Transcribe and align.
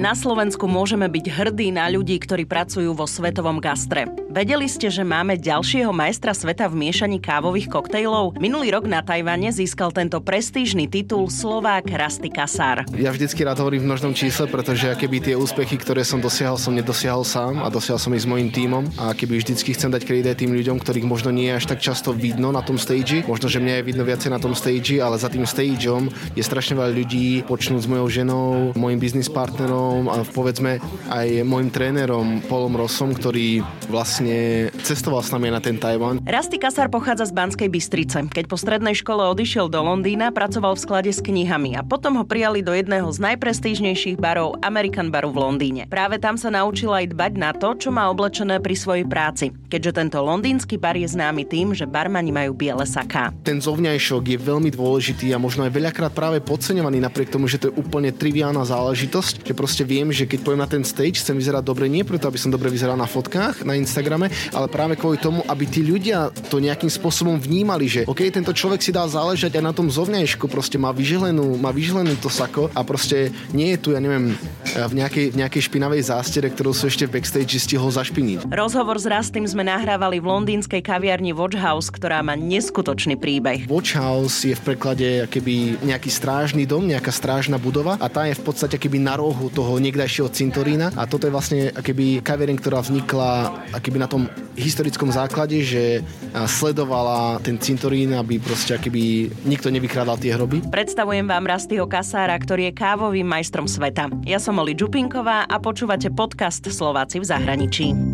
Na 0.00 0.16
Slovensku 0.16 0.64
môžeme 0.64 1.12
byť 1.12 1.28
hrdí 1.28 1.76
na 1.76 1.84
ľudí, 1.92 2.16
ktorí 2.16 2.48
pracujú 2.48 2.96
vo 2.96 3.04
svetovom 3.04 3.60
gastre. 3.60 4.08
Vedeli 4.32 4.64
ste, 4.64 4.88
že 4.88 5.04
máme 5.04 5.36
ďalšieho 5.36 5.92
majstra 5.92 6.32
sveta 6.32 6.72
v 6.72 6.88
miešaní 6.88 7.20
kávových 7.20 7.68
koktejlov? 7.68 8.40
Minulý 8.40 8.72
rok 8.72 8.88
na 8.88 9.04
Tajvane 9.04 9.52
získal 9.52 9.92
tento 9.92 10.16
prestížny 10.24 10.88
titul 10.88 11.28
Slovák 11.28 11.84
Rasty 11.84 12.32
Kasár. 12.32 12.88
Ja 12.96 13.12
vždycky 13.12 13.44
rád 13.44 13.60
hovorím 13.60 13.84
v 13.84 13.88
množnom 13.92 14.16
čísle, 14.16 14.48
pretože 14.48 14.88
keby 14.96 15.20
tie 15.20 15.34
úspechy, 15.36 15.76
ktoré 15.76 16.00
som 16.00 16.24
dosiahol, 16.24 16.56
som 16.56 16.72
nedosiahol 16.72 17.20
sám 17.20 17.60
a 17.60 17.68
dosiahol 17.68 18.00
som 18.00 18.16
ich 18.16 18.24
s 18.24 18.30
mojím 18.30 18.48
tímom 18.48 18.88
a 18.96 19.12
keby 19.12 19.36
vždycky 19.36 19.76
chcem 19.76 19.92
dať 19.92 20.08
kredit 20.08 20.40
tým 20.40 20.56
ľuďom, 20.56 20.80
ktorých 20.80 21.04
možno 21.04 21.28
nie 21.28 21.52
je 21.52 21.60
až 21.60 21.76
tak 21.76 21.84
často 21.84 22.16
vidno 22.16 22.48
na 22.56 22.64
tom 22.64 22.80
stage, 22.80 23.20
možno, 23.28 23.52
že 23.52 23.60
mňa 23.60 23.84
je 23.84 23.86
vidno 23.92 24.08
viacej 24.08 24.32
na 24.32 24.40
tom 24.40 24.56
stage, 24.56 24.96
ale 24.96 25.20
za 25.20 25.28
tým 25.28 25.44
stageom 25.44 26.08
je 26.32 26.40
strašne 26.40 26.80
veľa 26.80 26.88
ľudí, 26.96 27.44
počnúť 27.44 27.84
s 27.84 27.90
mojou 27.92 28.08
ženou, 28.08 28.72
mojim 28.80 28.96
biznis 28.96 29.28
partnerom 29.28 29.89
a 30.10 30.22
povedzme 30.22 30.78
aj 31.10 31.42
môjim 31.42 31.70
trénerom 31.72 32.40
Polom 32.46 32.78
Rosom, 32.78 33.12
ktorý 33.12 33.60
vlastne 33.90 34.70
cestoval 34.86 35.20
s 35.24 35.34
nami 35.34 35.50
na 35.50 35.58
ten 35.58 35.76
Tajvan. 35.76 36.22
Rasty 36.22 36.56
Kasar 36.56 36.88
pochádza 36.88 37.28
z 37.28 37.36
Banskej 37.36 37.68
Bystrice. 37.68 38.18
Keď 38.30 38.44
po 38.46 38.56
strednej 38.56 38.94
škole 38.94 39.26
odišiel 39.26 39.66
do 39.66 39.82
Londýna, 39.82 40.30
pracoval 40.30 40.78
v 40.78 40.82
sklade 40.82 41.10
s 41.10 41.20
knihami 41.20 41.74
a 41.74 41.82
potom 41.82 42.16
ho 42.20 42.24
prijali 42.24 42.62
do 42.62 42.70
jedného 42.70 43.10
z 43.10 43.18
najprestížnejších 43.18 44.20
barov 44.20 44.56
American 44.62 45.10
Baru 45.10 45.34
v 45.34 45.42
Londýne. 45.42 45.82
Práve 45.90 46.22
tam 46.22 46.38
sa 46.38 46.52
naučil 46.52 46.94
aj 46.94 47.10
dbať 47.10 47.32
na 47.34 47.50
to, 47.50 47.74
čo 47.74 47.90
má 47.90 48.06
oblečené 48.12 48.62
pri 48.62 48.76
svojej 48.78 49.06
práci, 49.08 49.50
keďže 49.72 49.98
tento 49.98 50.18
londýnsky 50.22 50.78
bar 50.78 50.94
je 50.94 51.08
známy 51.08 51.48
tým, 51.48 51.74
že 51.74 51.88
barmani 51.88 52.30
majú 52.30 52.54
biele 52.54 52.86
saká. 52.86 53.34
Ten 53.42 53.58
zovňajšok 53.58 54.36
je 54.36 54.38
veľmi 54.38 54.70
dôležitý 54.70 55.32
a 55.34 55.42
možno 55.42 55.66
aj 55.66 55.72
veľakrát 55.74 56.12
práve 56.14 56.38
podceňovaný 56.44 57.02
napriek 57.02 57.32
tomu, 57.32 57.48
že 57.48 57.58
to 57.58 57.72
je 57.72 57.76
úplne 57.80 58.12
triviálna 58.12 58.62
záležitosť, 58.62 59.48
že 59.48 59.54
proste 59.56 59.79
viem, 59.84 60.08
že 60.12 60.26
keď 60.26 60.40
pojem 60.44 60.60
na 60.60 60.68
ten 60.70 60.82
stage, 60.86 61.20
chcem 61.20 61.36
vyzerať 61.36 61.62
dobre, 61.64 61.86
nie 61.90 62.06
preto, 62.06 62.28
aby 62.28 62.38
som 62.40 62.52
dobre 62.52 62.72
vyzeral 62.72 62.96
na 62.96 63.06
fotkách 63.08 63.62
na 63.64 63.76
Instagrame, 63.76 64.32
ale 64.54 64.66
práve 64.66 64.96
kvôli 64.96 65.20
tomu, 65.20 65.44
aby 65.46 65.64
tí 65.68 65.84
ľudia 65.84 66.32
to 66.48 66.58
nejakým 66.58 66.88
spôsobom 66.88 67.36
vnímali, 67.38 67.86
že 67.86 68.00
OK, 68.08 68.26
tento 68.32 68.50
človek 68.50 68.80
si 68.80 68.90
dá 68.90 69.04
záležať 69.06 69.60
aj 69.60 69.64
na 69.64 69.72
tom 69.76 69.92
zovňajšku, 69.92 70.48
proste 70.50 70.80
má 70.80 70.90
vyželenú, 70.90 71.60
má 71.60 71.70
vyželenú 71.70 72.16
to 72.18 72.32
sako 72.32 72.72
a 72.72 72.80
proste 72.82 73.30
nie 73.52 73.74
je 73.74 73.78
tu, 73.78 73.88
ja 73.92 74.00
neviem, 74.02 74.34
v 74.74 74.94
nejakej, 74.96 75.26
v 75.34 75.36
nejakej 75.44 75.62
špinavej 75.68 76.02
zástere, 76.10 76.48
ktorú 76.50 76.72
sú 76.72 76.88
ešte 76.88 77.06
v 77.06 77.20
backstage 77.20 77.60
stihol 77.60 77.92
zašpiniť. 77.92 78.48
Rozhovor 78.50 78.96
s 78.96 79.06
Rastým 79.06 79.44
sme 79.44 79.66
nahrávali 79.66 80.18
v 80.18 80.26
londýnskej 80.26 80.80
kaviarni 80.82 81.36
Watch 81.36 81.58
House, 81.60 81.92
ktorá 81.92 82.24
má 82.24 82.34
neskutočný 82.34 83.20
príbeh. 83.20 83.68
Watch 83.68 83.94
House 83.94 84.42
je 84.46 84.56
v 84.56 84.62
preklade 84.74 85.28
keby 85.28 85.84
nejaký 85.84 86.10
strážny 86.10 86.64
dom, 86.64 86.88
nejaká 86.88 87.12
strážna 87.12 87.60
budova 87.60 88.00
a 88.00 88.06
tá 88.08 88.26
je 88.26 88.34
v 88.34 88.42
podstate 88.42 88.80
keby 88.80 88.98
na 89.02 89.14
rohu 89.20 89.52
toho 89.52 89.69
niekdajšieho 89.78 90.32
cintorína 90.32 90.90
a 90.98 91.06
toto 91.06 91.28
je 91.28 91.34
vlastne 91.34 91.70
keby 91.70 92.24
kaviareň, 92.24 92.56
ktorá 92.58 92.82
vznikla 92.82 93.30
keby 93.78 93.98
na 94.02 94.08
tom 94.10 94.26
historickom 94.58 95.14
základe, 95.14 95.62
že 95.62 96.02
sledovala 96.34 97.38
ten 97.44 97.60
cintorín, 97.60 98.16
aby 98.16 98.40
proste 98.40 98.80
keby 98.80 99.30
nikto 99.46 99.70
nevykrádal 99.70 100.18
tie 100.18 100.34
hroby. 100.34 100.64
Predstavujem 100.72 101.28
vám 101.28 101.46
Rastyho 101.46 101.86
Kasára, 101.86 102.34
ktorý 102.40 102.72
je 102.72 102.78
kávovým 102.80 103.28
majstrom 103.28 103.68
sveta. 103.70 104.10
Ja 104.26 104.42
som 104.42 104.58
Oli 104.58 104.74
Čupinková 104.74 105.46
a 105.46 105.56
počúvate 105.62 106.10
podcast 106.10 106.64
Slováci 106.66 107.22
v 107.22 107.28
zahraničí. 107.28 108.09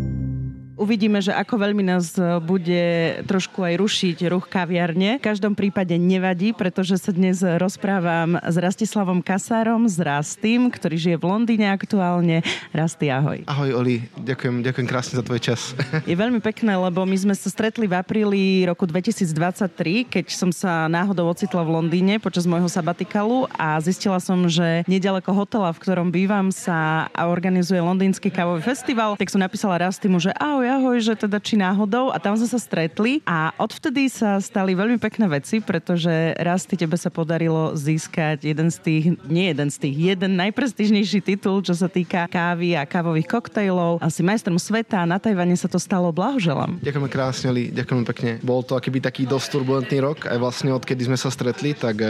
Uvidíme, 0.77 1.17
že 1.25 1.33
ako 1.33 1.57
veľmi 1.57 1.81
nás 1.81 2.13
e, 2.21 2.37
bude 2.37 2.85
trošku 3.25 3.65
aj 3.65 3.81
rušiť 3.81 4.17
ruch 4.29 4.45
kaviarne. 4.45 5.17
V 5.17 5.25
každom 5.25 5.57
prípade 5.57 5.97
nevadí, 5.97 6.53
pretože 6.53 7.01
sa 7.01 7.09
dnes 7.09 7.41
rozprávam 7.41 8.37
s 8.37 8.55
Rastislavom 8.61 9.25
Kasárom, 9.25 9.89
s 9.89 9.97
Rastým, 9.97 10.69
ktorý 10.69 10.95
žije 11.01 11.17
v 11.17 11.25
Londýne 11.25 11.73
aktuálne. 11.73 12.45
Rasty, 12.69 13.09
ahoj. 13.09 13.41
Ahoj, 13.49 13.73
Oli. 13.73 14.05
Ďakujem, 14.21 14.61
ďakujem 14.61 14.85
krásne 14.85 15.17
za 15.17 15.25
tvoj 15.25 15.41
čas. 15.41 15.73
Je 16.05 16.13
veľmi 16.13 16.45
pekné, 16.45 16.77
lebo 16.77 17.01
my 17.09 17.17
sme 17.17 17.33
sa 17.33 17.49
stretli 17.49 17.89
v 17.89 17.97
apríli 17.97 18.61
roku 18.69 18.85
2023, 18.85 20.05
keď 20.05 20.25
som 20.29 20.53
sa 20.53 20.85
náhodou 20.85 21.25
ocitla 21.33 21.65
v 21.65 21.73
Londýne 21.73 22.21
počas 22.21 22.45
môjho 22.45 22.69
sabatikalu 22.69 23.49
a 23.57 23.81
zistila 23.81 24.21
som, 24.21 24.45
že 24.45 24.85
nedaleko 24.85 25.33
hotela, 25.33 25.73
v 25.73 25.81
ktorom 25.81 26.13
bývam, 26.13 26.53
sa 26.53 27.09
organizuje 27.17 27.81
londýnsky 27.81 28.29
kávový 28.29 28.61
festival. 28.61 29.17
Tak 29.17 29.33
som 29.33 29.41
napísala 29.41 29.81
Rastimu, 29.81 30.21
že 30.21 30.29
ahoj, 30.37 30.66
ahoj, 30.67 30.99
že 30.99 31.15
teda 31.15 31.39
či 31.39 31.55
náhodou 31.55 32.11
a 32.11 32.19
tam 32.19 32.35
sme 32.35 32.45
sa 32.45 32.59
stretli 32.59 33.23
a 33.23 33.55
odvtedy 33.57 34.11
sa 34.11 34.37
stali 34.43 34.75
veľmi 34.75 34.99
pekné 34.99 35.25
veci, 35.31 35.63
pretože 35.63 36.35
raz 36.37 36.67
ty 36.67 36.75
tebe 36.75 36.99
sa 36.99 37.07
podarilo 37.07 37.73
získať 37.73 38.43
jeden 38.43 38.69
z 38.69 38.77
tých, 38.77 39.05
nie 39.25 39.49
jeden 39.49 39.69
z 39.71 39.77
tých, 39.81 39.95
jeden 40.15 40.35
najprestižnejší 40.37 41.19
titul, 41.23 41.63
čo 41.63 41.73
sa 41.73 41.87
týka 41.87 42.27
kávy 42.27 42.75
a 42.75 42.83
kávových 42.83 43.27
koktejlov. 43.27 44.03
Asi 44.03 44.21
majstrom 44.21 44.59
sveta 44.59 45.07
na 45.07 45.17
Tajvane 45.17 45.55
sa 45.55 45.71
to 45.71 45.79
stalo, 45.79 46.11
blahoželám. 46.11 46.77
Ďakujeme 46.83 47.09
krásne, 47.09 47.49
Li, 47.55 47.71
ďakujem 47.71 48.03
pekne. 48.05 48.31
Bol 48.43 48.61
to 48.61 48.75
akýby 48.75 48.99
taký 48.99 49.23
dosť 49.25 49.47
turbulentný 49.57 49.97
rok, 50.03 50.27
aj 50.27 50.37
vlastne 50.37 50.75
odkedy 50.75 51.07
sme 51.07 51.17
sa 51.17 51.31
stretli, 51.31 51.73
tak 51.73 52.03
e, 52.03 52.07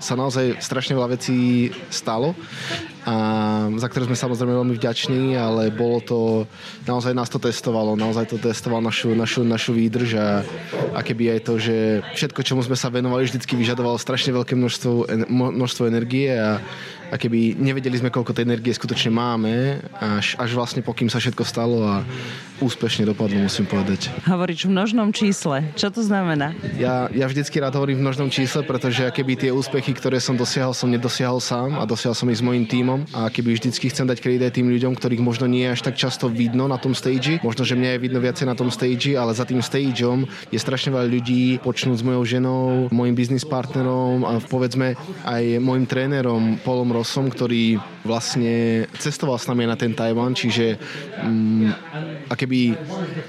sa 0.00 0.14
naozaj 0.16 0.58
strašne 0.58 0.96
veľa 0.96 1.14
vecí 1.14 1.68
stalo 1.92 2.32
a 3.04 3.14
za 3.80 3.88
ktoré 3.88 4.04
sme 4.04 4.18
samozrejme 4.18 4.52
veľmi 4.52 4.74
vďační, 4.76 5.32
ale 5.36 5.72
bolo 5.72 5.98
to, 6.04 6.20
naozaj 6.84 7.16
nás 7.16 7.32
to 7.32 7.40
testovalo, 7.40 7.96
naozaj 7.96 8.28
to 8.28 8.36
testovalo 8.36 8.84
našu, 8.84 9.16
našu, 9.16 9.40
našu 9.40 9.72
výdrž 9.72 10.10
a, 10.20 10.44
a 10.92 11.00
keby 11.00 11.36
aj 11.36 11.40
to, 11.48 11.54
že 11.56 12.04
všetko, 12.12 12.44
čomu 12.44 12.60
sme 12.60 12.76
sa 12.76 12.92
venovali, 12.92 13.24
vždycky 13.24 13.56
vyžadovalo 13.56 13.96
strašne 13.96 14.36
veľké 14.36 14.52
množstvo, 14.52 15.08
množstvo 15.32 15.82
energie 15.88 16.28
a 16.36 16.60
a 17.10 17.18
keby 17.18 17.58
nevedeli 17.58 17.98
sme, 17.98 18.14
koľko 18.14 18.32
tej 18.32 18.46
energie 18.46 18.70
skutočne 18.70 19.10
máme, 19.10 19.82
až, 19.98 20.38
až 20.38 20.50
vlastne 20.54 20.80
pokým 20.80 21.10
sa 21.10 21.18
všetko 21.18 21.42
stalo 21.42 21.82
a 21.82 22.06
úspešne 22.60 23.08
dopadlo, 23.08 23.40
musím 23.40 23.64
povedať. 23.64 24.12
Hovoríš 24.28 24.68
v 24.68 24.76
množnom 24.76 25.08
čísle. 25.16 25.64
Čo 25.74 25.88
to 25.90 26.04
znamená? 26.04 26.52
Ja, 26.76 27.08
ja 27.08 27.24
vždycky 27.24 27.56
rád 27.56 27.74
hovorím 27.80 28.04
v 28.04 28.06
množnom 28.06 28.28
čísle, 28.28 28.62
pretože 28.62 29.08
keby 29.10 29.48
tie 29.48 29.50
úspechy, 29.50 29.96
ktoré 29.96 30.20
som 30.20 30.36
dosiahol, 30.36 30.76
som 30.76 30.92
nedosiahol 30.92 31.40
sám 31.40 31.80
a 31.80 31.88
dosiahol 31.88 32.12
som 32.12 32.28
ich 32.28 32.38
s 32.38 32.44
mojím 32.44 32.68
tímom 32.68 33.08
a 33.16 33.32
keby 33.32 33.56
vždycky 33.56 33.88
chcem 33.88 34.04
dať 34.04 34.20
kredit 34.20 34.52
tým 34.52 34.68
ľuďom, 34.68 34.92
ktorých 34.92 35.24
možno 35.24 35.48
nie 35.48 35.64
je 35.66 35.72
až 35.72 35.80
tak 35.88 35.96
často 35.96 36.28
vidno 36.28 36.68
na 36.68 36.76
tom 36.76 36.92
stage, 36.92 37.40
možno, 37.40 37.64
že 37.64 37.78
mňa 37.80 37.96
je 37.96 38.02
vidno 38.04 38.20
viacej 38.20 38.46
na 38.46 38.54
tom 38.54 38.68
stage, 38.68 39.16
ale 39.16 39.32
za 39.32 39.48
tým 39.48 39.64
stageom 39.64 40.28
je 40.52 40.58
strašne 40.60 40.92
veľa 40.92 41.08
ľudí, 41.08 41.60
počnúť 41.64 41.96
s 41.96 42.06
mojou 42.06 42.24
ženou, 42.28 42.64
môjim 42.92 43.16
biznis 43.16 43.48
partnerom 43.48 44.28
a 44.28 44.36
povedzme 44.40 45.00
aj 45.24 45.60
môjim 45.64 45.88
trénerom 45.88 46.60
Polom 46.60 46.92
Rosom, 47.00 47.32
ktorý 47.32 47.80
vlastne 48.04 48.84
cestoval 49.00 49.40
s 49.40 49.48
nami 49.48 49.64
na 49.64 49.76
ten 49.76 49.96
Tajvan, 49.96 50.36
čiže 50.36 50.76
um, 51.24 51.72
a 52.28 52.36
keby 52.36 52.76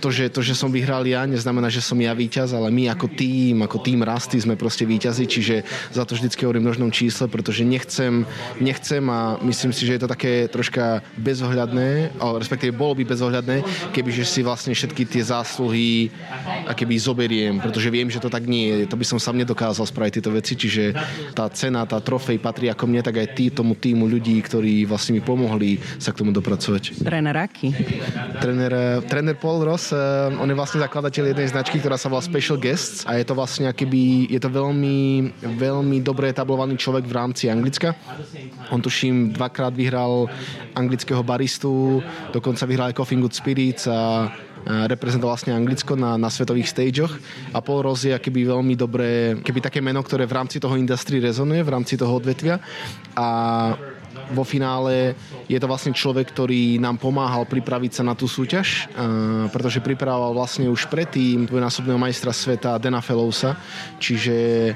to 0.03 0.11
že, 0.11 0.27
to, 0.27 0.43
že 0.43 0.59
som 0.59 0.67
vyhral 0.67 1.07
ja, 1.07 1.23
neznamená, 1.23 1.71
že 1.71 1.79
som 1.79 1.95
ja 1.95 2.11
víťaz, 2.11 2.51
ale 2.51 2.67
my 2.67 2.91
ako 2.91 3.07
tým, 3.15 3.63
ako 3.63 3.79
tým 3.79 4.03
Rasty 4.03 4.43
sme 4.43 4.59
proste 4.59 4.83
víťazi, 4.83 5.23
čiže 5.23 5.55
za 5.95 6.03
to 6.03 6.19
vždycky 6.19 6.43
hovorím 6.43 6.67
množnom 6.67 6.91
čísle, 6.91 7.31
pretože 7.31 7.63
nechcem, 7.63 8.27
nechcem 8.59 9.03
a 9.07 9.39
myslím 9.39 9.71
si, 9.71 9.87
že 9.87 9.95
je 9.95 10.01
to 10.03 10.11
také 10.11 10.51
troška 10.51 10.99
bezohľadné, 11.15 12.19
ale 12.19 12.35
respektíve 12.43 12.75
bolo 12.75 12.99
by 12.99 13.07
bezohľadné, 13.07 13.63
keby 13.95 14.09
že 14.11 14.27
si 14.27 14.43
vlastne 14.43 14.75
všetky 14.75 15.07
tie 15.07 15.23
zásluhy 15.23 16.11
a 16.67 16.75
keby 16.75 16.99
zoberiem, 16.99 17.63
pretože 17.63 17.87
viem, 17.87 18.11
že 18.11 18.19
to 18.19 18.27
tak 18.27 18.43
nie 18.43 18.83
je. 18.83 18.91
To 18.91 18.99
by 18.99 19.05
som 19.07 19.19
sám 19.19 19.39
nedokázal 19.39 19.87
spraviť 19.87 20.19
tieto 20.19 20.35
veci, 20.35 20.59
čiže 20.59 20.91
tá 21.31 21.47
cena, 21.53 21.87
tá 21.87 22.03
trofej 22.03 22.41
patrí 22.41 22.67
ako 22.67 22.89
mne, 22.89 23.01
tak 23.05 23.21
aj 23.21 23.27
tý, 23.37 23.47
tomu 23.61 23.77
týmu 23.77 24.09
ľudí, 24.09 24.41
ktorí 24.41 24.89
vlastne 24.89 25.13
mi 25.13 25.21
pomohli 25.21 25.77
sa 26.01 26.09
k 26.09 26.25
tomu 26.25 26.33
dopracovať. 26.33 27.05
Tréner 27.05 27.37
aký? 27.37 27.69
Tréner, 28.41 29.05
tréner 29.05 29.37
Paul 29.37 29.61
Ross, 29.61 29.93
eh, 29.93 29.97
on 30.33 30.49
je 30.49 30.57
vlastne 30.57 30.81
zakladateľ 30.81 31.37
jednej 31.37 31.47
značky, 31.53 31.77
ktorá 31.77 32.01
sa 32.01 32.09
volá 32.09 32.25
Special 32.25 32.57
Guests 32.57 33.05
a 33.05 33.21
je 33.21 33.25
to 33.29 33.37
vlastne 33.37 33.69
akýby, 33.69 34.25
je 34.33 34.41
to 34.41 34.49
veľmi, 34.49 35.29
veľmi 35.45 36.01
dobre 36.01 36.33
etablovaný 36.33 36.81
človek 36.81 37.05
v 37.05 37.13
rámci 37.13 37.53
Anglicka. 37.53 37.93
On 38.73 38.81
tuším 38.81 39.37
dvakrát 39.37 39.77
vyhral 39.77 40.25
anglického 40.73 41.21
baristu, 41.21 42.01
dokonca 42.33 42.65
vyhral 42.65 42.89
aj 42.89 42.97
Coffee 42.97 43.21
Good 43.21 43.35
Spirits 43.37 43.85
a 43.85 44.31
reprezentoval 44.65 45.33
vlastne 45.33 45.55
Anglicko 45.55 45.97
na, 45.97 46.15
na 46.15 46.29
svetových 46.29 46.69
stageoch 46.69 47.13
a 47.51 47.59
Paul 47.59 47.87
Ross 47.87 48.05
je 48.05 48.13
keby 48.13 48.49
veľmi 48.49 48.73
dobré, 48.77 49.35
keby 49.41 49.59
také 49.59 49.79
meno, 49.81 50.01
ktoré 50.05 50.29
v 50.29 50.37
rámci 50.37 50.61
toho 50.61 50.77
industry 50.77 51.17
rezonuje, 51.17 51.65
v 51.65 51.73
rámci 51.73 51.97
toho 51.97 52.13
odvetvia. 52.13 52.61
A 53.17 53.27
vo 54.31 54.43
finále 54.47 55.15
je 55.47 55.59
to 55.59 55.67
vlastne 55.67 55.91
človek, 55.91 56.31
ktorý 56.31 56.79
nám 56.79 56.99
pomáhal 56.99 57.43
pripraviť 57.43 57.99
sa 57.99 58.03
na 58.07 58.15
tú 58.15 58.27
súťaž, 58.27 58.87
pretože 59.51 59.83
pripravoval 59.83 60.35
vlastne 60.35 60.71
už 60.71 60.87
predtým 60.87 61.47
dvojnásobného 61.47 61.99
majstra 61.99 62.31
sveta 62.31 62.79
Dana 62.79 63.03
Fellowsa, 63.03 63.59
čiže 63.99 64.71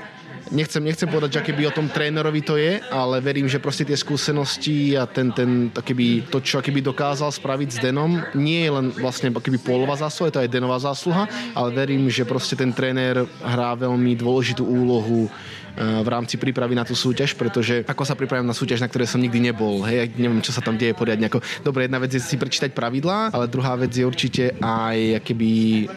nechcem, 0.52 0.84
nechcem 0.84 1.10
povedať, 1.10 1.40
že 1.40 1.46
keby 1.52 1.70
o 1.70 1.76
tom 1.76 1.88
trénerovi 1.90 2.42
to 2.46 2.58
je, 2.60 2.82
ale 2.92 3.22
verím, 3.22 3.50
že 3.50 3.62
proste 3.62 3.88
tie 3.88 3.98
skúsenosti 3.98 4.94
a 4.98 5.10
ten, 5.10 5.32
ten 5.32 5.72
keby, 5.74 6.30
to, 6.30 6.42
čo 6.42 6.62
keby 6.62 6.82
dokázal 6.84 7.32
spraviť 7.34 7.70
s 7.70 7.82
Denom, 7.82 8.22
nie 8.38 8.66
je 8.66 8.72
len 8.72 8.88
vlastne 8.94 9.34
keby 9.34 9.58
polová 9.62 9.98
zásluha, 9.98 10.30
je 10.30 10.36
to 10.36 10.44
aj 10.46 10.54
Denová 10.54 10.78
zásluha, 10.78 11.26
ale 11.58 11.70
verím, 11.74 12.10
že 12.12 12.28
proste 12.28 12.54
ten 12.54 12.70
tréner 12.74 13.26
hrá 13.42 13.74
veľmi 13.74 14.14
dôležitú 14.18 14.62
úlohu 14.62 15.32
v 15.76 16.08
rámci 16.08 16.40
prípravy 16.40 16.74
na 16.74 16.88
tú 16.88 16.96
súťaž, 16.96 17.36
pretože 17.36 17.84
ako 17.86 18.04
sa 18.08 18.16
pripravím 18.16 18.48
na 18.48 18.56
súťaž, 18.56 18.80
na 18.80 18.88
ktorej 18.88 19.12
som 19.12 19.22
nikdy 19.22 19.52
nebol. 19.52 19.84
Hej, 19.84 20.16
neviem, 20.16 20.40
čo 20.40 20.56
sa 20.56 20.64
tam 20.64 20.80
deje 20.80 20.96
poriadne. 20.96 21.28
Ako, 21.28 21.44
dobre, 21.62 21.86
jedna 21.86 22.00
vec 22.00 22.16
je 22.16 22.22
si 22.24 22.40
prečítať 22.40 22.72
pravidlá, 22.72 23.36
ale 23.36 23.52
druhá 23.52 23.76
vec 23.76 23.92
je 23.92 24.08
určite 24.08 24.56
aj 24.64 25.22
keby 25.22 25.50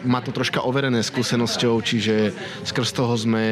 má 0.03 0.19
to 0.19 0.35
troška 0.35 0.61
overené 0.63 0.99
skúsenosťou, 0.99 1.79
čiže 1.81 2.35
skrz 2.67 2.89
toho 2.91 3.13
sme 3.15 3.43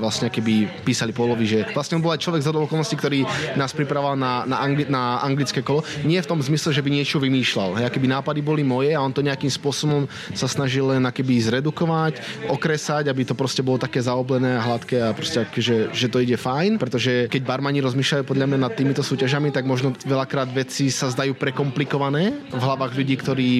vlastne 0.00 0.32
keby 0.32 0.84
písali 0.84 1.12
polovi, 1.12 1.44
že 1.44 1.58
vlastne 1.76 2.00
on 2.00 2.04
bol 2.04 2.12
aj 2.12 2.22
človek 2.24 2.42
z 2.42 2.50
okolností, 2.54 2.96
ktorý 2.96 3.20
nás 3.58 3.76
pripravoval 3.76 4.16
na, 4.16 4.48
na, 4.48 4.56
angli, 4.62 4.84
na 4.88 5.20
anglické 5.20 5.60
kolo. 5.60 5.84
Nie 6.06 6.24
v 6.24 6.30
tom 6.30 6.40
zmysle, 6.40 6.72
že 6.72 6.80
by 6.80 6.90
niečo 6.90 7.20
vymýšľal. 7.20 7.80
Hej, 7.80 7.92
keby 7.92 8.08
nápady 8.08 8.40
boli 8.40 8.62
moje 8.64 8.96
a 8.96 9.02
on 9.02 9.12
to 9.12 9.20
nejakým 9.20 9.50
spôsobom 9.50 10.08
sa 10.32 10.48
snažil 10.48 10.88
len 10.88 11.04
keby 11.04 11.38
zredukovať, 11.44 12.46
okresať, 12.48 13.10
aby 13.10 13.22
to 13.26 13.34
proste 13.36 13.60
bolo 13.60 13.76
také 13.76 14.00
zaoblené 14.00 14.56
a 14.56 14.64
hladké 14.64 14.96
a 15.02 15.12
proste 15.12 15.46
že, 15.58 15.73
že 15.92 16.10
to 16.10 16.20
ide 16.20 16.36
fajn, 16.38 16.76
pretože 16.76 17.26
keď 17.30 17.42
barmani 17.44 17.80
rozmýšľajú 17.84 18.24
podľa 18.26 18.46
mňa 18.50 18.58
nad 18.58 18.72
týmito 18.74 19.02
súťažami, 19.04 19.54
tak 19.54 19.68
možno 19.68 19.94
veľakrát 20.04 20.50
veci 20.50 20.88
sa 20.88 21.10
zdajú 21.10 21.36
prekomplikované 21.36 22.50
v 22.50 22.62
hlavách 22.62 22.92
ľudí, 22.94 23.14
ktorí, 23.18 23.50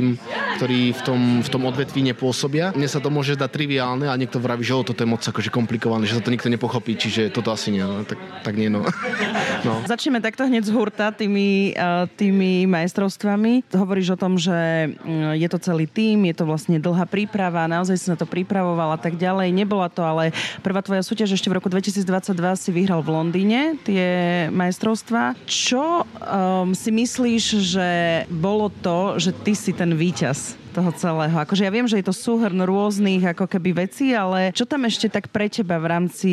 ktorí 0.58 0.80
v, 0.94 1.00
tom, 1.04 1.20
v 1.44 1.48
tom 1.48 1.62
odvetví 1.68 2.00
nepôsobia. 2.04 2.72
Mne 2.74 2.88
sa 2.88 2.98
to 2.98 3.12
môže 3.12 3.36
zdať 3.38 3.50
triviálne 3.50 4.06
a 4.08 4.14
niekto 4.18 4.40
vraví, 4.42 4.64
že 4.64 4.74
o, 4.74 4.82
toto 4.82 5.02
je 5.04 5.08
moc 5.08 5.22
akože 5.22 5.50
komplikované, 5.50 6.08
že 6.08 6.16
sa 6.18 6.24
to 6.24 6.32
nikto 6.32 6.50
nepochopí, 6.50 6.96
čiže 6.96 7.30
toto 7.30 7.52
asi 7.52 7.74
nie. 7.74 7.84
No, 7.84 8.02
tak, 8.06 8.18
tak 8.42 8.54
nie, 8.56 8.72
no. 8.72 8.86
no. 9.66 9.84
Začneme 9.84 10.18
takto 10.24 10.48
hneď 10.48 10.66
z 10.66 10.72
hurta 10.72 11.12
tými, 11.12 11.76
uh, 11.76 12.08
tými 12.16 12.64
majstrovstvami. 12.70 13.68
Hovoríš 13.74 14.14
o 14.14 14.20
tom, 14.20 14.40
že 14.40 14.90
mm, 14.94 15.36
je 15.38 15.48
to 15.50 15.58
celý 15.60 15.86
tým, 15.86 16.26
je 16.28 16.34
to 16.36 16.44
vlastne 16.48 16.80
dlhá 16.80 17.06
príprava, 17.06 17.68
naozaj 17.70 17.96
si 18.00 18.06
na 18.08 18.16
to 18.16 18.24
pripravoval 18.24 18.94
a 18.94 18.98
tak 19.00 19.16
ďalej. 19.20 19.52
Nebola 19.54 19.88
to 19.88 20.02
ale 20.02 20.34
prvá 20.60 20.80
tvoja 20.80 21.02
súťaž 21.04 21.36
ešte 21.36 21.48
v 21.50 21.56
roku 21.60 21.68
2022 22.04 22.60
si 22.60 22.70
vyhral 22.70 23.00
v 23.00 23.12
Londýne 23.12 23.60
tie 23.82 24.06
majstrovstva. 24.52 25.36
Čo 25.48 26.04
um, 26.04 26.76
si 26.76 26.92
myslíš, 26.92 27.44
že 27.64 27.90
bolo 28.28 28.68
to, 28.84 29.16
že 29.16 29.32
ty 29.32 29.56
si 29.56 29.72
ten 29.72 29.96
víťaz 29.96 30.63
toho 30.74 30.90
celého. 30.98 31.38
Akože 31.38 31.62
ja 31.62 31.70
viem, 31.70 31.86
že 31.86 32.02
je 32.02 32.10
to 32.10 32.14
súhrn 32.14 32.58
rôznych 32.66 33.22
ako 33.22 33.46
keby 33.46 33.86
vecí, 33.86 34.10
ale 34.10 34.50
čo 34.50 34.66
tam 34.66 34.82
ešte 34.82 35.06
tak 35.06 35.30
pre 35.30 35.46
teba 35.46 35.78
v 35.78 35.86
rámci 35.86 36.32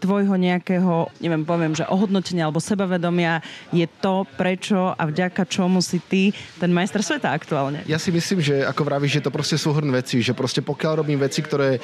tvojho 0.00 0.32
nejakého, 0.40 1.12
neviem, 1.20 1.44
poviem, 1.44 1.76
že 1.76 1.84
ohodnotenia 1.84 2.48
alebo 2.48 2.64
sebavedomia 2.64 3.44
je 3.68 3.84
to, 4.00 4.24
prečo 4.40 4.96
a 4.96 5.02
vďaka 5.04 5.44
čomu 5.44 5.84
si 5.84 6.00
ty 6.00 6.32
ten 6.56 6.72
majster 6.72 7.04
sveta 7.04 7.36
aktuálne? 7.36 7.84
Ja 7.84 8.00
si 8.00 8.08
myslím, 8.08 8.40
že 8.40 8.64
ako 8.64 8.82
vravíš, 8.88 9.20
že 9.20 9.24
to 9.28 9.34
proste 9.34 9.60
súhrn 9.60 9.92
veci, 9.92 10.24
že 10.24 10.32
proste 10.32 10.64
pokiaľ 10.64 11.04
robím 11.04 11.20
veci, 11.20 11.44
ktoré 11.44 11.76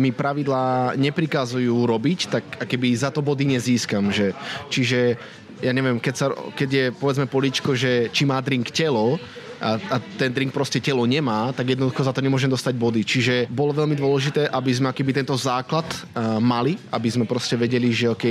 mi 0.00 0.08
pravidlá 0.08 0.96
neprikazujú 0.96 1.76
robiť, 1.84 2.20
tak 2.32 2.44
keby 2.64 2.96
za 2.96 3.12
to 3.12 3.20
body 3.20 3.44
nezískam. 3.44 4.08
Že, 4.08 4.32
čiže 4.72 5.20
ja 5.62 5.70
neviem, 5.70 6.02
keď, 6.02 6.14
sa, 6.14 6.26
keď 6.58 6.68
je 6.70 6.84
povedzme 6.96 7.30
políčko, 7.30 7.76
že 7.76 8.10
či 8.10 8.26
má 8.26 8.42
drink 8.42 8.72
telo, 8.74 9.20
a, 9.62 9.78
a 9.78 9.96
ten 10.18 10.34
drink 10.34 10.50
proste 10.50 10.82
telo 10.82 11.06
nemá, 11.06 11.54
tak 11.54 11.70
jednoducho 11.70 12.02
za 12.02 12.10
to 12.10 12.18
nemôžem 12.18 12.50
dostať 12.50 12.74
body. 12.74 13.06
Čiže 13.06 13.34
bolo 13.46 13.70
veľmi 13.70 13.94
dôležité, 13.94 14.50
aby 14.50 14.70
sme 14.74 14.90
akýby 14.90 15.14
tento 15.14 15.38
základ 15.38 15.86
uh, 15.86 16.42
mali, 16.42 16.74
aby 16.90 17.08
sme 17.08 17.24
proste 17.24 17.54
vedeli, 17.54 17.94
že 17.94 18.10
OK, 18.10 18.26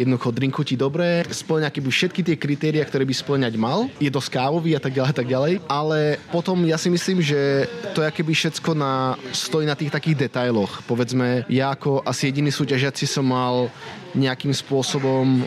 jednoducho 0.00 0.32
drinku 0.32 0.64
ti 0.64 0.80
dobre, 0.80 1.28
splňa 1.28 1.68
akýby 1.68 1.90
všetky 1.92 2.20
tie 2.24 2.36
kritéria, 2.40 2.82
ktoré 2.88 3.04
by 3.04 3.12
splňať 3.12 3.54
mal, 3.60 3.92
je 4.00 4.08
dosť 4.08 4.40
kávový 4.40 4.72
a 4.74 4.80
tak 4.80 4.96
ďalej, 4.96 5.12
tak 5.12 5.28
ďalej. 5.28 5.52
Ale 5.68 6.16
potom 6.32 6.56
ja 6.64 6.80
si 6.80 6.88
myslím, 6.88 7.20
že 7.20 7.68
to 7.92 8.00
je 8.00 8.08
akýby 8.08 8.32
všetko 8.32 8.72
na, 8.72 9.20
stojí 9.36 9.68
na 9.68 9.76
tých 9.76 9.92
takých 9.92 10.26
detailoch. 10.26 10.80
Povedzme, 10.88 11.44
ja 11.52 11.76
ako 11.76 12.00
asi 12.08 12.32
jediný 12.32 12.48
súťažiaci 12.48 13.04
som 13.04 13.28
mal 13.28 13.68
nejakým 14.16 14.50
spôsobom 14.50 15.44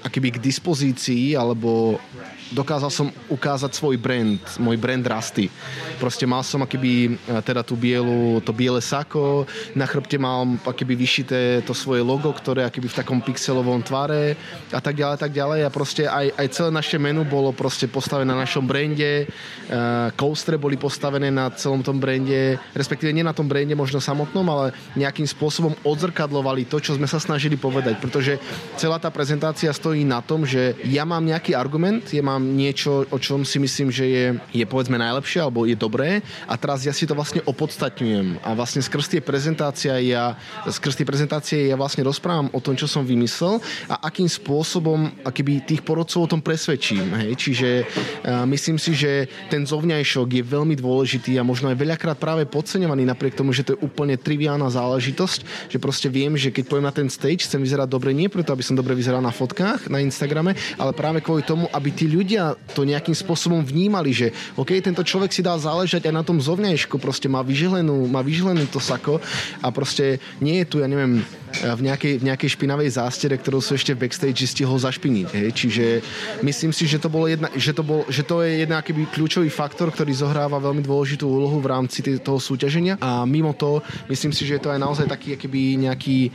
akýby 0.00 0.38
k 0.38 0.42
dispozícii 0.42 1.36
alebo 1.36 2.00
dokázal 2.54 2.90
som 2.92 3.10
ukázať 3.26 3.74
svoj 3.74 3.98
brand, 3.98 4.38
môj 4.62 4.78
brand 4.78 5.02
Rasty. 5.02 5.50
Proste 5.98 6.28
mal 6.28 6.46
som 6.46 6.62
akýby 6.62 7.18
e, 7.18 7.40
teda 7.42 7.66
tú 7.66 7.74
bielu, 7.74 8.38
to 8.42 8.54
biele 8.54 8.78
sako, 8.78 9.48
na 9.74 9.86
chrbte 9.88 10.18
mal 10.20 10.46
akýby 10.62 10.94
vyšité 10.94 11.62
to 11.66 11.74
svoje 11.74 12.04
logo, 12.06 12.30
ktoré 12.30 12.62
akýby 12.62 12.86
v 12.92 12.98
takom 13.02 13.18
pixelovom 13.18 13.82
tvare 13.82 14.38
a 14.70 14.80
tak 14.82 14.94
ďalej, 14.94 15.16
tak 15.18 15.32
ďalej 15.34 15.60
a 15.66 15.70
proste 15.72 16.02
aj, 16.06 16.26
aj 16.38 16.46
celé 16.52 16.70
naše 16.70 16.96
menu 17.00 17.26
bolo 17.26 17.50
proste 17.50 17.90
postavené 17.90 18.28
na 18.28 18.38
našom 18.42 18.66
brande, 18.66 19.26
uh, 19.26 20.10
coastre 20.14 20.58
boli 20.58 20.74
postavené 20.74 21.30
na 21.30 21.48
celom 21.54 21.80
tom 21.80 21.96
brande, 21.98 22.58
respektíve 22.74 23.14
nie 23.14 23.22
na 23.22 23.32
tom 23.32 23.46
brande 23.46 23.72
možno 23.72 24.02
samotnom, 24.02 24.44
ale 24.50 24.66
nejakým 24.98 25.24
spôsobom 25.24 25.72
odzrkadlovali 25.86 26.68
to, 26.68 26.82
čo 26.82 26.98
sme 26.98 27.08
sa 27.08 27.22
snažili 27.22 27.54
povedať, 27.54 27.98
pretože 28.02 28.36
celá 28.76 29.00
tá 29.00 29.08
prezentácia 29.08 29.72
stojí 29.72 30.04
na 30.04 30.20
tom, 30.20 30.44
že 30.44 30.76
ja 30.84 31.06
mám 31.08 31.24
nejaký 31.24 31.56
argument, 31.56 32.04
ja 32.12 32.20
mám 32.20 32.35
mám 32.36 32.44
niečo, 32.52 33.08
o 33.08 33.16
čom 33.16 33.48
si 33.48 33.56
myslím, 33.56 33.88
že 33.88 34.04
je, 34.04 34.24
je 34.52 34.66
povedzme 34.68 35.00
najlepšie 35.00 35.40
alebo 35.40 35.64
je 35.64 35.72
dobré 35.72 36.20
a 36.44 36.54
teraz 36.60 36.84
ja 36.84 36.92
si 36.92 37.08
to 37.08 37.16
vlastne 37.16 37.40
opodstatňujem 37.48 38.44
a 38.44 38.52
vlastne 38.52 38.84
skrz 38.84 39.16
tie 39.16 39.20
prezentácie 39.24 40.12
ja, 40.12 40.36
skrz 40.68 41.00
tie 41.00 41.08
prezentácie 41.08 41.72
ja 41.72 41.80
vlastne 41.80 42.04
rozprávam 42.04 42.52
o 42.52 42.60
tom, 42.60 42.76
čo 42.76 42.84
som 42.84 43.08
vymyslel 43.08 43.56
a 43.88 44.04
akým 44.04 44.28
spôsobom 44.28 45.08
akýby 45.24 45.64
tých 45.64 45.80
porodcov 45.80 46.28
o 46.28 46.32
tom 46.36 46.44
presvedčím. 46.44 47.08
Hej? 47.24 47.30
Čiže 47.40 47.68
uh, 47.86 48.44
myslím 48.44 48.76
si, 48.76 48.92
že 48.92 49.30
ten 49.48 49.64
zovňajšok 49.64 50.28
je 50.36 50.42
veľmi 50.44 50.76
dôležitý 50.76 51.40
a 51.40 51.46
možno 51.46 51.72
aj 51.72 51.80
veľakrát 51.80 52.18
práve 52.20 52.44
podceňovaný 52.44 53.08
napriek 53.08 53.38
tomu, 53.38 53.56
že 53.56 53.64
to 53.64 53.72
je 53.72 53.82
úplne 53.86 54.20
triviálna 54.20 54.68
záležitosť, 54.68 55.72
že 55.72 55.78
proste 55.80 56.12
viem, 56.12 56.36
že 56.36 56.52
keď 56.52 56.64
pojem 56.68 56.84
na 56.84 56.92
ten 56.92 57.08
stage, 57.08 57.48
chcem 57.48 57.62
vyzerať 57.62 57.88
dobre 57.88 58.10
nie 58.12 58.28
preto, 58.28 58.52
aby 58.52 58.66
som 58.66 58.74
dobre 58.74 58.92
vyzeral 58.92 59.22
na 59.22 59.32
fotkách 59.32 59.86
na 59.88 60.02
Instagrame, 60.02 60.58
ale 60.76 60.92
práve 60.92 61.22
kvôli 61.22 61.46
tomu, 61.46 61.70
aby 61.70 61.88
tí 61.94 62.10
ľudia 62.10 62.25
ľudia 62.26 62.58
to 62.74 62.82
nejakým 62.82 63.14
spôsobom 63.14 63.62
vnímali, 63.62 64.10
že 64.10 64.34
OK, 64.58 64.74
tento 64.82 65.06
človek 65.06 65.30
si 65.30 65.46
dá 65.46 65.54
záležať 65.54 66.10
aj 66.10 66.14
na 66.18 66.26
tom 66.26 66.42
zovňajšku, 66.42 66.98
proste 66.98 67.30
má 67.30 67.38
vyželenú, 67.46 68.10
má 68.10 68.18
vyželený 68.18 68.66
to 68.66 68.82
sako 68.82 69.22
a 69.62 69.70
proste 69.70 70.18
nie 70.42 70.58
je 70.58 70.66
tu, 70.66 70.76
ja 70.82 70.90
neviem, 70.90 71.22
v 71.62 71.80
nejakej, 71.86 72.18
v 72.18 72.26
nejakej 72.26 72.50
špinavej 72.58 72.98
zástere, 72.98 73.38
ktorú 73.38 73.62
sa 73.62 73.78
ešte 73.78 73.94
v 73.94 74.02
backstage 74.02 74.42
stihol 74.42 74.74
zašpiniť. 74.82 75.28
Hej. 75.30 75.48
Čiže 75.54 75.86
myslím 76.42 76.74
si, 76.74 76.90
že 76.90 76.98
to, 76.98 77.06
bolo 77.06 77.30
jedna, 77.30 77.46
že 77.54 77.70
to, 77.70 77.86
bol, 77.86 78.02
že 78.10 78.26
to 78.26 78.42
je 78.42 78.66
jedna 78.66 78.82
akýby 78.82 79.06
kľúčový 79.14 79.46
faktor, 79.46 79.94
ktorý 79.94 80.10
zohráva 80.10 80.58
veľmi 80.58 80.82
dôležitú 80.82 81.30
úlohu 81.30 81.62
v 81.62 81.70
rámci 81.70 82.02
toho 82.02 82.42
súťaženia 82.42 82.98
a 82.98 83.22
mimo 83.22 83.54
to 83.54 83.78
myslím 84.10 84.34
si, 84.34 84.42
že 84.42 84.58
je 84.58 84.62
to 84.66 84.74
aj 84.74 84.82
naozaj 84.82 85.06
taký 85.06 85.38
akýby 85.38 85.78
nejaký 85.86 86.34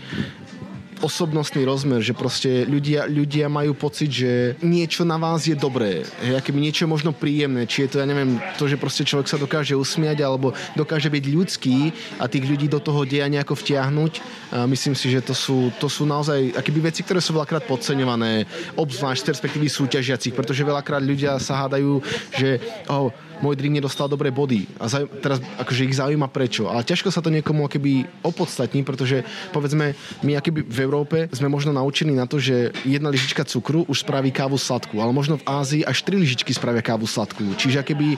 osobnostný 1.01 1.65
rozmer, 1.65 2.00
že 2.00 2.13
proste 2.13 2.63
ľudia, 2.63 3.09
ľudia 3.09 3.50
majú 3.50 3.74
pocit, 3.74 4.09
že 4.13 4.31
niečo 4.62 5.01
na 5.01 5.18
vás 5.18 5.50
je 5.50 5.57
dobré, 5.57 6.05
hej, 6.22 6.39
keby 6.39 6.62
niečo 6.62 6.86
možno 6.86 7.12
príjemné, 7.12 7.65
či 7.65 7.86
je 7.86 7.98
to, 7.98 7.98
ja 8.00 8.08
neviem, 8.08 8.38
to, 8.55 8.70
že 8.70 8.77
proste 8.77 9.03
človek 9.03 9.27
sa 9.27 9.41
dokáže 9.41 9.74
usmiať 9.74 10.22
alebo 10.22 10.53
dokáže 10.77 11.10
byť 11.10 11.25
ľudský 11.34 11.77
a 12.22 12.29
tých 12.29 12.46
ľudí 12.46 12.70
do 12.70 12.77
toho 12.77 13.03
deja 13.03 13.25
nejako 13.27 13.58
vtiahnuť. 13.58 14.13
A 14.51 14.70
myslím 14.70 14.93
si, 14.93 15.10
že 15.10 15.25
to 15.25 15.34
sú, 15.34 15.74
to 15.81 15.89
sú 15.89 16.05
naozaj 16.05 16.53
akéby 16.53 16.79
veci, 16.86 17.01
ktoré 17.01 17.20
sú 17.20 17.34
veľakrát 17.34 17.65
podceňované, 17.65 18.46
obzvlášť 18.77 19.25
z 19.25 19.29
perspektívy 19.34 19.67
súťažiacich, 19.67 20.36
pretože 20.38 20.62
veľakrát 20.62 21.01
ľudia 21.01 21.41
sa 21.41 21.65
hádajú, 21.65 22.03
že 22.38 22.62
oh, 22.88 23.10
môj 23.41 23.57
drink 23.57 23.81
nedostal 23.81 24.07
dobré 24.07 24.29
body. 24.29 24.69
A 24.77 24.88
zaj- 24.88 25.10
teraz 25.21 25.41
akože 25.57 25.86
ich 25.86 25.98
zaujíma 25.98 26.29
prečo. 26.29 26.69
Ale 26.69 26.86
ťažko 26.86 27.10
sa 27.10 27.19
to 27.19 27.33
niekomu 27.33 27.65
akoby 27.65 28.05
opodstatní, 28.21 28.86
pretože 28.86 29.25
povedzme, 29.51 29.98
my 30.21 30.38
akoby 30.38 30.62
v 30.62 30.79
Európe 30.86 31.17
sme 31.33 31.50
možno 31.50 31.74
naučení 31.74 32.13
na 32.13 32.29
to, 32.29 32.38
že 32.38 32.71
jedna 32.86 33.10
lyžička 33.10 33.43
cukru 33.43 33.83
už 33.89 34.05
spraví 34.05 34.29
kávu 34.29 34.55
sladkú, 34.55 35.01
ale 35.01 35.12
možno 35.12 35.41
v 35.41 35.48
Ázii 35.50 35.81
až 35.83 36.05
tri 36.05 36.15
lyžičky 36.21 36.53
spravia 36.53 36.86
kávu 36.86 37.10
sladkú. 37.10 37.57
Čiže 37.57 37.81
akoby 37.81 38.15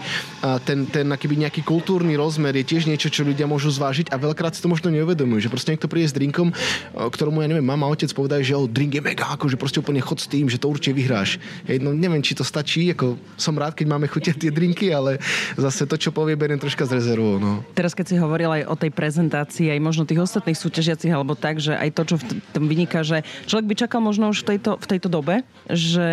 ten, 0.68 0.86
ten 0.92 1.08
akoby 1.08 1.48
nejaký 1.48 1.62
kultúrny 1.64 2.20
rozmer 2.20 2.54
je 2.60 2.66
tiež 2.68 2.86
niečo, 2.86 3.08
čo 3.08 3.24
ľudia 3.24 3.48
môžu 3.48 3.72
zvážiť 3.72 4.12
a 4.12 4.20
veľakrát 4.20 4.54
si 4.54 4.62
to 4.62 4.72
možno 4.72 4.92
neuvedomujú, 4.92 5.48
že 5.48 5.52
proste 5.52 5.72
niekto 5.74 5.88
príde 5.88 6.12
s 6.12 6.16
drinkom, 6.16 6.52
ktorému 6.94 7.40
ja 7.42 7.50
neviem, 7.50 7.66
mama, 7.66 7.88
otec 7.88 8.12
povedajú, 8.12 8.44
že 8.44 8.54
oh, 8.58 8.68
drink 8.68 9.00
je 9.00 9.02
mega, 9.04 9.34
akože 9.34 9.56
proste 9.56 9.80
úplne 9.80 10.04
chod 10.04 10.20
s 10.20 10.28
tým, 10.28 10.50
že 10.52 10.60
to 10.60 10.70
určite 10.70 10.98
vyhráš. 10.98 11.40
Hej, 11.70 11.80
no 11.80 11.96
neviem, 11.96 12.22
či 12.22 12.36
to 12.36 12.46
stačí, 12.46 12.92
ako 12.92 13.16
som 13.40 13.56
rád, 13.56 13.78
keď 13.78 13.88
máme 13.88 14.10
chutia 14.10 14.34
tie 14.34 14.52
drinky, 14.52 14.90
ale 14.94 15.13
zase 15.58 15.84
to, 15.90 15.96
čo 16.00 16.10
povie, 16.14 16.38
beriem 16.38 16.62
troška 16.62 16.86
z 16.86 17.02
rezervou. 17.02 17.42
No. 17.42 17.66
Teraz, 17.74 17.98
keď 17.98 18.06
si 18.14 18.16
hovoril 18.18 18.50
aj 18.62 18.64
o 18.70 18.76
tej 18.78 18.92
prezentácii, 18.94 19.74
aj 19.74 19.80
možno 19.82 20.08
tých 20.08 20.22
ostatných 20.22 20.58
súťažiacich, 20.58 21.12
alebo 21.12 21.34
tak, 21.34 21.60
že 21.60 21.76
aj 21.76 21.90
to, 21.94 22.02
čo 22.14 22.16
v 22.22 22.24
tom 22.54 22.66
vyniká, 22.70 23.02
že 23.02 23.26
človek 23.50 23.66
by 23.70 23.76
čakal 23.76 24.00
možno 24.00 24.30
už 24.30 24.46
v 24.46 24.56
tejto, 24.56 24.78
v 24.80 24.86
tejto 24.90 25.08
dobe, 25.10 25.42
že 25.70 26.08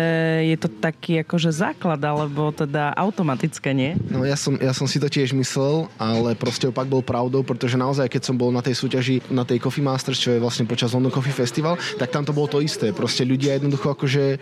je 0.47 0.57
to 0.57 0.67
taký 0.67 1.21
akože 1.21 1.51
základ, 1.53 1.99
alebo 2.01 2.51
teda 2.51 2.91
automatické, 2.95 3.71
nie? 3.75 3.95
No 4.09 4.23
ja 4.23 4.35
som, 4.35 4.55
ja 4.57 4.73
som 4.75 4.85
si 4.89 4.97
to 4.99 5.07
tiež 5.11 5.35
myslel, 5.37 5.87
ale 5.99 6.33
proste 6.33 6.67
opak 6.67 6.87
bol 6.87 7.03
pravdou, 7.03 7.43
pretože 7.45 7.77
naozaj, 7.77 8.07
keď 8.09 8.21
som 8.31 8.35
bol 8.35 8.49
na 8.49 8.63
tej 8.63 8.75
súťaži, 8.77 9.21
na 9.29 9.43
tej 9.45 9.61
Coffee 9.61 9.85
Masters, 9.85 10.19
čo 10.19 10.33
je 10.33 10.43
vlastne 10.43 10.67
počas 10.67 10.91
London 10.95 11.13
Coffee 11.13 11.35
Festival, 11.35 11.75
tak 11.99 12.11
tam 12.11 12.23
to 12.25 12.35
bolo 12.35 12.47
to 12.47 12.63
isté. 12.63 12.91
Proste 12.91 13.27
ľudia 13.27 13.57
jednoducho 13.57 13.93
akože 13.93 14.39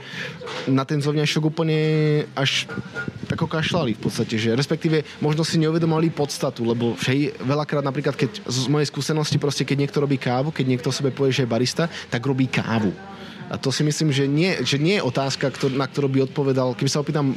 na 0.70 0.84
ten 0.86 1.02
zovňajšok 1.02 1.44
úplne 1.46 1.80
až 2.34 2.70
ako 3.30 3.46
kašľali 3.46 3.94
v 3.96 4.02
podstate, 4.02 4.36
že 4.42 4.49
respektíve 4.56 5.04
možno 5.20 5.42
si 5.44 5.58
neuvedomali 5.62 6.14
podstatu, 6.14 6.66
lebo 6.66 6.96
všej 6.96 7.42
veľakrát 7.44 7.84
napríklad, 7.84 8.16
keď 8.16 8.46
z 8.46 8.68
mojej 8.70 8.90
skúsenosti 8.90 9.38
proste, 9.42 9.66
keď 9.66 9.88
niekto 9.88 10.02
robí 10.02 10.16
kávu, 10.16 10.54
keď 10.54 10.66
niekto 10.66 10.90
sebe 10.94 11.14
povie, 11.14 11.34
že 11.34 11.44
je 11.46 11.54
barista, 11.54 11.90
tak 12.10 12.24
robí 12.24 12.48
kávu. 12.48 12.94
A 13.50 13.58
to 13.58 13.74
si 13.74 13.82
myslím, 13.82 14.14
že 14.14 14.30
nie, 14.30 14.62
že 14.62 14.78
nie 14.78 15.02
je 15.02 15.06
otázka, 15.06 15.50
na 15.74 15.90
ktorú 15.90 16.06
by 16.06 16.20
odpovedal, 16.30 16.78
keby 16.78 16.90
sa 16.90 17.02
opýtam 17.02 17.34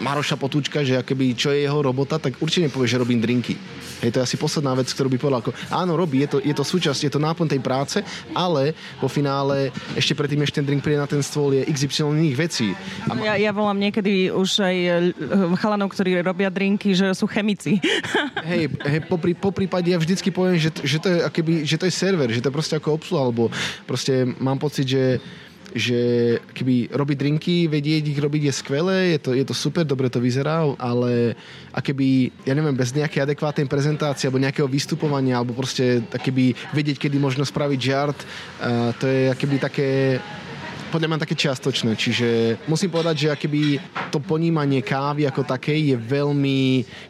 Maroša 0.00 0.36
Potúčka, 0.36 0.84
že 0.84 1.00
akoby, 1.00 1.32
čo 1.32 1.52
je 1.52 1.64
jeho 1.64 1.80
robota, 1.80 2.20
tak 2.20 2.36
určite 2.40 2.68
nepovie, 2.68 2.88
že 2.88 3.00
robím 3.00 3.20
drinky. 3.20 3.56
Hej, 4.04 4.12
to 4.12 4.18
je 4.20 4.26
asi 4.28 4.36
posledná 4.36 4.76
vec, 4.76 4.92
ktorú 4.92 5.08
by 5.08 5.18
povedal. 5.18 5.40
Ako, 5.40 5.52
áno, 5.72 5.96
robí, 5.96 6.20
je 6.20 6.36
to, 6.36 6.38
je 6.44 6.52
to 6.52 6.64
súčasť, 6.64 7.08
je 7.08 7.12
to 7.12 7.20
náplň 7.20 7.56
tej 7.56 7.60
práce, 7.64 7.98
ale 8.36 8.76
po 9.00 9.08
finále 9.08 9.72
ešte 9.96 10.12
predtým, 10.12 10.44
ešte 10.44 10.60
ten 10.60 10.68
drink 10.68 10.84
príde 10.84 11.00
na 11.00 11.08
ten 11.08 11.24
stôl, 11.24 11.56
je 11.56 11.64
XY 11.64 12.12
iných 12.12 12.36
vecí. 12.36 12.76
A 13.08 13.16
ma... 13.16 13.24
ja, 13.24 13.34
ja 13.40 13.50
volám 13.56 13.80
niekedy 13.80 14.28
už 14.28 14.60
aj 14.60 14.76
e, 14.76 14.90
chalanov, 15.56 15.88
ktorí 15.96 16.20
robia 16.20 16.52
drinky, 16.52 16.92
že 16.92 17.16
sú 17.16 17.24
chemici. 17.24 17.80
hej, 18.52 18.68
hej 18.68 19.00
po, 19.08 19.16
prí, 19.16 19.32
po 19.32 19.48
prípade 19.48 19.88
ja 19.88 19.96
vždycky 19.96 20.28
poviem, 20.28 20.60
že, 20.60 20.68
že, 20.84 21.00
to 21.00 21.08
je, 21.08 21.18
akoby, 21.24 21.64
že 21.64 21.80
to 21.80 21.88
je 21.88 21.94
server, 21.94 22.28
že 22.28 22.44
to 22.44 22.52
je 22.52 22.56
proste 22.56 22.76
ako 22.76 23.00
obsluha, 23.00 23.22
alebo 23.32 23.48
proste 23.88 24.28
mám 24.36 24.60
pocit, 24.60 24.84
že 24.84 25.16
že 25.74 25.98
keby 26.54 26.94
robiť 26.94 27.16
drinky, 27.18 27.56
vedieť 27.66 28.14
ich 28.14 28.20
robiť 28.20 28.42
je 28.48 28.52
skvelé, 28.52 28.98
je 29.16 29.20
to, 29.22 29.30
je 29.34 29.44
to 29.44 29.54
super, 29.54 29.82
dobre 29.82 30.06
to 30.06 30.22
vyzerá, 30.22 30.62
ale 30.78 31.34
a 31.74 31.78
keby, 31.82 32.30
ja 32.46 32.54
neviem, 32.54 32.76
bez 32.76 32.94
nejakej 32.94 33.26
adekvátnej 33.26 33.66
prezentácie 33.66 34.30
alebo 34.30 34.42
nejakého 34.42 34.68
vystupovania, 34.70 35.40
alebo 35.40 35.56
proste 35.56 36.04
keby 36.10 36.54
vedieť, 36.70 37.02
kedy 37.02 37.16
možno 37.18 37.42
spraviť 37.42 37.80
žart, 37.80 38.18
uh, 38.18 38.92
to 38.96 39.04
je 39.06 39.22
keby 39.34 39.56
také 39.58 39.88
podľa 40.90 41.12
mňa 41.12 41.22
také 41.28 41.36
čiastočné, 41.36 41.98
čiže 41.98 42.28
musím 42.70 42.94
povedať, 42.94 43.26
že 43.26 43.32
akéby 43.34 43.76
to 44.14 44.22
ponímanie 44.22 44.80
kávy 44.80 45.26
ako 45.26 45.42
takej 45.42 45.92
je 45.92 45.96
veľmi, 45.98 46.60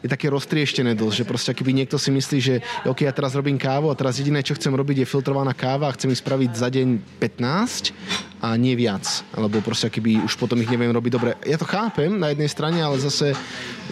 je 0.01 0.07
také 0.09 0.27
roztrieštené 0.33 0.97
dosť, 0.97 1.23
že 1.23 1.29
proste 1.29 1.49
akýby 1.53 1.71
niekto 1.71 1.95
si 2.01 2.09
myslí, 2.09 2.37
že 2.41 2.55
OK, 2.89 3.05
ja 3.05 3.13
teraz 3.13 3.37
robím 3.37 3.55
kávu 3.55 3.93
a 3.93 3.97
teraz 3.97 4.17
jediné, 4.17 4.41
čo 4.41 4.57
chcem 4.57 4.73
robiť 4.73 5.05
je 5.05 5.07
filtrovaná 5.07 5.53
káva 5.53 5.87
a 5.87 5.95
chcem 5.95 6.09
ich 6.09 6.21
spraviť 6.21 6.51
za 6.57 6.67
deň 6.73 6.87
15 7.21 8.36
a 8.41 8.53
nie 8.55 8.77
viac. 8.77 9.03
Alebo 9.33 9.61
proste 9.65 9.89
keby 9.89 10.23
už 10.25 10.37
potom 10.37 10.59
ich 10.61 10.69
neviem 10.69 10.93
robiť 10.93 11.11
dobre. 11.13 11.31
Ja 11.45 11.57
to 11.57 11.65
chápem 11.65 12.17
na 12.17 12.33
jednej 12.33 12.49
strane, 12.49 12.79
ale 12.81 13.01
zase 13.01 13.33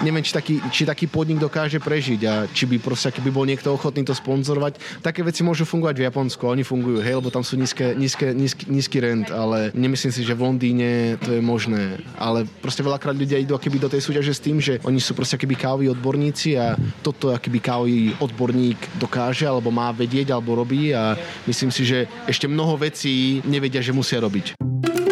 neviem, 0.03 0.23
či 0.23 0.35
taký, 0.35 0.55
či 0.71 0.83
taký 0.83 1.07
podnik 1.07 1.39
dokáže 1.39 1.79
prežiť 1.79 2.21
a 2.27 2.33
či 2.51 2.67
by 2.67 2.77
proste, 2.83 3.13
keby 3.15 3.29
bol 3.31 3.47
niekto 3.47 3.71
ochotný 3.71 4.03
to 4.03 4.11
sponzorovať. 4.11 4.77
Také 4.99 5.23
veci 5.23 5.41
môžu 5.41 5.63
fungovať 5.63 5.95
v 5.97 6.05
Japonsku, 6.11 6.43
oni 6.43 6.63
fungujú, 6.67 6.99
hej, 6.99 7.15
lebo 7.15 7.31
tam 7.31 7.45
sú 7.45 7.55
nízke, 7.55 7.95
nízke, 7.95 8.35
nízky, 8.35 8.63
nízky 8.67 8.97
rent, 8.99 9.31
ale 9.31 9.71
nemyslím 9.71 10.11
si, 10.11 10.21
že 10.27 10.35
v 10.35 10.43
Londýne 10.43 11.15
to 11.23 11.39
je 11.39 11.41
možné. 11.41 12.03
Ale 12.19 12.43
proste 12.59 12.83
veľakrát 12.83 13.15
ľudia 13.15 13.39
idú 13.39 13.55
keby 13.55 13.79
do 13.79 13.91
tej 13.91 14.03
súťaže 14.03 14.35
s 14.35 14.43
tým, 14.43 14.59
že 14.59 14.83
oni 14.83 14.99
sú 14.99 15.15
proste 15.15 15.39
keby 15.39 15.55
kávoví 15.55 15.87
odborníci 15.87 16.59
a 16.59 16.75
toto 16.99 17.31
akýby 17.31 17.59
kávový 17.63 18.11
odborník 18.19 18.99
dokáže 18.99 19.47
alebo 19.47 19.71
má 19.71 19.95
vedieť 19.95 20.35
alebo 20.35 20.59
robí 20.59 20.91
a 20.91 21.15
myslím 21.47 21.71
si, 21.71 21.87
že 21.87 22.09
ešte 22.27 22.51
mnoho 22.51 22.75
vecí 22.75 23.39
nevedia, 23.47 23.79
že 23.79 23.95
musia 23.95 24.19
robiť 24.19 24.34
robiť. 24.35 25.04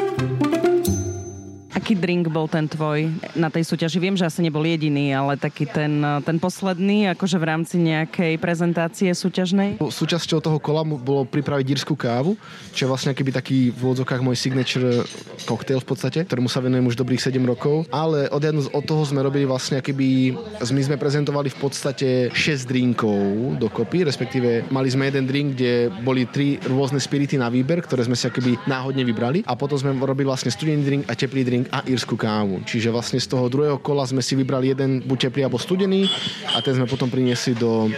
Aký 1.84 2.00
drink 2.00 2.32
bol 2.32 2.48
ten 2.48 2.64
tvoj 2.64 3.12
na 3.36 3.52
tej 3.52 3.68
súťaži? 3.68 4.00
Viem, 4.00 4.16
že 4.16 4.24
asi 4.24 4.40
nebol 4.40 4.64
jediný, 4.64 5.12
ale 5.12 5.36
taký 5.36 5.68
ten, 5.68 6.00
ten 6.24 6.40
posledný, 6.40 7.12
akože 7.12 7.36
v 7.36 7.44
rámci 7.44 7.76
nejakej 7.76 8.40
prezentácie 8.40 9.12
súťažnej? 9.12 9.84
Súčasťou 9.84 10.40
toho 10.40 10.64
kola 10.64 10.88
bolo 10.88 11.28
pripraviť 11.28 11.76
írskú 11.76 12.00
kávu, 12.00 12.40
čo 12.72 12.88
je 12.88 12.88
vlastne 12.88 13.12
keby 13.12 13.36
taký 13.36 13.76
v 13.76 13.80
úvodzokách 13.84 14.24
môj 14.24 14.40
signature 14.40 15.04
cocktail 15.44 15.84
v 15.84 15.88
podstate, 15.92 16.24
ktorému 16.24 16.48
sa 16.48 16.64
venujem 16.64 16.88
už 16.88 16.96
dobrých 16.96 17.20
7 17.20 17.36
rokov. 17.44 17.84
Ale 17.92 18.32
od, 18.32 18.40
jedno, 18.40 18.64
od 18.64 18.84
toho 18.88 19.04
sme 19.04 19.20
robili 19.20 19.44
vlastne 19.44 19.84
keby, 19.84 20.40
my 20.64 20.82
sme 20.88 20.96
prezentovali 20.96 21.52
v 21.52 21.58
podstate 21.60 22.32
6 22.32 22.64
drinkov 22.64 23.60
dokopy, 23.60 24.08
respektíve 24.08 24.72
mali 24.72 24.88
sme 24.88 25.12
jeden 25.12 25.28
drink, 25.28 25.60
kde 25.60 25.92
boli 26.00 26.32
tri 26.32 26.64
rôzne 26.64 27.04
spirity 27.04 27.36
na 27.36 27.52
výber, 27.52 27.84
ktoré 27.84 28.08
sme 28.08 28.16
si 28.16 28.32
keby 28.32 28.72
náhodne 28.72 29.04
vybrali 29.04 29.44
a 29.44 29.60
potom 29.60 29.76
sme 29.76 29.92
robili 30.00 30.32
vlastne 30.32 30.48
studený 30.48 30.80
drink 30.88 31.04
a 31.12 31.20
teplý 31.20 31.44
drink 31.44 31.73
a 31.74 31.82
írsku 31.90 32.14
kávu. 32.14 32.62
Čiže 32.70 32.94
vlastne 32.94 33.18
z 33.18 33.26
toho 33.26 33.50
druhého 33.50 33.82
kola 33.82 34.06
sme 34.06 34.22
si 34.22 34.38
vybrali 34.38 34.78
jeden 34.78 35.02
buď 35.02 35.34
teplý 35.34 35.50
alebo 35.50 35.58
studený 35.58 36.06
a 36.54 36.62
ten 36.62 36.78
sme 36.78 36.86
potom 36.86 37.10
priniesli 37.10 37.58
do, 37.58 37.90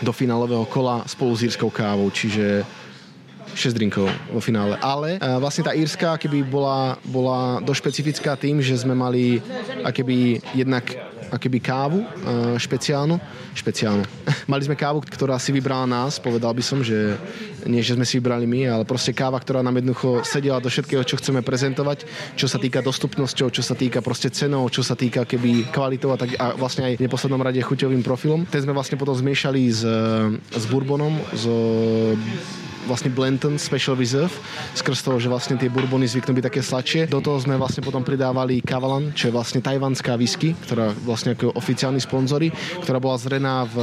do 0.00 0.12
finálového 0.16 0.64
kola 0.64 1.04
spolu 1.04 1.36
s 1.36 1.44
írskou 1.44 1.68
kávou. 1.68 2.08
Čiže 2.08 2.64
6 3.52 3.76
drinkov 3.76 4.08
vo 4.32 4.40
finále. 4.40 4.80
Ale 4.80 5.20
uh, 5.20 5.36
vlastne 5.36 5.68
tá 5.68 5.76
írska 5.76 6.16
keby 6.16 6.40
bola, 6.48 6.96
bola 7.04 7.60
dosť 7.60 7.78
špecifická 7.84 8.32
tým, 8.32 8.64
že 8.64 8.80
sme 8.80 8.96
mali 8.96 9.44
akéby 9.84 10.40
jednak 10.56 10.88
akéby 11.32 11.60
kávu 11.60 12.00
uh, 12.00 12.56
špeciálnu. 12.56 13.20
Špeciálnu. 13.52 14.04
mali 14.52 14.62
sme 14.64 14.76
kávu, 14.76 15.04
ktorá 15.04 15.36
si 15.36 15.52
vybrala 15.52 15.84
nás, 15.84 16.16
povedal 16.16 16.52
by 16.56 16.64
som, 16.64 16.80
že 16.80 17.16
nie, 17.66 17.82
že 17.84 17.94
sme 17.94 18.06
si 18.06 18.18
vybrali 18.18 18.46
my, 18.46 18.60
ale 18.68 18.84
proste 18.88 19.14
káva, 19.14 19.38
ktorá 19.38 19.62
nám 19.62 19.78
jednoducho 19.78 20.22
sedela 20.26 20.62
do 20.62 20.70
všetkého, 20.70 21.02
čo 21.06 21.18
chceme 21.18 21.44
prezentovať, 21.44 22.04
čo 22.34 22.46
sa 22.46 22.58
týka 22.58 22.82
dostupnosťou, 22.82 23.48
čo 23.50 23.62
sa 23.62 23.74
týka 23.78 24.02
proste 24.02 24.30
cenou, 24.30 24.66
čo 24.72 24.82
sa 24.82 24.98
týka 24.98 25.26
keby 25.28 25.70
kvalitou 25.70 26.14
a, 26.14 26.18
tak, 26.18 26.34
a 26.38 26.54
vlastne 26.54 26.86
aj 26.88 26.98
v 26.98 27.04
neposlednom 27.06 27.42
rade 27.42 27.60
chuťovým 27.62 28.02
profilom. 28.02 28.46
Ten 28.48 28.64
sme 28.64 28.74
vlastne 28.74 28.98
potom 28.98 29.14
zmiešali 29.14 29.62
s, 29.70 29.82
s 30.38 30.64
bourbonom, 30.70 31.18
s 31.32 31.44
vlastne 32.92 33.08
Blanton 33.08 33.56
Special 33.56 33.96
Reserve, 33.96 34.36
skrz 34.76 35.00
toho, 35.00 35.16
že 35.16 35.32
vlastne 35.32 35.56
tie 35.56 35.72
bourbony 35.72 36.04
zvyknú 36.04 36.36
byť 36.36 36.44
také 36.52 36.60
sladšie. 36.60 37.00
Do 37.08 37.24
toho 37.24 37.40
sme 37.40 37.56
vlastne 37.56 37.80
potom 37.80 38.04
pridávali 38.04 38.60
Kavalan, 38.60 39.16
čo 39.16 39.32
je 39.32 39.36
vlastne 39.36 39.64
tajvanská 39.64 40.20
whisky, 40.20 40.52
ktorá 40.68 40.92
vlastne 41.08 41.32
ako 41.32 41.56
oficiálni 41.56 42.04
sponzory, 42.04 42.52
ktorá 42.84 43.00
bola 43.00 43.16
zrená 43.16 43.64
v, 43.64 43.76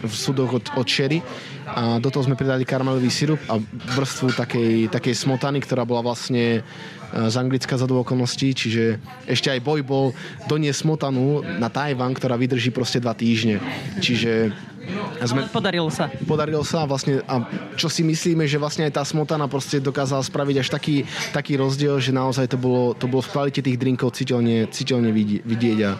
v 0.00 0.14
súdoch 0.14 0.56
od, 0.56 0.64
od 0.80 0.86
Sherry 0.88 1.20
a 1.64 1.98
do 1.98 2.12
toho 2.12 2.28
sme 2.28 2.36
pridali 2.36 2.68
karamelový 2.68 3.08
sirup 3.08 3.40
a 3.48 3.56
vrstvu 3.96 4.36
takej, 4.36 4.92
takej 4.92 5.14
smotany, 5.16 5.64
ktorá 5.64 5.88
bola 5.88 6.04
vlastne 6.04 6.60
e, 6.60 6.62
z 7.10 7.34
Anglicka 7.40 7.80
za 7.80 7.88
okolností, 7.88 8.52
čiže 8.52 9.00
ešte 9.24 9.48
aj 9.48 9.64
boj 9.64 9.80
bol 9.80 10.06
doniesť 10.44 10.84
smotanu 10.84 11.40
na 11.56 11.72
Tajvan, 11.72 12.12
ktorá 12.12 12.36
vydrží 12.36 12.68
proste 12.68 13.00
dva 13.00 13.16
týždne. 13.16 13.64
Čiže 13.98 14.52
a 15.20 15.24
sme, 15.24 15.46
podarilo 15.48 15.88
sa. 15.88 16.10
Podarilo 16.26 16.64
sa 16.66 16.84
vlastne 16.84 17.24
a 17.24 17.44
čo 17.74 17.88
si 17.88 18.04
myslíme, 18.04 18.44
že 18.44 18.60
vlastne 18.60 18.86
aj 18.86 19.00
tá 19.00 19.02
smotana 19.02 19.48
proste 19.48 19.80
dokázala 19.80 20.22
spraviť 20.22 20.56
až 20.60 20.68
taký, 20.72 20.96
taký 21.32 21.56
rozdiel, 21.58 21.98
že 21.98 22.14
naozaj 22.14 22.50
to 22.50 22.58
bolo, 22.60 22.92
to 22.94 23.08
bolo 23.08 23.24
v 23.24 23.30
kvalite 23.32 23.60
tých 23.60 23.80
drinkov 23.80 24.14
citeľne, 24.14 24.68
citeľne 24.70 25.10
vidieť 25.42 25.78
a 25.84 25.92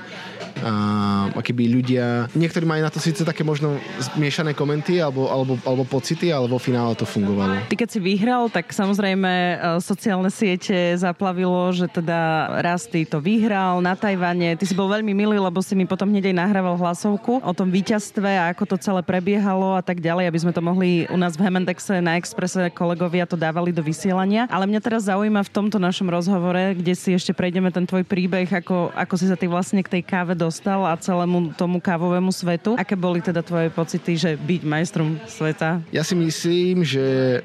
a 0.63 1.41
keby 1.43 1.67
ľudia, 1.67 2.31
niektorí 2.33 2.63
majú 2.63 2.87
na 2.87 2.93
to 2.93 3.03
síce 3.03 3.27
také 3.27 3.43
možno 3.43 3.77
zmiešané 4.15 4.55
komenty 4.55 5.03
alebo, 5.03 5.27
alebo, 5.27 5.59
alebo 5.67 5.83
pocity, 5.83 6.31
ale 6.31 6.47
vo 6.47 6.63
finále 6.63 6.95
to 6.95 7.03
fungovalo. 7.03 7.59
Ty 7.67 7.75
keď 7.75 7.89
si 7.91 7.99
vyhral, 8.01 8.47
tak 8.49 8.71
samozrejme 8.71 9.31
e, 9.31 9.55
sociálne 9.83 10.31
siete 10.31 10.95
zaplavilo, 10.95 11.75
že 11.75 11.91
teda 11.91 12.49
raz 12.63 12.87
ty 12.87 13.03
to 13.03 13.19
vyhral 13.19 13.83
na 13.83 13.99
Tajvane. 13.99 14.55
Ty 14.55 14.65
si 14.65 14.79
bol 14.79 14.87
veľmi 14.89 15.11
milý, 15.13 15.37
lebo 15.43 15.59
si 15.59 15.75
mi 15.75 15.85
potom 15.85 16.09
hneď 16.09 16.31
aj 16.31 16.37
nahrával 16.39 16.79
hlasovku 16.79 17.43
o 17.43 17.53
tom 17.53 17.69
víťazstve 17.75 18.31
a 18.39 18.55
ako 18.55 18.74
to 18.74 18.74
celé 18.79 19.01
prebiehalo 19.03 19.79
a 19.79 19.83
tak 19.83 20.01
ďalej, 20.03 20.31
aby 20.31 20.39
sme 20.43 20.53
to 20.53 20.63
mohli 20.63 21.05
u 21.11 21.19
nás 21.19 21.35
v 21.39 21.47
Hemendexe 21.47 21.99
na 22.01 22.19
Expresse 22.19 22.71
kolegovia 22.73 23.25
to 23.25 23.39
dávali 23.39 23.71
do 23.71 23.83
vysielania. 23.83 24.47
Ale 24.51 24.69
mňa 24.69 24.81
teraz 24.83 25.07
zaujíma 25.09 25.45
v 25.47 25.53
tomto 25.53 25.79
našom 25.83 26.09
rozhovore, 26.11 26.75
kde 26.77 26.95
si 26.95 27.15
ešte 27.15 27.35
prejdeme 27.37 27.71
ten 27.75 27.87
tvoj 27.87 28.07
príbeh, 28.07 28.47
ako, 28.49 28.95
ako 28.95 29.15
si 29.19 29.27
sa 29.31 29.37
ty 29.37 29.47
vlastne 29.51 29.83
k 29.83 29.99
tej 29.99 30.03
káve 30.05 30.35
dostal 30.35 30.85
a 30.87 30.95
celému 30.99 31.55
tomu 31.55 31.79
kávovému 31.79 32.31
svetu. 32.31 32.75
Aké 32.79 32.95
boli 32.99 33.21
teda 33.23 33.43
tvoje 33.45 33.69
pocity, 33.71 34.13
že 34.15 34.31
byť 34.39 34.61
majstrom 34.67 35.19
sveta? 35.27 35.83
Ja 35.95 36.03
si 36.07 36.15
myslím, 36.19 36.87
že 36.87 37.41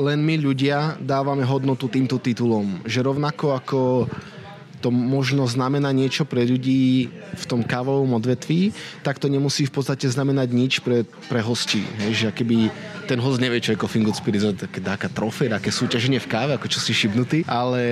len 0.00 0.24
my 0.24 0.40
ľudia 0.40 0.96
dávame 1.00 1.44
hodnotu 1.44 1.86
týmto 1.92 2.16
titulom. 2.16 2.80
Že 2.88 3.12
rovnako 3.12 3.46
ako 3.56 3.80
to 4.80 4.88
možno 4.88 5.44
znamená 5.44 5.92
niečo 5.92 6.24
pre 6.24 6.48
ľudí 6.48 7.12
v 7.36 7.44
tom 7.44 7.60
kávovom 7.60 8.16
odvetví, 8.16 8.72
tak 9.04 9.20
to 9.20 9.28
nemusí 9.28 9.68
v 9.68 9.74
podstate 9.76 10.08
znamenať 10.08 10.48
nič 10.50 10.72
pre, 10.80 11.04
pre 11.28 11.44
hostí. 11.44 11.84
Hej, 12.00 12.12
že 12.16 12.28
keby 12.32 12.72
ten 13.10 13.18
host 13.18 13.42
nevie, 13.42 13.58
čo 13.58 13.74
je 13.74 13.82
Coffee 13.82 14.06
Good 14.06 14.14
Spirit, 14.14 14.54
taká 14.70 15.10
trofej, 15.10 15.50
také 15.50 15.74
súťaženie 15.74 16.22
v 16.22 16.30
káve, 16.30 16.54
ako 16.54 16.70
čo 16.70 16.78
si 16.78 16.94
šibnutý, 16.94 17.42
ale 17.50 17.82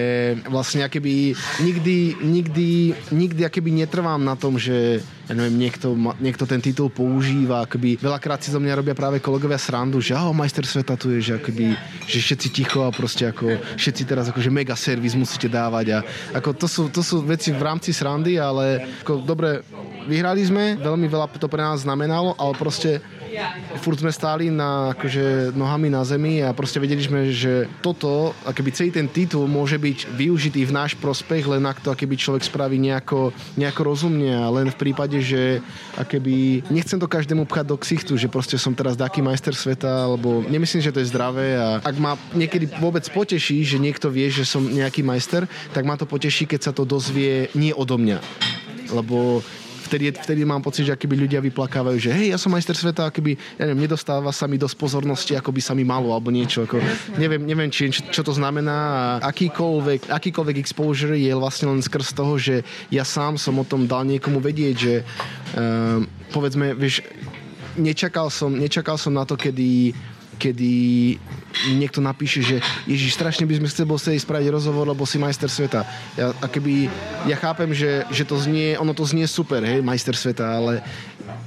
vlastne 0.47 0.87
akéby 0.87 1.35
nikdy, 1.59 2.23
nikdy, 2.23 2.95
nikdy 3.11 3.41
akéby 3.43 3.75
netrvám 3.75 4.23
na 4.23 4.39
tom, 4.39 4.55
že 4.55 5.03
ja 5.29 5.37
neviem, 5.37 5.59
niekto, 5.61 5.93
niekto 6.23 6.47
ten 6.47 6.63
titul 6.63 6.89
používa, 6.89 7.67
akoby 7.67 7.99
veľakrát 7.99 8.41
si 8.41 8.55
zo 8.55 8.63
mňa 8.63 8.79
robia 8.79 8.95
práve 8.95 9.19
kolegovia 9.19 9.59
srandu, 9.59 9.99
že 9.99 10.15
aho, 10.15 10.31
majster 10.31 10.65
sveta 10.65 10.95
tu 10.95 11.13
je, 11.13 11.21
že 11.21 11.33
akoby, 11.37 11.75
že 12.07 12.19
všetci 12.23 12.49
ticho 12.55 12.81
a 12.87 12.95
proste 12.95 13.29
ako 13.29 13.59
všetci 13.77 14.03
teraz 14.07 14.31
akože 14.33 14.49
mega 14.49 14.73
servis 14.73 15.19
musíte 15.19 15.51
dávať 15.51 15.87
a 15.93 15.99
ako 16.39 16.57
to 16.57 16.67
sú, 16.71 16.83
to 16.89 17.03
sú 17.05 17.21
veci 17.27 17.53
v 17.53 17.61
rámci 17.61 17.91
srandy, 17.93 18.41
ale 18.41 18.89
ako 19.05 19.21
dobre, 19.21 19.67
vyhrali 20.09 20.41
sme, 20.47 20.81
veľmi 20.81 21.11
veľa 21.11 21.29
to 21.37 21.51
pre 21.51 21.61
nás 21.61 21.85
znamenalo, 21.85 22.33
ale 22.41 22.57
proste 22.57 23.05
furt 23.79 23.99
sme 24.01 24.13
stáli 24.13 24.49
na, 24.49 24.93
akože, 24.97 25.53
nohami 25.55 25.89
na 25.93 26.03
zemi 26.03 26.41
a 26.41 26.53
proste 26.57 26.81
vedeli 26.81 27.03
sme, 27.05 27.31
že 27.31 27.69
toto, 27.85 28.35
akoby 28.45 28.71
celý 28.75 28.91
ten 28.91 29.09
titul 29.09 29.47
môže 29.47 29.77
byť 29.77 30.09
využitý 30.17 30.65
v 30.65 30.75
náš 30.75 30.97
prospech, 30.97 31.47
len 31.47 31.65
ak 31.65 31.85
to 31.85 31.93
akoby 31.93 32.17
človek 32.17 32.43
spraví 32.45 32.77
nejako, 32.81 33.31
nejako 33.57 33.81
rozumne 33.85 34.33
a 34.33 34.49
len 34.51 34.73
v 34.73 34.81
prípade, 34.81 35.21
že 35.21 35.61
akoby, 35.97 36.67
nechcem 36.73 36.99
to 36.99 37.09
každému 37.11 37.45
pchať 37.47 37.67
do 37.69 37.77
ksichtu, 37.77 38.13
že 38.17 38.33
proste 38.33 38.57
som 38.57 38.73
teraz 38.75 38.99
taký 38.99 39.21
majster 39.21 39.53
sveta, 39.53 40.09
alebo 40.09 40.43
nemyslím, 40.47 40.83
že 40.83 40.93
to 40.95 41.01
je 41.03 41.11
zdravé 41.11 41.59
a 41.59 41.81
ak 41.85 41.97
ma 42.01 42.17
niekedy 42.35 42.69
vôbec 42.81 43.05
poteší, 43.09 43.65
že 43.65 43.81
niekto 43.81 44.09
vie, 44.09 44.29
že 44.33 44.49
som 44.49 44.65
nejaký 44.65 45.05
majster, 45.05 45.45
tak 45.73 45.85
ma 45.85 45.95
to 45.95 46.09
poteší, 46.09 46.49
keď 46.49 46.71
sa 46.71 46.73
to 46.73 46.89
dozvie 46.89 47.53
nie 47.55 47.73
odo 47.73 47.99
mňa. 47.99 48.19
Lebo 48.89 49.45
vtedy, 49.89 50.13
vtedy 50.13 50.45
mám 50.45 50.61
pocit, 50.61 50.85
že 50.85 50.93
akýby 50.93 51.17
ľudia 51.17 51.41
vyplakávajú, 51.41 51.97
že 51.97 52.11
hej, 52.13 52.37
ja 52.37 52.39
som 52.39 52.53
majster 52.53 52.77
sveta, 52.77 53.09
akýby, 53.09 53.41
ja 53.57 53.65
neviem, 53.65 53.89
nedostáva 53.89 54.29
sa 54.29 54.45
mi 54.45 54.61
dosť 54.61 54.77
pozornosti, 54.77 55.33
ako 55.33 55.49
by 55.49 55.61
sa 55.65 55.73
mi 55.73 55.89
malo, 55.89 56.13
alebo 56.13 56.29
niečo. 56.29 56.69
Ako, 56.69 56.77
neviem, 57.17 57.41
neviem 57.41 57.73
či, 57.73 57.89
čo, 57.89 58.21
to 58.21 58.37
znamená 58.37 59.19
akýkoľvek, 59.25 60.13
akýkoľvek 60.13 60.57
exposure 60.61 61.17
je 61.17 61.33
vlastne 61.33 61.73
len 61.73 61.81
skrz 61.81 62.13
toho, 62.13 62.37
že 62.37 62.61
ja 62.93 63.09
sám 63.09 63.41
som 63.41 63.57
o 63.57 63.65
tom 63.65 63.89
dal 63.89 64.05
niekomu 64.05 64.45
vedieť, 64.45 64.77
že 64.77 64.95
um, 65.57 66.05
povedzme, 66.29 66.77
vieš, 66.77 67.01
nečakal 67.81 68.29
som, 68.29 68.53
nečakal 68.53 69.01
som 69.01 69.17
na 69.17 69.25
to, 69.25 69.39
kedy 69.39 69.97
kedy 70.39 70.71
niekto 71.75 71.99
napíše, 71.99 72.41
že 72.41 72.57
Ježiš, 72.87 73.19
strašne 73.19 73.45
by 73.45 73.59
sme 73.59 73.69
chceli 73.69 73.91
chceli 73.99 74.23
spraviť 74.23 74.49
rozhovor, 74.55 74.87
lebo 74.87 75.03
si 75.03 75.19
majster 75.19 75.51
sveta. 75.51 75.83
Ja, 76.15 76.31
a 76.39 76.47
keby, 76.47 76.87
ja 77.27 77.37
chápem, 77.37 77.75
že, 77.75 78.07
že 78.15 78.23
to 78.23 78.39
znie, 78.39 78.79
ono 78.79 78.95
to 78.95 79.03
znie 79.03 79.27
super, 79.27 79.61
hej, 79.61 79.83
majster 79.83 80.15
sveta, 80.15 80.47
ale 80.47 80.81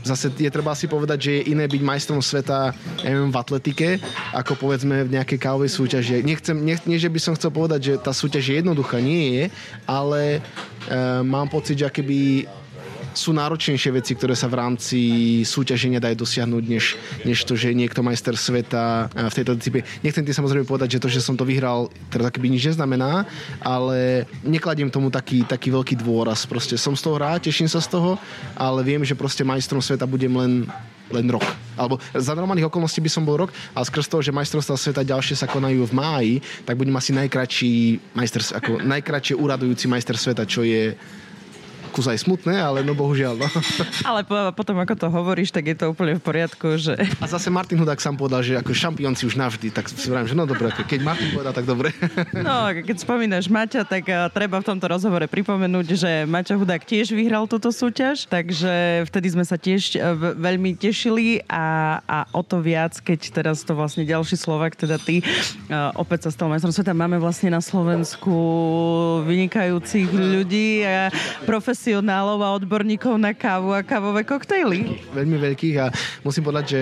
zase 0.03 0.29
je 0.33 0.49
treba 0.51 0.75
si 0.75 0.85
povedať, 0.85 1.17
že 1.21 1.31
je 1.39 1.47
iné 1.55 1.65
byť 1.65 1.81
majstrom 1.81 2.21
sveta 2.21 2.73
neviem, 3.05 3.31
v 3.31 3.39
atletike, 3.39 3.89
ako 4.35 4.57
povedzme 4.57 5.07
v 5.07 5.13
nejakej 5.15 5.39
kávovej 5.39 5.71
súťaži. 5.71 6.21
Nechcem, 6.25 6.57
nech, 6.57 6.83
nie, 6.85 6.99
že 6.99 7.09
by 7.09 7.19
som 7.21 7.33
chcel 7.37 7.53
povedať, 7.53 7.79
že 7.81 7.93
tá 8.01 8.11
súťaž 8.11 8.43
je 8.51 8.55
jednoduchá, 8.59 8.99
nie 8.99 9.37
je, 9.37 9.43
ale 9.87 10.21
e, 10.37 10.39
mám 11.23 11.47
pocit, 11.47 11.79
že 11.79 11.89
keby 11.89 12.49
sú 13.13 13.35
náročnejšie 13.35 13.91
veci, 13.91 14.15
ktoré 14.15 14.35
sa 14.35 14.47
v 14.47 14.59
rámci 14.59 14.99
súťaženia 15.43 15.99
dajú 15.99 16.23
dosiahnuť, 16.23 16.63
než, 16.67 16.95
než 17.27 17.43
to, 17.43 17.55
že 17.55 17.75
niekto 17.75 18.03
majster 18.03 18.35
sveta 18.35 19.11
v 19.11 19.33
tejto 19.33 19.55
disciplíne. 19.57 19.87
Nechcem 20.01 20.23
ti 20.23 20.31
samozrejme 20.31 20.67
povedať, 20.67 20.97
že 20.97 21.01
to, 21.03 21.07
že 21.11 21.23
som 21.23 21.35
to 21.35 21.47
vyhral, 21.47 21.91
teda 22.11 22.31
by 22.31 22.47
nič 22.47 22.73
neznamená, 22.73 23.27
ale 23.59 24.25
nekladiem 24.43 24.89
tomu 24.89 25.11
taký, 25.11 25.43
taký 25.43 25.69
veľký 25.71 25.99
dôraz. 25.99 26.47
Proste 26.47 26.79
som 26.79 26.95
z 26.95 27.03
toho 27.03 27.17
rád, 27.19 27.43
teším 27.43 27.67
sa 27.67 27.83
z 27.83 27.91
toho, 27.91 28.15
ale 28.55 28.81
viem, 28.81 29.03
že 29.03 29.17
proste 29.17 29.43
majstrom 29.45 29.83
sveta 29.83 30.07
budem 30.07 30.31
len 30.31 30.53
len 31.11 31.27
rok. 31.27 31.43
Alebo 31.75 31.99
za 32.15 32.31
normálnych 32.31 32.71
okolností 32.71 33.03
by 33.03 33.11
som 33.11 33.27
bol 33.27 33.35
rok, 33.35 33.51
a 33.75 33.83
skrz 33.83 34.07
toho, 34.07 34.23
že 34.23 34.31
majstrovstvá 34.31 34.79
sveta 34.79 35.03
ďalšie 35.03 35.35
sa 35.35 35.43
konajú 35.43 35.83
v 35.83 35.93
máji, 35.93 36.33
tak 36.63 36.79
budem 36.79 36.95
asi 36.95 37.11
najkračší 37.11 37.99
majster, 38.15 38.41
ako 38.55 38.79
najkračšie 38.79 39.35
uradujúci 39.35 39.91
majster 39.91 40.15
sveta, 40.15 40.47
čo 40.47 40.63
je 40.63 40.95
kus 41.91 42.07
aj 42.07 42.23
smutné, 42.23 42.55
ale 42.55 42.81
no 42.87 42.95
bohužiaľ. 42.95 43.35
No. 43.35 43.47
Ale 44.09 44.23
po, 44.23 44.35
potom, 44.55 44.79
ako 44.79 44.95
to 44.95 45.07
hovoríš, 45.11 45.51
tak 45.51 45.67
je 45.67 45.75
to 45.75 45.91
úplne 45.91 46.15
v 46.17 46.23
poriadku, 46.23 46.79
že... 46.79 46.95
A 47.19 47.27
zase 47.27 47.51
Martin 47.51 47.77
Hudák 47.77 47.99
sám 47.99 48.15
povedal, 48.15 48.41
že 48.41 48.55
ako 48.55 48.71
šampión 48.71 49.13
si 49.13 49.27
už 49.27 49.35
navždy, 49.35 49.69
tak 49.69 49.91
si 49.91 50.07
vrajím, 50.07 50.31
že 50.31 50.35
no 50.39 50.47
dobre, 50.47 50.71
keď 50.71 50.99
Martin 51.03 51.29
povedal, 51.35 51.53
tak 51.53 51.67
dobre. 51.67 51.91
No, 52.31 52.71
keď 52.71 52.97
spomínaš 53.03 53.51
Maťa, 53.51 53.83
tak 53.83 54.07
treba 54.31 54.63
v 54.63 54.65
tomto 54.65 54.87
rozhovore 54.87 55.27
pripomenúť, 55.27 55.87
že 55.93 56.11
Maťa 56.25 56.55
Hudák 56.57 56.81
tiež 56.87 57.11
vyhral 57.11 57.45
túto 57.45 57.69
súťaž, 57.69 58.25
takže 58.25 59.03
vtedy 59.11 59.27
sme 59.35 59.43
sa 59.43 59.59
tiež 59.59 59.99
uh, 59.99 60.15
veľmi 60.39 60.73
tešili 60.79 61.43
a, 61.51 61.99
a 62.07 62.19
o 62.31 62.41
to 62.41 62.63
viac, 62.63 62.95
keď 63.03 63.19
teraz 63.35 63.61
to 63.67 63.75
vlastne 63.75 64.07
ďalší 64.07 64.39
Slovak, 64.39 64.79
teda 64.79 64.95
ty, 64.95 65.19
uh, 65.69 65.91
opäť 65.99 66.29
sa 66.29 66.39
stal 66.39 66.47
majstrom 66.47 66.71
sveta. 66.71 66.95
Máme 66.95 67.19
vlastne 67.19 67.51
na 67.51 67.59
Slovensku 67.59 68.31
vynikajúcich 69.27 70.07
ľudí 70.07 70.87
a 70.87 71.11
profes 71.43 71.80
profesionálov 71.81 72.45
a 72.45 72.53
odborníkov 72.61 73.17
na 73.17 73.33
kávu 73.33 73.73
a 73.73 73.81
kávové 73.81 74.21
koktejly. 74.21 75.01
Veľmi 75.17 75.41
veľkých 75.41 75.75
a 75.81 75.89
musím 76.21 76.45
povedať, 76.45 76.65
že 76.69 76.81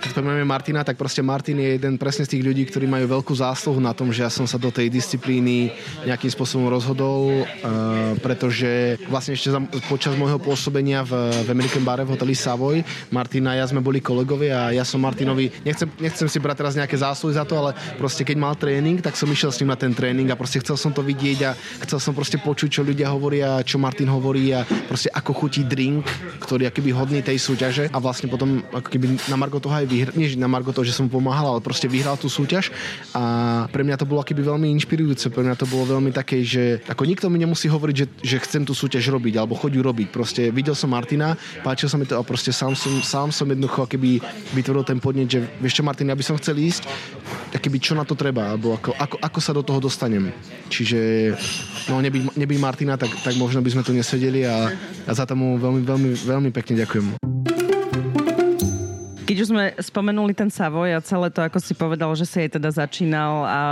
keď 0.00 0.08
spomíname 0.12 0.44
Martina, 0.44 0.84
tak 0.84 1.00
proste 1.00 1.24
Martin 1.24 1.58
je 1.58 1.80
jeden 1.80 1.96
presne 1.96 2.28
z 2.28 2.36
tých 2.36 2.44
ľudí, 2.44 2.68
ktorí 2.68 2.84
majú 2.84 3.18
veľkú 3.18 3.32
zásluhu 3.32 3.80
na 3.80 3.96
tom, 3.96 4.12
že 4.12 4.22
ja 4.22 4.30
som 4.30 4.44
sa 4.44 4.60
do 4.60 4.68
tej 4.68 4.92
disciplíny 4.92 5.72
nejakým 6.04 6.30
spôsobom 6.30 6.68
rozhodol, 6.68 7.42
uh, 7.42 8.12
pretože 8.20 9.00
vlastne 9.08 9.34
ešte 9.34 9.50
za, 9.52 9.60
počas 9.88 10.12
môjho 10.14 10.36
pôsobenia 10.36 11.02
v, 11.02 11.32
v 11.44 11.48
American 11.50 11.82
Bare 11.82 12.04
v 12.04 12.12
hoteli 12.12 12.36
Savoy, 12.36 12.84
Martina 13.08 13.56
a 13.56 13.64
ja 13.64 13.66
sme 13.66 13.80
boli 13.80 14.04
kolegovia 14.04 14.68
a 14.68 14.74
ja 14.74 14.84
som 14.84 15.00
Martinovi, 15.00 15.48
nechcem, 15.64 15.88
nechcem 15.96 16.28
si 16.28 16.38
brať 16.38 16.56
teraz 16.60 16.74
nejaké 16.76 16.96
zásluhy 17.00 17.34
za 17.34 17.48
to, 17.48 17.56
ale 17.56 17.72
proste 17.96 18.22
keď 18.22 18.36
mal 18.36 18.54
tréning, 18.54 19.00
tak 19.00 19.16
som 19.16 19.28
išiel 19.30 19.50
s 19.50 19.60
ním 19.64 19.72
na 19.72 19.78
ten 19.80 19.96
tréning 19.96 20.28
a 20.28 20.36
proste 20.36 20.60
chcel 20.60 20.76
som 20.76 20.92
to 20.92 21.00
vidieť 21.00 21.38
a 21.48 21.50
chcel 21.88 21.98
som 21.98 22.12
proste 22.12 22.36
počuť, 22.36 22.80
čo 22.80 22.82
ľudia 22.84 23.08
hovoria, 23.08 23.64
čo 23.64 23.80
Martin 23.80 24.12
hovorí 24.12 24.52
a 24.52 24.62
proste 24.86 25.08
ako 25.08 25.32
chutí 25.32 25.64
drink, 25.64 26.04
ktorý 26.44 26.68
akýby 26.68 26.92
hodný 26.92 27.20
tej 27.24 27.40
súťaže 27.40 27.88
a 27.90 27.98
vlastne 27.98 28.28
potom 28.28 28.60
ako 28.74 28.88
keby 28.92 29.16
na 29.32 29.36
Margo 29.38 29.62
toho 29.62 29.72
aj 29.72 29.85
vyhral, 29.86 30.14
nie 30.18 30.28
na 30.34 30.50
Margo 30.50 30.74
toho, 30.74 30.84
že 30.84 30.92
som 30.92 31.06
mu 31.06 31.22
pomáhal, 31.22 31.56
ale 31.56 31.60
proste 31.62 31.86
vyhral 31.86 32.18
tú 32.18 32.26
súťaž 32.26 32.74
a 33.14 33.64
pre 33.70 33.86
mňa 33.86 33.96
to 34.02 34.08
bolo 34.08 34.20
akoby 34.20 34.42
veľmi 34.42 34.68
inšpirujúce, 34.76 35.30
pre 35.30 35.46
mňa 35.46 35.56
to 35.56 35.66
bolo 35.70 35.96
veľmi 35.96 36.10
také, 36.10 36.42
že 36.42 36.82
ako 36.90 37.06
nikto 37.06 37.30
mi 37.30 37.38
nemusí 37.38 37.70
hovoriť, 37.70 37.96
že, 37.96 38.06
že 38.20 38.36
chcem 38.42 38.62
tú 38.66 38.74
súťaž 38.74 39.08
robiť 39.14 39.38
alebo 39.38 39.54
choď 39.54 39.78
robiť. 39.80 40.08
Proste 40.10 40.50
videl 40.50 40.74
som 40.74 40.90
Martina, 40.90 41.38
páčil 41.62 41.86
sa 41.86 41.96
mi 41.96 42.04
to 42.04 42.18
a 42.18 42.22
proste 42.26 42.50
sám 42.50 42.74
som, 42.74 42.92
sám 43.00 43.28
som 43.30 43.46
jednoducho 43.46 43.86
keby 43.86 44.18
vytvoril 44.52 44.82
ten 44.82 44.98
podnet, 44.98 45.30
že 45.30 45.40
vieš 45.62 45.78
čo 45.78 45.86
Martin, 45.86 46.10
ja 46.10 46.18
by 46.18 46.24
som 46.26 46.36
chcel 46.36 46.58
ísť, 46.58 46.84
keby 47.54 47.78
čo 47.78 47.94
na 47.94 48.02
to 48.02 48.18
treba, 48.18 48.52
alebo 48.52 48.74
ako, 48.74 48.92
ako, 48.98 49.16
ako 49.22 49.38
sa 49.40 49.52
do 49.54 49.62
toho 49.62 49.78
dostanem. 49.78 50.34
Čiže 50.68 51.32
no 51.88 52.02
nebyť, 52.02 52.34
nebyť 52.34 52.58
Martina, 52.58 52.98
tak, 52.98 53.12
tak 53.22 53.38
možno 53.38 53.62
by 53.62 53.70
sme 53.70 53.86
tu 53.86 53.92
nesedeli 53.94 54.42
a, 54.44 54.70
a 55.06 55.12
za 55.14 55.24
tomu 55.28 55.56
veľmi, 55.56 55.82
veľmi, 55.86 56.10
veľmi 56.26 56.50
pekne 56.50 56.82
ďakujem. 56.82 57.35
Keď 59.36 59.44
už 59.44 59.52
sme 59.52 59.68
spomenuli 59.76 60.32
ten 60.32 60.48
Savoj 60.48 60.96
a 60.96 61.04
celé 61.04 61.28
to, 61.28 61.44
ako 61.44 61.60
si 61.60 61.76
povedal, 61.76 62.08
že 62.16 62.24
si 62.24 62.40
aj 62.40 62.56
teda 62.56 62.72
začínal 62.72 63.44
a, 63.44 63.64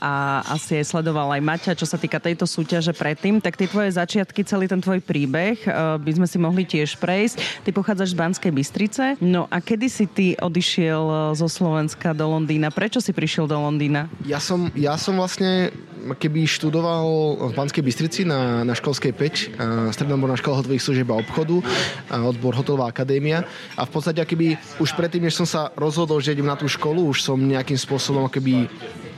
a 0.00 0.12
asi 0.56 0.80
aj 0.80 0.96
sledoval 0.96 1.28
aj 1.36 1.44
Maťa, 1.44 1.76
čo 1.76 1.84
sa 1.84 2.00
týka 2.00 2.16
tejto 2.16 2.48
súťaže 2.48 2.96
predtým, 2.96 3.36
tak 3.36 3.60
tie 3.60 3.68
tvoje 3.68 3.92
začiatky, 3.92 4.40
celý 4.48 4.64
ten 4.64 4.80
tvoj 4.80 5.04
príbeh 5.04 5.60
uh, 5.68 6.00
by 6.00 6.12
sme 6.16 6.24
si 6.24 6.40
mohli 6.40 6.64
tiež 6.64 6.96
prejsť. 6.96 7.36
Ty 7.36 7.70
pochádzaš 7.76 8.16
z 8.16 8.16
Banskej 8.16 8.48
Bystrice. 8.48 9.04
No 9.20 9.44
a 9.52 9.60
kedy 9.60 9.92
si 9.92 10.08
ty 10.08 10.40
odišiel 10.40 11.04
e, 11.04 11.16
zo 11.36 11.52
Slovenska 11.52 12.16
do 12.16 12.24
Londýna? 12.24 12.72
Prečo 12.72 13.04
si 13.04 13.12
prišiel 13.12 13.44
do 13.44 13.60
Londýna? 13.60 14.08
Ja 14.24 14.40
som, 14.40 14.72
ja 14.72 14.96
som 14.96 15.20
vlastne 15.20 15.68
keby 16.00 16.48
študoval 16.48 17.04
v 17.50 17.52
Banskej 17.52 17.84
Bystrici 17.84 18.24
na, 18.24 18.64
na 18.64 18.72
školskej 18.72 19.12
5, 19.12 19.92
stredná 19.92 20.16
škola 20.40 20.64
hotových 20.64 20.80
služieb 20.80 21.08
a 21.12 21.20
obchodu, 21.20 21.60
odbor 22.08 22.56
hotelová 22.56 22.88
akadémia. 22.88 23.44
A 23.76 23.84
v 23.84 23.90
podstate, 23.92 24.24
keby 24.24 24.56
už 24.80 24.96
predtým, 25.10 25.26
než 25.26 25.42
som 25.42 25.48
sa 25.50 25.74
rozhodol, 25.74 26.22
že 26.22 26.38
idem 26.38 26.46
na 26.46 26.54
tú 26.54 26.70
školu, 26.70 27.10
už 27.10 27.26
som 27.26 27.34
nejakým 27.34 27.74
spôsobom 27.74 28.30
keby 28.30 28.70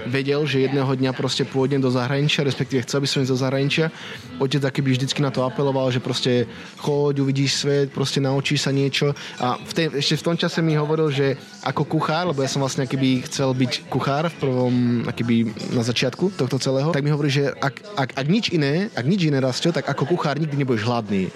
vedel, 0.08 0.40
že 0.48 0.64
jedného 0.64 0.88
dňa 0.88 1.12
proste 1.12 1.44
pôjdem 1.44 1.84
do 1.84 1.92
zahraničia, 1.92 2.48
respektíve 2.48 2.80
chcel 2.88 3.04
by 3.04 3.08
som 3.12 3.20
ísť 3.20 3.32
do 3.36 3.42
zahraničia. 3.44 3.86
Otec 4.40 4.64
akýby 4.64 4.96
vždycky 4.96 5.20
na 5.20 5.28
to 5.28 5.44
apeloval, 5.44 5.92
že 5.92 6.00
proste 6.00 6.48
choď, 6.80 7.20
uvidíš 7.20 7.60
svet, 7.60 7.92
proste 7.92 8.24
naučíš 8.24 8.64
sa 8.64 8.72
niečo. 8.72 9.12
A 9.36 9.60
v 9.60 9.72
tej, 9.76 9.86
ešte 10.00 10.24
v 10.24 10.26
tom 10.32 10.36
čase 10.40 10.64
mi 10.64 10.80
hovoril, 10.80 11.12
že 11.12 11.36
ako 11.62 11.86
kuchár, 11.86 12.26
lebo 12.26 12.42
ja 12.42 12.50
som 12.50 12.58
vlastne 12.58 12.82
akýby 12.82 13.22
chcel 13.30 13.54
byť 13.54 13.86
kuchár 13.86 14.26
v 14.34 14.36
prvom, 14.42 14.74
akýby 15.06 15.54
na 15.70 15.86
začiatku 15.86 16.34
tohto 16.34 16.58
celého, 16.58 16.90
tak 16.90 17.06
mi 17.06 17.14
hovorí, 17.14 17.30
že 17.30 17.54
ak, 17.54 17.74
ak, 17.94 18.10
ak 18.18 18.26
nič 18.26 18.50
iné, 18.50 18.90
ak 18.98 19.06
nič 19.06 19.30
iné 19.30 19.38
rastio, 19.38 19.70
tak 19.70 19.86
ako 19.86 20.18
kuchár 20.18 20.42
nikdy 20.42 20.58
nebudeš 20.58 20.82
hladný. 20.82 21.30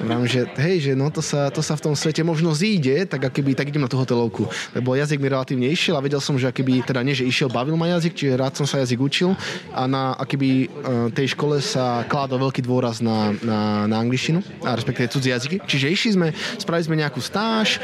Vram, 0.00 0.24
že 0.24 0.48
hej, 0.56 0.80
že 0.80 0.92
no 0.96 1.12
to 1.12 1.20
sa, 1.20 1.52
to 1.52 1.60
sa 1.60 1.76
v 1.76 1.92
tom 1.92 1.94
svete 1.94 2.24
možno 2.24 2.56
zíde, 2.56 3.04
tak 3.04 3.28
akýby, 3.28 3.52
tak 3.52 3.68
idem 3.68 3.84
na 3.84 3.90
tú 3.92 4.00
hotelovku. 4.00 4.48
Lebo 4.72 4.96
jazyk 4.96 5.20
mi 5.20 5.28
relatívne 5.28 5.68
išiel 5.68 6.00
a 6.00 6.04
vedel 6.04 6.24
som, 6.24 6.40
že 6.40 6.48
akýby, 6.48 6.80
teda 6.80 7.04
nie, 7.04 7.12
že 7.12 7.28
išiel, 7.28 7.52
bavil 7.52 7.76
ma 7.76 7.92
jazyk, 7.92 8.16
čiže 8.16 8.40
rád 8.40 8.56
som 8.56 8.64
sa 8.64 8.80
jazyk 8.80 8.96
učil 8.96 9.36
a 9.76 9.84
na 9.84 10.16
akýby 10.16 10.50
e, 10.64 10.66
tej 11.12 11.36
škole 11.36 11.60
sa 11.60 12.00
kládol 12.08 12.48
veľký 12.48 12.64
dôraz 12.64 13.04
na, 13.04 13.36
na, 13.44 13.84
na 13.84 13.96
angličtinu 14.00 14.40
a 14.64 14.72
respektíve 14.72 15.12
cudzie 15.12 15.36
jazyky. 15.36 15.60
Čiže 15.68 15.86
išli 15.92 16.10
sme, 16.16 16.28
spravili 16.56 16.86
sme 16.88 16.96
nejakú 16.96 17.20
stáž, 17.20 17.76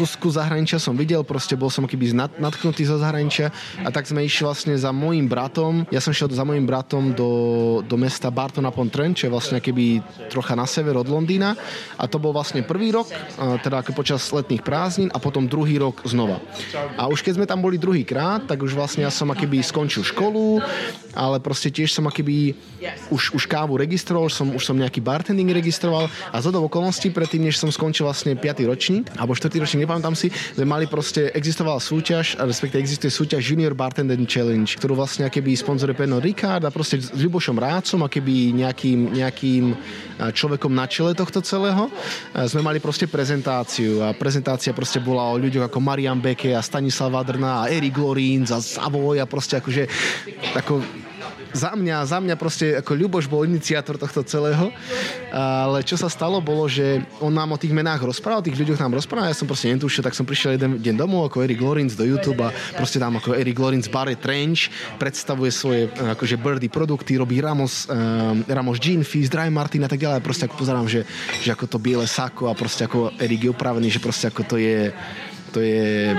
kusku 0.00 0.32
zahraničia 0.32 0.80
som 0.80 0.96
videl, 0.96 1.20
proste 1.20 1.52
bol 1.60 1.68
som 1.68 1.84
akýby 1.84 2.16
nad, 2.16 2.32
natknutý 2.40 2.88
zo 2.88 2.96
zahraničia 2.96 3.52
a 3.84 3.92
tak 3.92 4.08
sme 4.08 4.24
išli 4.24 4.48
vlastne 4.48 4.72
za 4.72 4.88
môjim 4.96 5.28
bratom. 5.28 5.84
Ja 5.92 6.00
som 6.00 6.16
šiel 6.16 6.32
za 6.32 6.40
môjim 6.40 6.64
bratom 6.64 7.12
do, 7.12 7.28
do 7.84 8.00
mesta 8.00 8.32
Barton 8.32 8.64
upon 8.64 8.88
Trent, 8.88 9.20
čo 9.20 9.28
je 9.28 9.34
vlastne 9.36 9.60
akýby 9.60 10.00
trocha 10.32 10.56
na 10.56 10.64
sever 10.64 10.96
od 10.96 11.04
Londýna 11.04 11.52
a 12.00 12.08
to 12.08 12.16
bol 12.16 12.32
vlastne 12.32 12.64
prvý 12.64 12.96
rok, 12.96 13.12
teda 13.60 13.84
ako 13.84 13.92
počas 13.92 14.24
letných 14.32 14.64
prázdnin 14.64 15.12
a 15.12 15.20
potom 15.20 15.44
druhý 15.44 15.76
rok 15.76 16.00
znova. 16.08 16.40
A 16.96 17.04
už 17.12 17.20
keď 17.20 17.36
sme 17.36 17.44
tam 17.44 17.60
boli 17.60 17.76
druhý 17.76 18.08
krát, 18.08 18.48
tak 18.48 18.64
už 18.64 18.72
vlastne 18.72 19.04
ja 19.04 19.12
som 19.12 19.28
akýby 19.28 19.60
skončil 19.60 20.00
školu 20.00 20.64
ale 21.14 21.42
proste 21.42 21.70
tiež 21.70 21.90
som 21.90 22.06
akýby 22.06 22.54
už, 23.10 23.34
už 23.34 23.44
kávu 23.50 23.76
registroval, 23.76 24.30
už 24.30 24.34
som, 24.34 24.48
už 24.54 24.62
som 24.64 24.76
nejaký 24.78 25.02
bartending 25.02 25.50
registroval 25.50 26.08
a 26.30 26.36
do 26.40 26.66
okolností 26.66 27.14
predtým, 27.14 27.46
než 27.46 27.62
som 27.62 27.70
skončil 27.70 28.06
vlastne 28.06 28.34
5. 28.34 28.66
ročník, 28.66 29.06
alebo 29.14 29.38
4. 29.38 29.54
ročník, 29.60 29.86
nepamätám 29.86 30.18
si, 30.18 30.30
sme 30.30 30.66
mali 30.66 30.90
proste, 30.90 31.30
existovala 31.30 31.78
súťaž, 31.78 32.40
respektive 32.42 32.82
existuje 32.82 33.12
súťaž 33.12 33.54
Junior 33.54 33.74
Bartending 33.76 34.26
Challenge, 34.26 34.66
ktorú 34.66 34.98
vlastne 34.98 35.26
akýby 35.30 35.54
sponzoruje 35.54 35.94
Peno 35.94 36.18
Ricard 36.18 36.66
a 36.66 36.74
proste 36.74 36.98
s 36.98 37.14
Ľubošom 37.14 37.54
Rácom, 37.54 38.02
akýby 38.02 38.56
nejakým, 38.58 39.14
nejakým 39.14 39.64
človekom 40.34 40.72
na 40.74 40.90
čele 40.90 41.14
tohto 41.14 41.38
celého. 41.44 41.86
Sme 42.50 42.66
mali 42.66 42.82
proste 42.82 43.06
prezentáciu 43.06 44.02
a 44.02 44.10
prezentácia 44.16 44.74
proste 44.74 44.98
bola 44.98 45.30
o 45.30 45.38
ľuďoch 45.38 45.70
ako 45.70 45.78
Marian 45.78 46.18
Beke 46.18 46.50
a 46.56 46.64
Stanislav 46.64 47.14
Vadrna 47.14 47.64
a 47.64 47.70
Erik 47.70 47.96
Lorín 47.96 48.42
a 48.50 48.58
Savoy 48.58 49.22
a 49.22 49.26
proste 49.26 49.58
akože 49.58 49.86
ako 50.56 50.82
za 51.52 51.74
mňa, 51.74 52.06
za 52.06 52.18
mňa 52.22 52.34
proste 52.38 52.78
ako 52.78 52.94
Ľuboš 52.94 53.26
bol 53.26 53.46
iniciátor 53.46 53.98
tohto 53.98 54.22
celého, 54.22 54.70
ale 55.34 55.82
čo 55.82 55.98
sa 55.98 56.06
stalo 56.06 56.38
bolo, 56.38 56.70
že 56.70 57.02
on 57.18 57.34
nám 57.34 57.54
o 57.54 57.60
tých 57.60 57.74
menách 57.74 58.06
rozprával, 58.06 58.44
tých 58.44 58.58
ľuďoch 58.58 58.78
nám 58.78 58.94
rozprával, 58.96 59.30
ja 59.30 59.36
som 59.36 59.50
proste 59.50 59.70
netušil, 59.74 60.04
tak 60.04 60.14
som 60.14 60.26
prišiel 60.26 60.56
jeden 60.56 60.78
deň 60.78 60.94
domov 60.94 61.26
ako 61.30 61.42
Eric 61.42 61.60
Lorenz 61.60 61.98
do 61.98 62.06
YouTube 62.06 62.40
a 62.42 62.54
proste 62.78 63.02
tam 63.02 63.18
ako 63.18 63.34
Eric 63.34 63.56
Lorenz 63.58 63.90
Barre 63.90 64.14
Trench 64.14 64.70
predstavuje 64.96 65.50
svoje 65.50 65.90
akože 65.90 66.36
birdie 66.38 66.70
produkty, 66.70 67.18
robí 67.18 67.42
Ramos, 67.42 67.86
um, 67.90 68.42
Ramos 68.46 68.78
Jean 68.78 69.02
Fizz, 69.02 69.28
Dry 69.30 69.50
Martin 69.50 69.84
a 69.84 69.90
tak 69.90 70.00
ďalej. 70.00 70.18
A 70.18 70.24
proste 70.24 70.46
ako 70.46 70.56
pozerám, 70.60 70.86
že, 70.86 71.02
že 71.42 71.50
ako 71.52 71.66
to 71.66 71.78
biele 71.82 72.06
sako 72.06 72.48
a 72.48 72.54
proste 72.54 72.86
ako 72.86 73.12
Eric 73.18 73.46
je 73.46 73.50
upravený, 73.50 73.88
že 73.90 74.00
proste 74.02 74.30
ako 74.30 74.42
to 74.46 74.56
je 74.56 74.94
to 75.50 75.58
je 75.58 76.14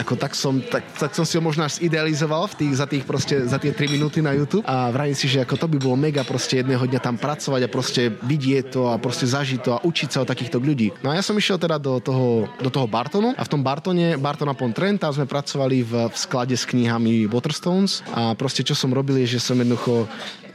ako 0.00 0.14
tak 0.16 0.32
som, 0.32 0.58
tak, 0.64 0.82
tak 0.96 1.12
som 1.12 1.28
si 1.28 1.36
ho 1.36 1.42
možno 1.44 1.68
až 1.68 1.78
idealizoval 1.84 2.48
v 2.50 2.64
tých, 2.64 2.74
za, 2.80 2.86
tých 2.88 3.04
proste, 3.04 3.44
za 3.44 3.60
tie 3.60 3.70
3 3.76 3.96
minúty 3.96 4.24
na 4.24 4.32
YouTube 4.32 4.64
a 4.64 4.88
vravím 4.88 5.16
si, 5.16 5.28
že 5.28 5.44
ako 5.44 5.54
to 5.60 5.66
by 5.68 5.76
bolo 5.76 5.96
mega 6.00 6.24
proste 6.24 6.64
jedného 6.64 6.80
dňa 6.80 7.00
tam 7.00 7.20
pracovať 7.20 7.60
a 7.66 7.72
proste 7.72 8.02
vidieť 8.24 8.64
to 8.72 8.88
a 8.88 8.96
proste 8.96 9.28
zažiť 9.28 9.60
to 9.60 9.70
a 9.76 9.82
učiť 9.84 10.08
sa 10.08 10.18
od 10.24 10.28
takýchto 10.32 10.56
ľudí. 10.56 10.90
No 11.04 11.12
a 11.12 11.18
ja 11.18 11.22
som 11.24 11.36
išiel 11.36 11.60
teda 11.60 11.76
do 11.76 12.00
toho, 12.00 12.48
do 12.58 12.70
toho 12.72 12.88
Bartonu 12.88 13.36
a 13.36 13.42
v 13.44 13.50
tom 13.52 13.60
Bartone, 13.60 14.16
Barton 14.16 14.48
upon 14.48 14.72
Trent, 14.72 15.04
tam 15.04 15.12
sme 15.12 15.28
pracovali 15.28 15.84
v, 15.84 15.92
v 16.08 16.16
sklade 16.16 16.56
s 16.56 16.64
knihami 16.64 17.28
Waterstones 17.28 18.00
a 18.16 18.32
proste 18.32 18.64
čo 18.64 18.72
som 18.72 18.90
robil 18.90 19.20
je, 19.24 19.36
že 19.36 19.44
som 19.44 19.58
jednoducho 19.60 20.08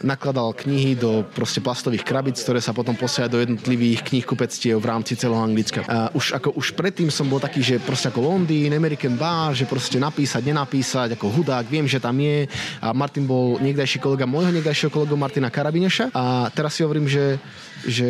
nakladal 0.06 0.54
knihy 0.54 0.94
do 0.94 1.26
proste 1.34 1.60
plastových 1.60 2.06
krabic, 2.06 2.38
ktoré 2.38 2.62
sa 2.62 2.72
potom 2.72 2.94
posielajú 2.94 3.34
do 3.34 3.42
jednotlivých 3.42 4.06
knihkupectiev 4.06 4.78
v 4.78 4.86
rámci 4.86 5.18
celého 5.18 5.42
Anglicka. 5.42 5.82
A 5.90 6.14
už, 6.14 6.38
ako, 6.38 6.54
už 6.54 6.78
predtým 6.78 7.10
som 7.10 7.26
bol 7.26 7.42
taký, 7.42 7.66
že 7.66 7.82
proste 7.82 8.14
ako 8.14 8.22
Londýn, 8.22 8.70
American 8.78 9.18
Bar, 9.18 9.58
že 9.58 9.66
proste 9.66 9.98
napísať, 9.98 10.46
nenapísať, 10.46 11.18
ako 11.18 11.42
hudák, 11.42 11.66
viem, 11.66 11.90
že 11.90 11.98
tam 11.98 12.16
je. 12.22 12.46
A 12.80 12.94
Martin 12.94 13.26
bol 13.26 13.58
niekdajší 13.58 13.98
kolega 13.98 14.30
môjho 14.30 14.54
niekdajšieho 14.54 14.94
kolegu 14.94 15.18
Martina 15.18 15.50
Karabineša. 15.50 16.14
A 16.14 16.54
teraz 16.54 16.78
si 16.78 16.86
hovorím, 16.86 17.10
že, 17.10 17.42
že 17.90 18.10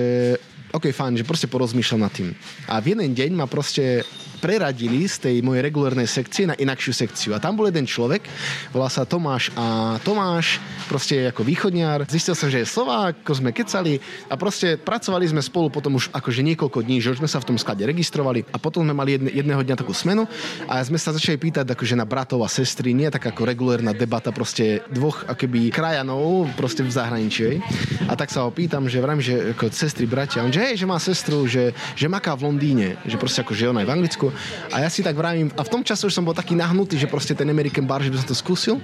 OK, 0.75 0.91
fajn, 0.91 1.23
že 1.23 1.27
proste 1.27 1.47
porozmýšľam 1.47 2.03
nad 2.03 2.11
tým. 2.11 2.35
A 2.67 2.83
v 2.83 2.91
jeden 2.91 3.15
deň 3.15 3.31
ma 3.31 3.47
proste 3.47 4.03
preradili 4.45 5.09
z 5.09 5.25
tej 5.25 5.35
mojej 5.41 5.65
regulárnej 5.65 6.05
sekcie 6.05 6.45
na 6.45 6.53
inakšiu 6.53 6.93
sekciu. 6.93 7.33
A 7.33 7.41
tam 7.41 7.57
bol 7.57 7.65
jeden 7.65 7.89
človek, 7.89 8.29
volá 8.69 8.93
sa 8.93 9.01
Tomáš 9.01 9.49
a 9.57 9.97
Tomáš 10.05 10.61
proste 10.85 11.33
ako 11.33 11.41
východniar. 11.41 12.05
Zistil 12.05 12.37
som, 12.37 12.53
že 12.53 12.61
je 12.61 12.69
Slovák, 12.69 13.25
ako 13.25 13.41
sme 13.41 13.49
kecali 13.49 13.97
a 14.29 14.37
proste 14.37 14.77
pracovali 14.77 15.25
sme 15.25 15.41
spolu 15.41 15.73
potom 15.73 15.97
už 15.97 16.13
akože 16.13 16.45
niekoľko 16.45 16.85
dní, 16.85 17.01
že 17.01 17.17
už 17.17 17.25
sme 17.25 17.29
sa 17.31 17.41
v 17.41 17.49
tom 17.49 17.57
sklade 17.57 17.89
registrovali 17.89 18.45
a 18.53 18.61
potom 18.61 18.85
sme 18.85 18.93
mali 18.93 19.17
jedne, 19.17 19.33
jedného 19.33 19.65
dňa 19.65 19.81
takú 19.81 19.97
smenu 19.97 20.29
a 20.69 20.77
sme 20.85 21.01
sa 21.01 21.09
začali 21.09 21.41
pýtať 21.41 21.65
akože 21.65 21.97
na 21.97 22.05
bratov 22.05 22.45
a 22.45 22.49
sestry, 22.53 22.93
nie 22.93 23.09
tak 23.09 23.25
ako 23.25 23.49
regulárna 23.49 23.97
debata 23.97 24.29
proste 24.29 24.85
dvoch 24.93 25.25
akoby 25.25 25.73
krajanov 25.73 26.53
proste 26.53 26.85
v 26.85 26.93
zahraničí. 26.93 27.65
A 28.05 28.13
tak 28.13 28.29
sa 28.29 28.45
ho 28.45 28.53
pýtam, 28.53 28.85
že 28.85 29.01
vrajím, 29.01 29.25
že 29.25 29.35
ako 29.57 29.73
sestry, 29.73 30.05
bratia, 30.05 30.45
on 30.45 30.53
že 30.53 30.61
hej, 30.61 30.77
že 30.77 30.85
má 30.85 31.01
sestru, 31.01 31.49
že, 31.49 31.73
že 31.97 32.05
maká 32.05 32.37
v 32.37 32.45
Londýne, 32.45 33.01
že 33.09 33.17
proste 33.17 33.41
ako, 33.41 33.57
že 33.57 33.73
ona 33.73 33.81
je 33.81 33.89
v 33.89 33.95
Anglicku 33.97 34.34
a 34.71 34.83
ja 34.83 34.89
si 34.89 35.01
tak 35.01 35.15
vravím, 35.17 35.51
a 35.55 35.61
v 35.63 35.71
tom 35.71 35.81
čase 35.81 36.05
už 36.07 36.13
som 36.13 36.25
bol 36.25 36.35
taký 36.35 36.53
nahnutý, 36.57 36.95
že 36.99 37.09
proste 37.09 37.35
ten 37.37 37.47
American 37.47 37.87
bar, 37.87 38.01
že 38.01 38.11
by 38.11 38.17
som 38.21 38.27
to 38.31 38.37
skúsil. 38.37 38.75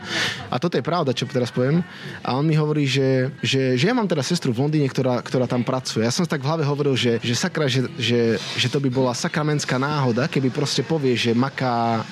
A 0.49 0.57
toto 0.57 0.77
je 0.77 0.83
pravda, 0.83 1.15
čo 1.15 1.27
teraz 1.27 1.51
poviem. 1.53 1.83
A 2.25 2.35
on 2.35 2.45
mi 2.45 2.55
hovorí, 2.57 2.87
že, 2.87 3.31
že, 3.43 3.75
že 3.75 3.85
ja 3.89 3.95
mám 3.95 4.07
teda 4.07 4.23
sestru 4.25 4.51
v 4.51 4.63
Londýne, 4.67 4.87
ktorá, 4.87 5.19
ktorá 5.23 5.45
tam 5.45 5.63
pracuje. 5.63 6.03
Ja 6.03 6.13
som 6.13 6.27
tak 6.27 6.43
v 6.43 6.49
hlave 6.49 6.63
hovoril, 6.67 6.95
že, 6.95 7.17
že 7.21 7.33
sakra, 7.35 7.65
že, 7.67 7.87
že, 7.95 8.39
že 8.57 8.67
to 8.67 8.79
by 8.79 8.89
bola 8.91 9.11
sakramentská 9.15 9.79
náhoda, 9.79 10.27
keby 10.27 10.51
proste 10.53 10.85
povie, 10.85 11.15
že 11.15 11.35
maká 11.35 12.03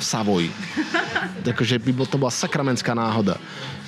v. 0.00 0.48
Takže 1.44 1.76
by 1.84 1.92
to 2.08 2.16
bola 2.16 2.32
sakramentská 2.32 2.96
náhoda. 2.96 3.36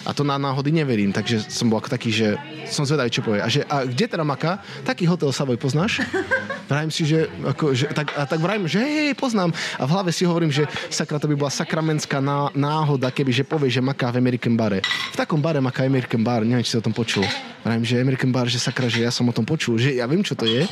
A 0.02 0.10
to 0.10 0.26
na 0.26 0.34
náhody 0.34 0.74
neverím, 0.74 1.14
takže 1.14 1.46
som 1.46 1.70
bol 1.70 1.78
ako 1.78 1.94
taký, 1.94 2.10
že 2.10 2.34
som 2.66 2.82
zvedavý, 2.82 3.10
čo 3.10 3.22
povie. 3.22 3.38
A, 3.38 3.46
že, 3.46 3.62
a 3.70 3.86
kde 3.86 4.10
teda 4.10 4.26
maká? 4.26 4.58
Taký 4.82 5.06
hotel 5.06 5.30
Savoy 5.30 5.54
poznáš? 5.54 6.02
Vrajím 6.70 6.90
si, 6.90 7.06
že, 7.06 7.30
ako, 7.44 7.76
že 7.76 7.86
tak, 7.92 8.16
a 8.16 8.24
tak 8.24 8.40
vrajím, 8.40 8.64
že 8.64 8.80
hej, 8.80 9.12
poznám. 9.12 9.52
A 9.76 9.84
v 9.84 9.92
hlave 9.92 10.10
si 10.14 10.24
hovorím, 10.24 10.48
že 10.48 10.64
sakra, 10.88 11.20
to 11.20 11.28
by 11.28 11.36
bola 11.36 11.52
sakramentská 11.52 12.22
ná, 12.22 12.48
náhoda, 12.56 13.12
keby 13.12 13.28
že 13.28 13.44
povie, 13.44 13.68
že 13.68 13.84
maká 13.84 14.08
v 14.08 14.24
American 14.24 14.56
bare. 14.56 14.80
V 15.12 15.16
takom 15.18 15.42
bare 15.42 15.60
maká 15.60 15.84
American 15.84 16.24
bar, 16.24 16.46
neviem, 16.48 16.64
či 16.64 16.72
si 16.72 16.80
o 16.80 16.84
tom 16.84 16.96
počul. 16.96 17.26
Vrajím, 17.60 17.84
že 17.84 18.00
American 18.00 18.32
bar, 18.32 18.48
že 18.48 18.56
sakra, 18.56 18.88
že 18.88 19.04
ja 19.04 19.12
som 19.12 19.28
o 19.28 19.34
tom 19.36 19.44
počul, 19.44 19.76
že 19.76 20.00
ja 20.00 20.08
viem, 20.08 20.24
čo 20.24 20.32
to 20.32 20.48
je, 20.48 20.64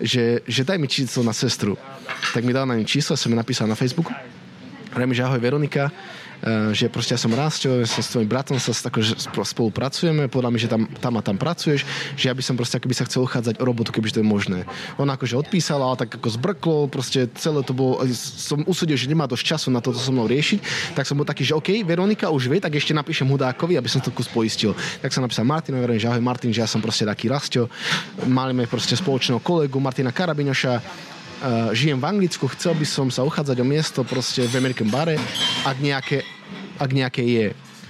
že, 0.00 0.24
že 0.48 0.62
daj 0.64 0.80
mi 0.80 0.88
číslo 0.88 1.20
na 1.20 1.36
sestru. 1.36 1.76
Tak 2.32 2.40
mi 2.48 2.56
dal 2.56 2.64
na 2.64 2.78
ňu 2.78 2.88
číslo, 2.88 3.12
som 3.12 3.28
mi 3.28 3.36
napísal 3.36 3.68
na 3.68 3.76
Facebooku. 3.76 4.14
Vrajím, 4.94 5.12
že 5.12 5.24
ahoj 5.24 5.40
Veronika, 5.40 5.92
že 6.74 6.90
proste 6.90 7.14
ja 7.14 7.20
som 7.20 7.30
Rásťo, 7.30 7.86
som 7.86 8.02
s 8.02 8.10
tvojim 8.10 8.26
bratom 8.26 8.58
sa 8.58 8.74
tako, 8.74 8.98
že 8.98 9.14
spolupracujeme, 9.30 10.26
podľa 10.26 10.50
mi, 10.50 10.58
že 10.58 10.66
tam, 10.66 10.90
tam 10.98 11.14
a 11.14 11.22
tam 11.22 11.38
pracuješ, 11.38 11.86
že 12.18 12.26
ja 12.26 12.34
by 12.34 12.42
som 12.42 12.58
proste 12.58 12.82
by 12.82 12.94
sa 12.98 13.06
chcel 13.06 13.22
uchádzať 13.22 13.62
o 13.62 13.64
robotu, 13.64 13.94
keby 13.94 14.10
to 14.10 14.20
je 14.20 14.26
možné. 14.26 14.66
Ona 14.98 15.14
akože 15.14 15.38
odpísala, 15.38 15.86
ale 15.86 16.02
tak 16.02 16.18
ako 16.18 16.28
zbrklo, 16.34 16.78
proste 16.90 17.30
celé 17.38 17.62
to 17.62 17.70
bolo, 17.70 18.02
som 18.14 18.66
usudil, 18.66 18.98
že 18.98 19.06
nemá 19.06 19.30
dosť 19.30 19.44
času 19.54 19.68
na 19.70 19.78
to, 19.78 19.94
so 19.94 20.10
mnou 20.10 20.26
riešiť, 20.26 20.92
tak 20.98 21.06
som 21.06 21.14
bol 21.14 21.28
taký, 21.28 21.46
že 21.46 21.54
OK, 21.54 21.86
Veronika 21.86 22.26
už 22.26 22.50
vie, 22.50 22.58
tak 22.58 22.74
ešte 22.74 22.90
napíšem 22.90 23.28
Hudákovi, 23.28 23.78
aby 23.78 23.86
som 23.86 24.02
to 24.02 24.10
kus 24.10 24.26
poistil. 24.26 24.74
Tak 24.98 25.14
som 25.14 25.22
napísal 25.22 25.46
Martinovi, 25.46 25.86
verím, 25.86 26.02
že 26.02 26.10
ahoj 26.10 26.24
Martin, 26.24 26.50
že 26.50 26.64
ja 26.64 26.68
som 26.68 26.82
proste 26.82 27.06
taký 27.06 27.30
Rásťo. 27.30 27.70
Mali 28.26 28.50
proste 28.66 28.98
spoločného 28.98 29.38
kolegu 29.38 29.78
Martina 29.78 30.10
Karabinoša, 30.10 31.11
uh, 31.42 31.74
žijem 31.74 31.98
v 31.98 32.08
Anglicku, 32.08 32.46
chcel 32.54 32.78
by 32.78 32.86
som 32.86 33.10
sa 33.10 33.26
uchádzať 33.26 33.58
o 33.58 33.66
miesto 33.66 34.06
proste 34.06 34.46
v 34.46 34.54
American 34.62 34.88
bare, 34.88 35.18
ak 35.66 35.76
nejaké, 35.82 36.22
ak 36.78 36.90
nejaké 36.94 37.22
je. 37.26 37.48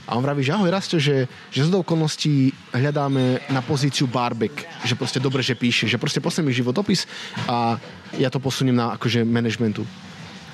A 0.08 0.18
on 0.18 0.24
vraví, 0.24 0.42
že 0.42 0.52
ahoj 0.52 0.72
Rasto, 0.72 0.98
že, 0.98 1.30
že 1.54 1.62
z 1.62 1.70
okolností 1.70 2.50
hľadáme 2.74 3.46
na 3.54 3.62
pozíciu 3.62 4.10
barbek, 4.10 4.66
že 4.82 4.98
proste 4.98 5.22
dobre, 5.22 5.46
že 5.46 5.54
píše, 5.54 5.86
že 5.86 6.00
proste 6.00 6.18
poslím 6.18 6.50
životopis 6.50 7.06
a 7.46 7.78
ja 8.18 8.26
to 8.26 8.42
posuniem 8.42 8.74
na 8.74 8.98
akože 8.98 9.22
managementu 9.22 9.86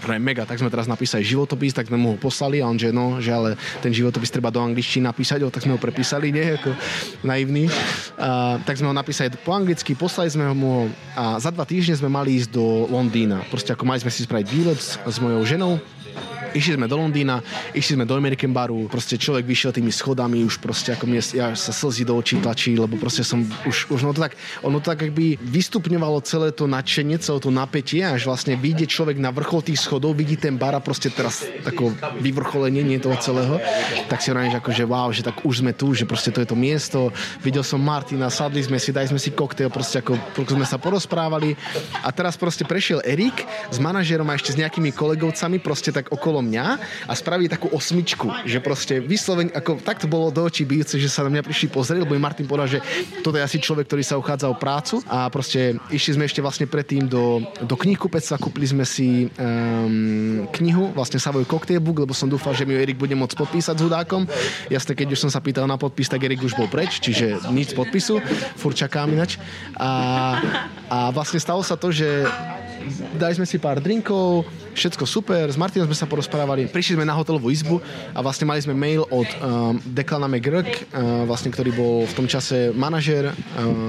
je 0.06 0.20
mega, 0.22 0.46
tak 0.46 0.62
sme 0.62 0.70
teraz 0.70 0.86
napísali 0.86 1.26
životopis, 1.26 1.74
tak 1.74 1.90
sme 1.90 1.98
mu 1.98 2.14
ho 2.14 2.18
poslali 2.18 2.62
a 2.62 2.70
on, 2.70 2.78
že 2.78 2.94
no, 2.94 3.18
že 3.18 3.34
ale 3.34 3.58
ten 3.82 3.90
životopis 3.90 4.30
treba 4.30 4.54
do 4.54 4.62
angličtiny 4.62 5.02
napísať, 5.04 5.42
o, 5.42 5.50
tak 5.50 5.66
sme 5.66 5.74
ho 5.74 5.80
prepísali, 5.82 6.30
nie, 6.30 6.54
ako 6.54 6.70
naivný. 7.26 7.66
Tak 8.66 8.74
sme 8.74 8.90
ho 8.90 8.94
napísali 8.94 9.30
po 9.30 9.54
anglicky, 9.54 9.94
poslali 9.94 10.26
sme 10.26 10.50
mu 10.50 10.90
a 11.14 11.38
za 11.38 11.54
dva 11.54 11.62
týždne 11.62 11.94
sme 11.94 12.10
mali 12.10 12.34
ísť 12.34 12.50
do 12.50 12.90
Londýna. 12.90 13.46
Proste 13.46 13.78
ako 13.78 13.86
mali 13.86 14.02
sme 14.02 14.10
si 14.10 14.26
spraviť 14.26 14.46
výlet 14.50 14.74
s, 14.74 14.98
s 14.98 15.16
mojou 15.22 15.46
ženou 15.46 15.78
Išli 16.56 16.80
sme 16.80 16.88
do 16.88 16.96
Londýna, 16.96 17.44
išli 17.76 17.98
sme 17.98 18.08
do 18.08 18.16
American 18.16 18.52
baru, 18.56 18.88
proste 18.88 19.20
človek 19.20 19.44
vyšiel 19.44 19.72
tými 19.76 19.92
schodami, 19.92 20.40
už 20.44 20.60
proste 20.62 20.96
ako 20.96 21.04
mne, 21.04 21.20
ja 21.36 21.52
sa 21.52 21.72
slzy 21.72 22.08
do 22.08 22.16
očí 22.16 22.40
tlačí, 22.40 22.72
lebo 22.76 22.96
proste 22.96 23.20
som 23.20 23.44
už, 23.68 23.92
už 23.92 24.00
no 24.04 24.16
to 24.16 24.24
tak, 24.24 24.34
ono 24.64 24.80
tak 24.80 25.12
by 25.12 25.36
vystupňovalo 25.38 26.24
celé 26.24 26.50
to 26.54 26.64
nadšenie, 26.64 27.20
celé 27.20 27.38
to 27.38 27.52
napätie, 27.52 28.00
až 28.00 28.24
vlastne 28.24 28.56
vyjde 28.56 28.88
človek 28.88 29.20
na 29.20 29.28
vrchol 29.28 29.60
tých 29.60 29.84
schodov, 29.84 30.16
vidí 30.16 30.40
ten 30.40 30.56
bar 30.56 30.72
a 30.72 30.80
proste 30.80 31.12
teraz 31.12 31.44
ako 31.68 31.92
vyvrcholenie 32.24 32.80
nie 32.80 32.98
toho 32.98 33.16
celého, 33.20 33.60
tak 34.08 34.24
si 34.24 34.32
hovorím, 34.32 34.54
že 34.54 34.60
akože 34.60 34.84
wow, 34.88 35.08
že 35.12 35.22
tak 35.26 35.44
už 35.44 35.60
sme 35.60 35.76
tu, 35.76 35.92
že 35.92 36.08
proste 36.08 36.32
to 36.32 36.40
je 36.40 36.48
to 36.48 36.56
miesto. 36.56 37.12
Videl 37.44 37.62
som 37.62 37.82
Martina, 37.82 38.32
sadli 38.32 38.64
sme 38.64 38.80
si, 38.80 38.90
dali 38.90 39.06
sme 39.06 39.20
si 39.20 39.30
koktejl, 39.34 39.68
proste 39.68 40.00
ako 40.00 40.16
sme 40.48 40.64
sa 40.64 40.80
porozprávali 40.80 41.54
a 42.02 42.08
teraz 42.10 42.34
proste 42.40 42.64
prešiel 42.64 43.04
Erik 43.04 43.44
s 43.68 43.78
manažerom 43.78 44.26
a 44.30 44.36
ešte 44.36 44.54
s 44.54 44.60
nejakými 44.60 44.94
kolegovcami 44.94 45.60
proste 45.60 45.92
tak 45.92 46.10
okolo 46.10 46.37
okolo 46.38 46.46
mňa 46.46 46.66
a 47.10 47.12
spraví 47.18 47.50
takú 47.50 47.66
osmičku, 47.74 48.30
že 48.46 48.62
proste 48.62 49.02
vysloveň, 49.02 49.50
ako 49.58 49.82
tak 49.82 49.98
to 49.98 50.06
bolo 50.06 50.30
do 50.30 50.46
očí 50.46 50.62
bijúce, 50.62 50.94
že 50.94 51.10
sa 51.10 51.26
na 51.26 51.34
mňa 51.34 51.42
prišli 51.42 51.66
pozrieť, 51.74 52.06
lebo 52.06 52.14
mi 52.14 52.22
Martin 52.22 52.46
povedal, 52.46 52.78
že 52.78 52.80
toto 53.26 53.34
je 53.34 53.42
asi 53.42 53.58
človek, 53.58 53.90
ktorý 53.90 54.06
sa 54.06 54.14
uchádza 54.14 54.46
o 54.46 54.54
prácu 54.54 55.02
a 55.10 55.26
proste 55.26 55.74
išli 55.90 56.14
sme 56.14 56.24
ešte 56.30 56.38
vlastne 56.38 56.70
predtým 56.70 57.10
do, 57.10 57.42
do 57.66 57.74
knihkupectva, 57.74 58.38
kúpili 58.38 58.70
sme 58.70 58.86
si 58.86 59.26
um, 59.34 60.46
knihu, 60.54 60.94
vlastne 60.94 61.18
Savoy 61.18 61.42
Cocktail 61.42 61.82
Book, 61.82 62.06
lebo 62.06 62.14
som 62.14 62.30
dúfal, 62.30 62.54
že 62.54 62.62
mi 62.62 62.78
Erik 62.78 63.00
bude 63.00 63.18
môcť 63.18 63.34
podpísať 63.34 63.74
s 63.74 63.82
hudákom. 63.82 64.30
Jasne, 64.70 64.94
keď 64.94 65.18
už 65.18 65.26
som 65.26 65.30
sa 65.32 65.42
pýtal 65.42 65.66
na 65.66 65.74
podpis, 65.74 66.06
tak 66.06 66.22
Erik 66.22 66.46
už 66.46 66.54
bol 66.54 66.70
preč, 66.70 67.02
čiže 67.02 67.42
nič 67.50 67.74
podpisu, 67.74 68.22
furt 68.54 68.78
čakám 68.78 69.10
inač. 69.10 69.40
A, 69.74 69.90
a 70.86 70.98
vlastne 71.10 71.42
stalo 71.42 71.64
sa 71.64 71.74
to, 71.74 71.90
že 71.90 72.28
dali 73.18 73.34
sme 73.34 73.46
si 73.46 73.58
pár 73.58 73.82
drinkov, 73.82 74.46
všetko 74.74 75.04
super, 75.04 75.44
s 75.50 75.58
Martinom 75.58 75.90
sme 75.90 75.98
sa 75.98 76.06
porozprávali, 76.06 76.70
prišli 76.70 76.98
sme 76.98 77.06
na 77.08 77.14
hotelovú 77.16 77.50
izbu 77.50 77.82
a 78.14 78.22
vlastne 78.22 78.46
mali 78.46 78.62
sme 78.62 78.74
mail 78.74 79.02
od 79.10 79.28
um, 79.38 79.76
Declana 79.90 80.30
McGurk, 80.30 80.68
uh, 80.94 81.26
vlastne, 81.26 81.50
ktorý 81.50 81.74
bol 81.74 82.06
v 82.06 82.14
tom 82.14 82.26
čase 82.30 82.70
manažer, 82.72 83.30
uh, 83.30 83.34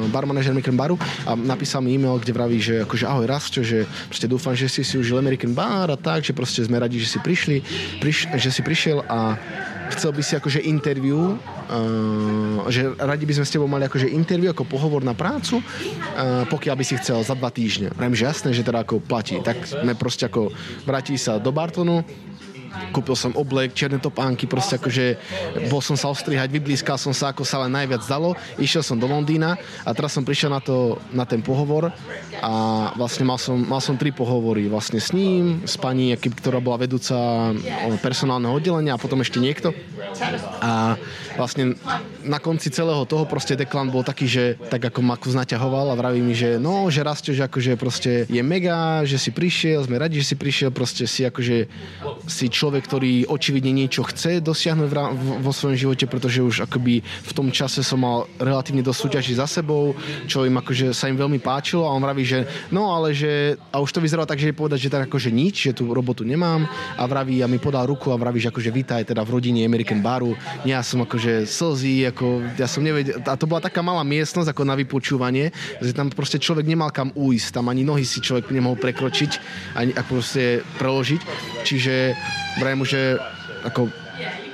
bar 0.09 0.25
manažer 0.25 0.51
American 0.51 0.77
Baru 0.77 0.97
a 1.29 1.37
napísal 1.37 1.85
mi 1.85 1.93
e-mail, 1.93 2.17
kde 2.17 2.33
vraví, 2.33 2.57
že 2.57 2.75
akože 2.83 3.05
ahoj 3.05 3.25
Rastio, 3.29 3.61
že 3.61 3.85
proste 4.09 4.25
dúfam, 4.25 4.57
že 4.57 4.65
si 4.65 4.81
si 4.81 4.97
užil 4.97 5.21
American 5.21 5.53
Bar 5.53 5.93
a 5.93 5.97
tak, 5.97 6.25
že 6.25 6.33
proste 6.33 6.65
sme 6.65 6.81
radi, 6.81 6.97
že 6.97 7.07
si 7.07 7.19
prišli, 7.21 7.61
priš, 8.01 8.29
že 8.37 8.49
si 8.49 8.61
prišiel 8.65 9.05
a 9.05 9.37
chcel 9.93 10.11
by 10.13 10.21
si 10.21 10.33
akože 10.37 10.59
interview, 10.63 11.35
uh, 11.35 12.65
že 12.69 12.93
radi 12.97 13.25
by 13.25 13.33
sme 13.39 13.45
s 13.45 13.53
tebou 13.53 13.69
mali 13.69 13.85
akože 13.85 14.09
interview 14.09 14.53
ako 14.53 14.65
pohovor 14.65 15.01
na 15.01 15.17
prácu, 15.17 15.59
uh, 15.59 16.45
pokiaľ 16.49 16.75
by 16.77 16.85
si 16.85 16.95
chcel 17.01 17.21
za 17.21 17.33
dva 17.33 17.49
týždne. 17.49 17.93
Vrajím, 17.93 18.17
že 18.17 18.29
jasné, 18.29 18.49
že 18.53 18.65
teda 18.65 18.85
ako 18.85 19.01
platí. 19.01 19.41
Tak 19.41 19.65
sme 19.65 19.93
proste 19.97 20.29
ako 20.29 20.53
vrátili 20.85 21.17
sa 21.17 21.41
do 21.41 21.49
Bartonu, 21.49 22.05
kúpil 22.91 23.15
som 23.17 23.35
oblek, 23.35 23.73
čierne 23.73 23.99
topánky, 24.01 24.45
proste 24.45 24.77
akože 24.77 25.05
bol 25.67 25.81
som 25.83 25.97
sa 25.99 26.09
ostrihať, 26.09 26.49
vyblízkal 26.49 26.97
som 26.97 27.11
sa, 27.11 27.33
ako 27.33 27.43
sa 27.43 27.61
len 27.65 27.73
najviac 27.73 28.03
dalo, 28.05 28.33
išiel 28.57 28.81
som 28.81 28.97
do 28.97 29.05
Londýna 29.05 29.59
a 29.83 29.89
teraz 29.91 30.15
som 30.15 30.23
prišiel 30.25 30.53
na, 30.53 30.61
to, 30.61 30.97
na 31.11 31.23
ten 31.23 31.43
pohovor 31.43 31.91
a 32.39 32.53
vlastne 32.95 33.27
mal 33.27 33.37
som, 33.37 33.59
mal 33.59 33.83
som 33.83 33.99
tri 33.99 34.13
pohovory 34.15 34.69
vlastne 34.71 34.97
s 35.01 35.11
ním, 35.11 35.65
s 35.67 35.75
pani, 35.75 36.15
ktorá 36.15 36.63
bola 36.63 36.85
vedúca 36.85 37.51
personálneho 37.99 38.55
oddelenia 38.55 38.95
a 38.95 39.01
potom 39.01 39.19
ešte 39.19 39.41
niekto. 39.41 39.75
A 40.63 40.95
vlastne 41.35 41.75
na 42.23 42.39
konci 42.39 42.71
celého 42.71 43.03
toho 43.07 43.23
proste 43.23 43.55
Deklan 43.55 43.91
bol 43.91 44.03
taký, 44.03 44.25
že 44.27 44.43
tak 44.67 44.91
ako 44.91 44.99
ma 45.03 45.15
kus 45.15 45.35
naťahoval 45.35 45.93
a 45.93 45.99
vraví 45.99 46.19
mi, 46.19 46.35
že 46.35 46.59
no, 46.59 46.87
že 46.91 47.05
rastie, 47.05 47.31
že 47.35 47.45
akože 47.47 47.79
proste 47.79 48.11
je 48.27 48.41
mega, 48.43 49.03
že 49.07 49.15
si 49.15 49.31
prišiel, 49.31 49.85
sme 49.87 49.99
radi, 49.99 50.19
že 50.19 50.33
si 50.33 50.35
prišiel, 50.35 50.69
proste 50.71 51.07
si 51.07 51.23
akože 51.23 51.57
si 52.27 52.45
človek, 52.59 52.83
ktorý 52.83 53.31
očividne 53.31 53.71
niečo 53.71 54.03
chce 54.03 54.43
dosiahnuť 54.43 54.89
vo 55.39 55.51
svojom 55.55 55.79
živote, 55.79 56.03
pretože 56.11 56.43
už 56.43 56.67
akoby 56.67 56.99
v 56.99 57.31
tom 57.31 57.47
čase 57.55 57.79
som 57.79 58.03
mal 58.03 58.27
relatívne 58.35 58.83
dosť 58.83 58.99
súťaží 58.99 59.33
za 59.39 59.47
sebou, 59.47 59.95
čo 60.27 60.43
im 60.43 60.59
akože 60.59 60.91
sa 60.91 61.07
im 61.07 61.15
veľmi 61.15 61.39
páčilo 61.39 61.87
a 61.87 61.95
on 61.95 62.03
vraví, 62.03 62.27
že 62.27 62.43
no 62.75 62.91
ale 62.91 63.15
že 63.15 63.55
a 63.71 63.79
už 63.79 63.95
to 63.95 64.03
vyzeralo 64.03 64.27
tak, 64.27 64.43
že 64.43 64.51
je 64.51 64.59
povedať, 64.59 64.79
že 64.83 64.91
tak 64.91 65.07
akože 65.07 65.31
nič, 65.31 65.71
že 65.71 65.77
tú 65.77 65.87
robotu 65.95 66.27
nemám 66.27 66.67
a 66.99 67.03
vraví 67.07 67.39
a 67.39 67.47
mi 67.47 67.61
podal 67.61 67.87
ruku 67.87 68.11
a 68.11 68.19
vraví, 68.19 68.43
že 68.43 68.51
akože 68.51 68.71
vítaj 68.75 69.07
teda 69.07 69.23
v 69.23 69.39
rodine 69.39 69.63
American 69.63 70.03
Baru. 70.03 70.35
Ja 70.67 70.83
som 70.83 71.05
akože 71.05 71.47
slzí, 71.47 72.03
ako 72.11 72.43
ja 72.59 72.67
som 72.67 72.83
nevedel, 72.83 73.23
a 73.23 73.39
to 73.39 73.47
bola 73.47 73.63
taká 73.63 73.79
malá 73.79 74.03
miestnosť 74.03 74.51
ako 74.51 74.63
na 74.67 74.75
vypočúvanie, 74.75 75.55
že 75.79 75.95
tam 75.95 76.11
proste 76.11 76.41
človek 76.41 76.67
nemal 76.67 76.91
kam 76.91 77.15
ujsť, 77.15 77.55
tam 77.55 77.71
ani 77.71 77.87
nohy 77.87 78.03
si 78.03 78.19
človek 78.19 78.51
nemohol 78.51 78.75
prekročiť, 78.75 79.31
ani 79.79 79.91
ako 79.95 80.19
proste 80.19 80.65
preložiť. 80.75 81.21
Čiže 81.63 81.95
vrajem 82.59 82.77
mu, 82.77 82.85
že 82.85 83.17
ako 83.63 83.89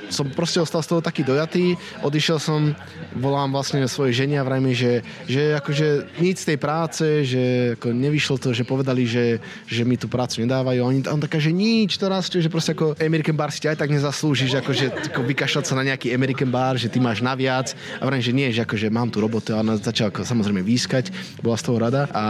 som 0.08 0.26
proste 0.30 0.62
ostal 0.62 0.82
z 0.82 0.90
toho 0.94 1.00
taký 1.02 1.26
dojatý, 1.26 1.74
odišiel 2.02 2.38
som, 2.38 2.74
volám 3.16 3.50
vlastne 3.50 3.82
svojej 3.86 4.24
žene 4.24 4.40
a 4.40 4.46
vrajme, 4.46 4.72
že, 4.72 5.02
že 5.26 5.56
akože 5.58 6.18
nic 6.22 6.36
z 6.36 6.54
tej 6.54 6.58
práce, 6.58 7.04
že 7.26 7.74
ako 7.78 7.92
nevyšlo 7.92 8.36
to, 8.38 8.52
že 8.52 8.66
povedali, 8.66 9.06
že, 9.06 9.38
že 9.66 9.82
mi 9.82 9.98
tú 9.98 10.06
prácu 10.06 10.44
nedávajú. 10.44 10.80
A 10.82 10.88
on, 10.88 10.94
on 11.16 11.20
taká, 11.22 11.38
že 11.40 11.50
nič, 11.50 11.96
to 11.96 12.06
raz, 12.06 12.28
že 12.30 12.50
proste 12.52 12.76
ako 12.76 12.98
American 13.00 13.34
Bar 13.34 13.50
si 13.50 13.64
aj 13.66 13.78
tak 13.80 13.90
nezaslúžiš, 13.90 14.58
akože 14.60 15.12
ako 15.14 15.20
vykašľať 15.26 15.64
sa 15.64 15.74
na 15.78 15.84
nejaký 15.86 16.12
American 16.12 16.50
Bar, 16.50 16.78
že 16.78 16.90
ty 16.90 16.98
máš 17.02 17.22
naviac 17.22 17.72
a 17.98 18.04
vrajme, 18.06 18.24
že 18.24 18.36
nie, 18.36 18.48
že 18.52 18.62
akože 18.62 18.92
mám 18.92 19.08
tú 19.10 19.22
robotu 19.22 19.54
a 19.54 19.62
ona 19.62 19.78
začala 19.78 20.12
ako 20.12 20.22
samozrejme 20.22 20.62
výskať, 20.62 21.10
bola 21.40 21.56
z 21.58 21.64
toho 21.66 21.78
rada 21.80 22.08
a 22.12 22.24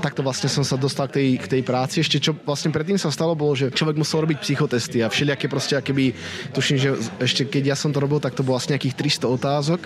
takto 0.00 0.22
vlastne 0.22 0.50
som 0.50 0.62
sa 0.62 0.78
dostal 0.78 1.08
k 1.10 1.18
tej, 1.20 1.28
k 1.42 1.46
tej 1.58 1.62
práci. 1.62 2.02
Ešte 2.02 2.20
čo 2.20 2.32
vlastne 2.44 2.70
predtým 2.70 2.98
sa 3.00 3.10
stalo, 3.10 3.34
bolo, 3.38 3.56
že 3.56 3.72
človek 3.72 3.96
musel 3.98 4.24
robiť 4.24 4.38
psychotesty 4.42 5.00
a 5.02 5.10
všelijaké 5.10 5.46
proste, 5.48 5.74
akéby, 5.78 6.14
tuším, 6.52 6.76
že 6.78 6.88
ešte 7.20 7.48
keď 7.48 7.72
ja 7.72 7.76
som 7.76 7.92
to 7.92 8.02
robil, 8.02 8.20
tak 8.20 8.36
to 8.36 8.44
bolo 8.44 8.58
asi 8.58 8.72
nejakých 8.72 9.20
300 9.22 9.36
otázok 9.36 9.80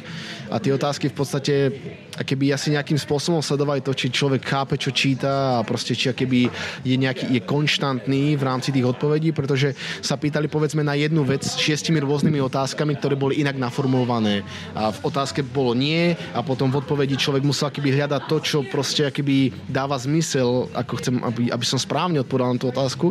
a 0.50 0.56
tie 0.58 0.72
otázky 0.74 1.10
v 1.10 1.16
podstate 1.16 1.54
keby 2.20 2.52
asi 2.52 2.74
nejakým 2.74 2.98
spôsobom 2.98 3.40
sledovali 3.40 3.80
to, 3.80 3.94
či 3.96 4.12
človek 4.12 4.42
chápe, 4.44 4.74
čo 4.76 4.92
číta 4.92 5.60
a 5.60 5.64
proste 5.64 5.96
či 5.96 6.12
keby 6.12 6.50
je 6.84 6.96
nejaký, 6.98 7.30
je 7.32 7.40
konštantný 7.44 8.36
v 8.36 8.42
rámci 8.42 8.74
tých 8.74 8.84
odpovedí, 8.84 9.32
pretože 9.32 9.72
sa 10.04 10.20
pýtali 10.20 10.50
povedzme 10.50 10.84
na 10.84 10.98
jednu 10.98 11.24
vec 11.24 11.46
s 11.46 11.56
šiestimi 11.56 12.02
rôznymi 12.02 12.42
otázkami, 12.44 12.98
ktoré 12.98 13.14
boli 13.16 13.40
inak 13.40 13.56
naformulované. 13.56 14.42
A 14.76 14.92
v 14.92 15.00
otázke 15.06 15.40
bolo 15.40 15.72
nie 15.72 16.12
a 16.34 16.40
potom 16.44 16.68
v 16.68 16.82
odpovedi 16.82 17.16
človek 17.16 17.46
musel 17.46 17.72
keby 17.72 17.94
hľadať 17.94 18.22
to, 18.26 18.36
čo 18.42 18.58
proste 18.66 19.08
keby 19.08 19.54
dáva 19.70 19.96
zmysel, 19.96 20.68
ako 20.76 20.92
chcem, 21.00 21.14
aby, 21.24 21.42
aby 21.48 21.64
som 21.64 21.80
správne 21.80 22.20
odpovedal 22.20 22.56
na 22.56 22.60
tú 22.60 22.68
otázku. 22.68 23.06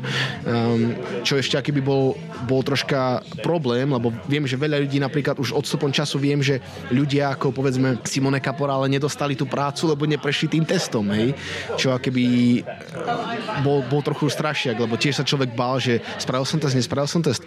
Um, 0.45 0.93
čo 1.25 1.39
ešte 1.39 1.57
aký 1.57 1.71
by 1.73 1.81
bol, 1.81 2.13
bol 2.45 2.61
troška 2.61 3.23
problém, 3.41 3.89
lebo 3.89 4.08
viem, 4.27 4.43
že 4.45 4.59
veľa 4.59 4.81
ľudí 4.85 4.97
napríklad 5.01 5.39
už 5.39 5.55
odstupom 5.55 5.89
času 5.93 6.19
viem, 6.21 6.39
že 6.41 6.61
ľudia 6.89 7.33
ako 7.35 7.53
povedzme 7.55 8.01
Simone 8.05 8.41
Caporale 8.41 8.89
nedostali 8.89 9.33
tú 9.33 9.45
prácu, 9.45 9.89
lebo 9.89 10.05
neprešli 10.05 10.59
tým 10.59 10.65
testom, 10.65 11.05
hej. 11.13 11.33
Čo 11.75 11.95
akéby 11.95 12.25
eh, 12.59 13.61
bol, 13.61 13.85
bol 13.87 14.01
trochu 14.03 14.29
strašiak, 14.29 14.77
lebo 14.79 14.97
tiež 14.97 15.21
sa 15.21 15.27
človek 15.27 15.53
bál, 15.53 15.77
že 15.77 16.01
spravil 16.17 16.45
som 16.47 16.57
test, 16.57 16.75
nespravil 16.75 17.09
som 17.09 17.21
test. 17.21 17.45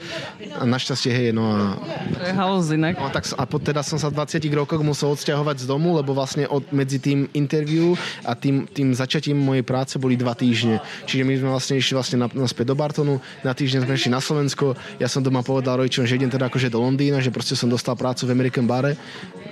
A 0.56 0.62
našťastie, 0.68 1.10
hej, 1.10 1.28
no 1.34 1.48
a... 1.48 1.76
To 2.18 2.24
je 2.26 2.34
halúzinek. 2.34 2.94
No, 2.98 3.08
tak, 3.08 3.26
a 3.32 3.44
teda 3.46 3.82
som 3.82 3.96
sa 3.96 4.12
v 4.12 4.18
20 4.20 4.42
rokoch 4.52 4.80
musel 4.84 5.14
odsťahovať 5.16 5.64
z 5.64 5.66
domu, 5.66 5.96
lebo 5.96 6.12
vlastne 6.12 6.44
od, 6.46 6.66
medzi 6.74 7.00
tým 7.02 7.26
interviu 7.32 7.94
a 8.22 8.36
tým, 8.36 8.68
tým 8.68 8.92
začatím 8.92 9.38
mojej 9.38 9.64
práce 9.64 9.96
boli 9.96 10.14
dva 10.14 10.36
týždne. 10.36 10.78
Čiže 11.08 11.22
my 11.24 11.32
sme 11.38 11.48
vlastne 11.50 11.74
išli 11.80 11.94
vlastne 11.96 12.18
na, 12.22 12.28
naspäť 12.30 12.72
do 12.72 12.76
Bartonu, 12.76 13.18
na 13.40 13.52
týždeň 13.56 13.88
sme 13.88 13.94
išli 13.96 14.10
na 14.12 14.20
Slovensko, 14.20 14.76
ja 15.00 15.08
som 15.08 15.24
doma 15.24 15.40
povedal 15.40 15.80
rodičom, 15.80 16.04
že 16.04 16.16
idem 16.20 16.30
teda 16.30 16.51
akože 16.52 16.68
do 16.68 16.84
Londýna, 16.84 17.24
že 17.24 17.32
proste 17.32 17.56
som 17.56 17.64
dostal 17.64 17.96
prácu 17.96 18.28
v 18.28 18.36
American 18.36 18.68
Bare, 18.68 18.92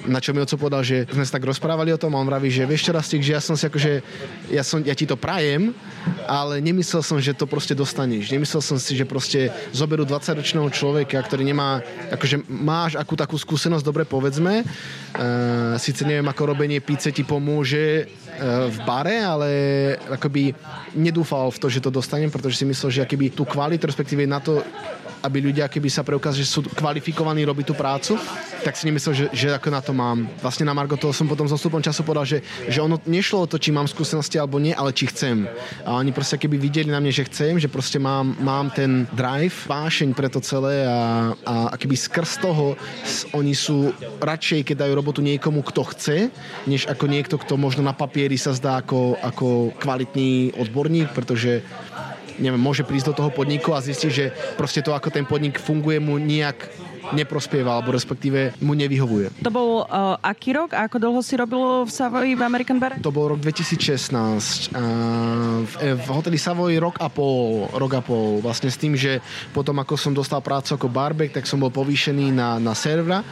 na 0.04 0.20
čo 0.20 0.36
mi 0.36 0.40
oco 0.44 0.60
povedal, 0.60 0.84
že 0.84 1.08
sme 1.08 1.24
sa 1.24 1.40
tak 1.40 1.48
rozprávali 1.48 1.92
o 1.92 2.00
tom 2.00 2.12
a 2.12 2.20
on 2.20 2.28
vraví, 2.28 2.52
že 2.52 2.68
vieš 2.68 2.88
čo 2.88 2.92
Rastik, 2.92 3.24
že 3.24 3.32
ja 3.36 3.40
som 3.40 3.56
si 3.56 3.64
akože, 3.68 3.92
ja, 4.52 4.60
som, 4.60 4.84
ja 4.84 4.92
ti 4.92 5.08
to 5.08 5.16
prajem, 5.16 5.72
ale 6.28 6.60
nemyslel 6.60 7.00
som, 7.00 7.16
že 7.16 7.32
to 7.32 7.48
proste 7.48 7.72
dostaneš. 7.72 8.32
Nemyslel 8.32 8.60
som 8.60 8.76
si, 8.76 8.96
že 8.96 9.08
proste 9.08 9.48
zoberú 9.72 10.04
20-ročného 10.04 10.68
človeka, 10.72 11.20
ktorý 11.24 11.44
nemá, 11.44 11.80
akože 12.12 12.44
máš 12.48 12.96
akú 13.00 13.16
takú 13.16 13.36
skúsenosť, 13.40 13.84
dobre 13.84 14.04
povedzme, 14.04 14.64
uh, 14.64 15.76
síce 15.80 16.04
neviem, 16.04 16.28
ako 16.28 16.52
robenie 16.52 16.84
píce 16.84 17.12
ti 17.12 17.24
pomôže 17.24 18.04
uh, 18.04 18.68
v 18.68 18.76
bare, 18.84 19.16
ale 19.20 19.50
akoby 20.08 20.52
nedúfal 20.96 21.48
v 21.48 21.60
to, 21.60 21.66
že 21.68 21.84
to 21.84 21.92
dostanem, 21.92 22.32
pretože 22.32 22.60
si 22.60 22.68
myslel, 22.68 22.88
že 22.92 23.04
akoby 23.04 23.32
tú 23.32 23.44
kvalitu, 23.44 23.84
respektíve 23.88 24.24
na 24.24 24.40
to, 24.40 24.64
aby 25.20 25.38
ľudia, 25.52 25.68
keby 25.68 25.88
sa 25.92 26.04
preukázali, 26.04 26.42
že 26.44 26.52
sú 26.52 26.64
kvalifikovaní 26.64 27.44
robiť 27.44 27.64
tú 27.68 27.74
prácu, 27.76 28.12
tak 28.60 28.76
si 28.76 28.84
nemyslel, 28.84 29.14
že, 29.16 29.26
že 29.32 29.48
ako 29.56 29.68
na 29.72 29.80
to 29.80 29.92
mám. 29.96 30.28
Vlastne 30.44 30.68
na 30.68 30.76
Margo 30.76 30.96
toho 30.96 31.16
som 31.16 31.24
potom 31.24 31.48
s 31.48 31.54
postupom 31.56 31.80
času 31.80 32.04
povedal, 32.04 32.28
že, 32.28 32.38
že 32.68 32.80
ono 32.84 33.00
nešlo 33.08 33.44
o 33.44 33.50
to, 33.50 33.56
či 33.56 33.72
mám 33.72 33.88
skúsenosti 33.88 34.36
alebo 34.36 34.60
nie, 34.60 34.76
ale 34.76 34.92
či 34.92 35.08
chcem. 35.08 35.48
A 35.84 35.96
oni 35.96 36.12
proste 36.12 36.36
keby 36.36 36.60
videli 36.60 36.92
na 36.92 37.00
mne, 37.00 37.12
že 37.12 37.24
chcem, 37.28 37.56
že 37.56 37.72
proste 37.72 37.96
mám, 37.96 38.36
mám 38.40 38.68
ten 38.68 39.08
drive, 39.16 39.64
vášeň 39.64 40.12
pre 40.12 40.28
to 40.28 40.44
celé 40.44 40.84
a, 40.84 41.32
a 41.48 41.74
keby 41.80 41.96
skrz 41.96 42.44
toho 42.44 42.76
oni 43.32 43.56
sú 43.56 43.96
radšej, 44.20 44.68
keď 44.68 44.86
dajú 44.86 44.92
robotu 44.92 45.20
niekomu, 45.24 45.64
kto 45.64 45.82
chce, 45.96 46.28
než 46.68 46.84
ako 46.84 47.04
niekto, 47.08 47.36
kto 47.40 47.56
možno 47.56 47.80
na 47.80 47.96
papieri 47.96 48.36
sa 48.36 48.52
zdá 48.52 48.84
ako, 48.84 49.16
ako 49.20 49.46
kvalitný 49.80 50.56
odborník, 50.60 51.12
pretože 51.16 51.64
neviem, 52.40 52.60
môže 52.60 52.82
prísť 52.82 53.12
do 53.12 53.18
toho 53.22 53.30
podniku 53.30 53.76
a 53.76 53.84
zistiť, 53.84 54.10
že 54.10 54.32
proste 54.56 54.80
to, 54.80 54.96
ako 54.96 55.12
ten 55.12 55.28
podnik 55.28 55.60
funguje, 55.60 56.00
mu 56.00 56.16
nejak 56.16 56.90
neprospieva, 57.12 57.74
alebo 57.74 57.90
respektíve 57.94 58.54
mu 58.62 58.76
nevyhovuje. 58.76 59.42
To 59.42 59.50
bol 59.50 59.70
uh, 59.84 60.16
aký 60.22 60.54
rok 60.54 60.76
a 60.76 60.86
ako 60.86 60.96
dlho 61.00 61.20
si 61.24 61.34
robil 61.34 61.86
v 61.86 61.90
Savoy 61.90 62.28
v 62.38 62.42
American 62.42 62.78
Bar? 62.78 63.00
To 63.02 63.10
bol 63.10 63.34
rok 63.34 63.40
2016. 63.42 64.70
Uh, 64.70 65.64
v, 65.66 65.74
v 65.98 66.08
hoteli 66.10 66.38
Savoy 66.38 66.78
rok 66.78 67.00
a 67.02 67.10
pol, 67.10 67.66
rok 67.74 67.92
a 67.98 68.02
pol. 68.04 68.38
Vlastne 68.38 68.70
s 68.70 68.78
tým, 68.78 68.94
že 68.94 69.18
potom 69.50 69.76
ako 69.82 69.94
som 69.98 70.12
dostal 70.14 70.38
prácu 70.44 70.76
ako 70.76 70.86
barback, 70.86 71.34
tak 71.34 71.48
som 71.50 71.58
bol 71.58 71.72
povýšený 71.72 72.30
na, 72.30 72.62
na 72.62 72.76
servera 72.76 73.24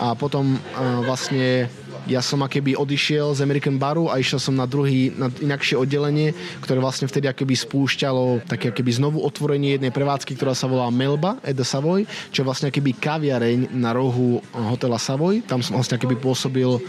a 0.00 0.16
potom 0.16 0.56
uh, 0.56 1.04
vlastne 1.04 1.70
ja 2.10 2.18
som 2.18 2.42
akéby 2.42 2.74
odišiel 2.74 3.38
z 3.38 3.46
American 3.46 3.78
Baru 3.78 4.10
a 4.10 4.18
išiel 4.18 4.42
som 4.42 4.58
na 4.58 4.66
druhý, 4.66 5.14
na 5.14 5.30
inakšie 5.30 5.78
oddelenie, 5.78 6.34
ktoré 6.58 6.82
vlastne 6.82 7.06
vtedy 7.06 7.30
akéby 7.30 7.54
spúšťalo 7.54 8.50
také 8.50 8.74
akéby 8.74 8.90
znovu 8.90 9.22
otvorenie 9.22 9.78
jednej 9.78 9.94
prevádzky, 9.94 10.34
ktorá 10.34 10.58
sa 10.58 10.66
volá 10.66 10.90
Melba 10.90 11.38
at 11.46 11.54
the 11.54 11.62
Savoy, 11.62 12.10
čo 12.34 12.42
je 12.42 12.48
vlastne 12.50 12.66
akéby 12.66 12.98
kaviareň 12.98 13.70
na 13.78 13.94
rohu 13.94 14.42
hotela 14.50 14.98
Savoy. 14.98 15.46
Tam 15.46 15.62
som 15.62 15.78
vlastne 15.78 16.02
akéby 16.02 16.18
pôsobil 16.18 16.82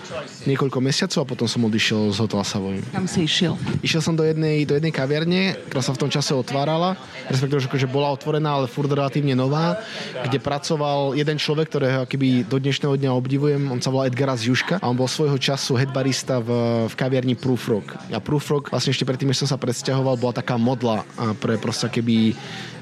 niekoľko 0.49 0.81
mesiacov 0.81 1.21
a 1.21 1.29
potom 1.29 1.45
som 1.45 1.61
odišiel 1.69 2.09
z 2.09 2.17
hotela 2.17 2.41
Savoy. 2.41 2.81
Kam 2.89 3.05
si 3.05 3.29
išiel? 3.29 3.53
Išiel 3.85 4.01
som 4.01 4.17
do 4.17 4.25
jednej, 4.25 4.65
do 4.65 4.73
jednej 4.73 4.89
kaviarne, 4.89 5.53
ktorá 5.69 5.85
sa 5.85 5.93
v 5.93 6.01
tom 6.01 6.09
čase 6.09 6.33
otvárala, 6.33 6.97
respektíve, 7.29 7.61
že 7.61 7.85
bola 7.85 8.09
otvorená, 8.09 8.57
ale 8.57 8.65
furt 8.65 8.89
relatívne 8.89 9.37
nová, 9.37 9.77
kde 10.25 10.41
pracoval 10.41 11.13
jeden 11.13 11.37
človek, 11.37 11.69
ktorého 11.69 12.09
akéby 12.09 12.47
do 12.49 12.57
dnešného 12.57 12.97
dňa 12.97 13.11
obdivujem, 13.13 13.61
on 13.69 13.77
sa 13.83 13.93
volá 13.93 14.09
Edgar 14.09 14.33
Juška 14.33 14.79
a 14.79 14.87
on 14.87 14.95
bol 14.95 15.10
svojho 15.11 15.35
času 15.35 15.75
headbarista 15.75 16.39
v, 16.39 16.49
v 16.87 16.93
kaviarni 16.95 17.35
Proofrog. 17.35 17.83
A 18.15 18.23
Proofrog, 18.23 18.71
vlastne 18.71 18.95
ešte 18.95 19.03
predtým, 19.03 19.27
než 19.27 19.43
som 19.43 19.51
sa 19.51 19.59
presťahoval, 19.59 20.15
bola 20.15 20.39
taká 20.39 20.55
modla 20.55 21.03
pre 21.43 21.59
proste 21.59 21.91
keby 21.91 22.31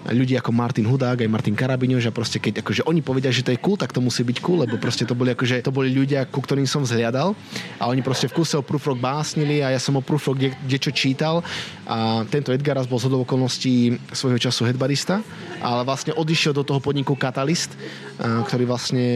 ľudí 0.07 0.39
ako 0.39 0.55
Martin 0.55 0.87
Hudák, 0.87 1.19
aj 1.19 1.29
Martin 1.29 1.55
Karabiňo, 1.57 1.99
že 1.99 2.15
proste 2.15 2.39
keď 2.39 2.63
akože 2.63 2.87
oni 2.87 3.03
povedia, 3.03 3.33
že 3.33 3.43
to 3.43 3.51
je 3.51 3.59
cool, 3.59 3.75
tak 3.75 3.91
to 3.91 3.99
musí 3.99 4.23
byť 4.23 4.37
cool, 4.39 4.63
lebo 4.63 4.79
proste 4.79 5.03
to 5.03 5.17
boli 5.17 5.35
akože, 5.35 5.59
to 5.65 5.75
boli 5.75 5.91
ľudia, 5.91 6.23
ku 6.29 6.39
ktorým 6.39 6.65
som 6.65 6.87
vzhliadal 6.87 7.35
a 7.77 7.83
oni 7.89 7.99
proste 7.99 8.31
v 8.31 8.39
kuse 8.39 8.55
o 8.55 8.63
Proofrog 8.63 8.99
básnili 8.99 9.59
a 9.59 9.75
ja 9.75 9.79
som 9.81 9.97
o 9.99 10.03
Proofrog 10.03 10.39
kde, 10.39 10.77
čo 10.79 10.91
čítal 10.95 11.43
a 11.89 12.23
tento 12.31 12.53
Edgar 12.55 12.79
bol 12.87 13.01
z 13.01 13.11
okolností 13.11 13.97
svojho 14.13 14.39
času 14.39 14.63
headbarista, 14.63 15.19
ale 15.59 15.83
vlastne 15.83 16.15
odišiel 16.15 16.55
do 16.55 16.63
toho 16.63 16.79
podniku 16.79 17.17
Catalyst, 17.17 17.75
ktorý 18.19 18.63
vlastne, 18.67 19.07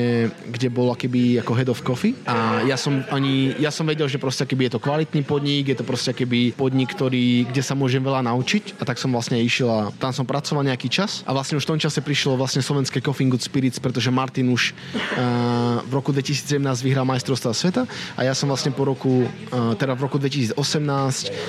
kde 0.47 0.67
bol 0.71 0.91
akýby 0.91 1.39
ako 1.43 1.51
head 1.55 1.69
of 1.71 1.83
coffee 1.83 2.15
a 2.27 2.63
ja 2.63 2.79
som 2.79 3.03
ani, 3.11 3.55
ja 3.59 3.71
som 3.71 3.87
vedel, 3.87 4.07
že 4.07 4.19
proste 4.19 4.43
akýby 4.43 4.67
je 4.67 4.73
to 4.75 4.83
kvalitný 4.83 5.21
podnik, 5.23 5.71
je 5.71 5.77
to 5.79 5.85
proste 5.85 6.11
akýby 6.11 6.55
podnik, 6.55 6.91
ktorý, 6.95 7.47
kde 7.51 7.63
sa 7.63 7.75
môžem 7.75 7.99
veľa 7.99 8.23
naučiť 8.25 8.79
a 8.79 8.83
tak 8.87 8.99
som 8.99 9.11
vlastne 9.11 9.39
išiel 9.39 9.69
a 9.69 9.81
tam 9.99 10.15
som 10.15 10.23
pracoval 10.23 10.63
nejaký 10.73 10.89
čas 10.89 11.21
a 11.29 11.37
vlastne 11.37 11.61
už 11.61 11.69
v 11.69 11.77
tom 11.77 11.79
čase 11.79 12.01
prišlo 12.01 12.33
vlastne 12.33 12.65
slovenské 12.65 12.97
Coffee 12.97 13.29
Good 13.29 13.45
Spirits, 13.45 13.77
pretože 13.77 14.09
Martin 14.09 14.49
už 14.49 14.73
uh, 14.73 15.85
v 15.85 15.93
roku 15.93 16.09
2017 16.09 16.57
vyhral 16.81 17.05
majstrovstva 17.05 17.53
sveta 17.53 17.85
a 18.17 18.21
ja 18.25 18.33
som 18.33 18.49
vlastne 18.49 18.73
po 18.73 18.89
roku, 18.89 19.29
uh, 19.29 19.77
teda 19.77 19.93
v 19.93 20.01
roku 20.01 20.17
2018 20.17 20.57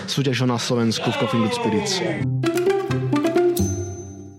súťažil 0.04 0.44
na 0.44 0.60
Slovensku 0.60 1.08
v 1.08 1.16
Coffee 1.16 1.40
Good 1.40 1.54
Spirits. 1.56 2.73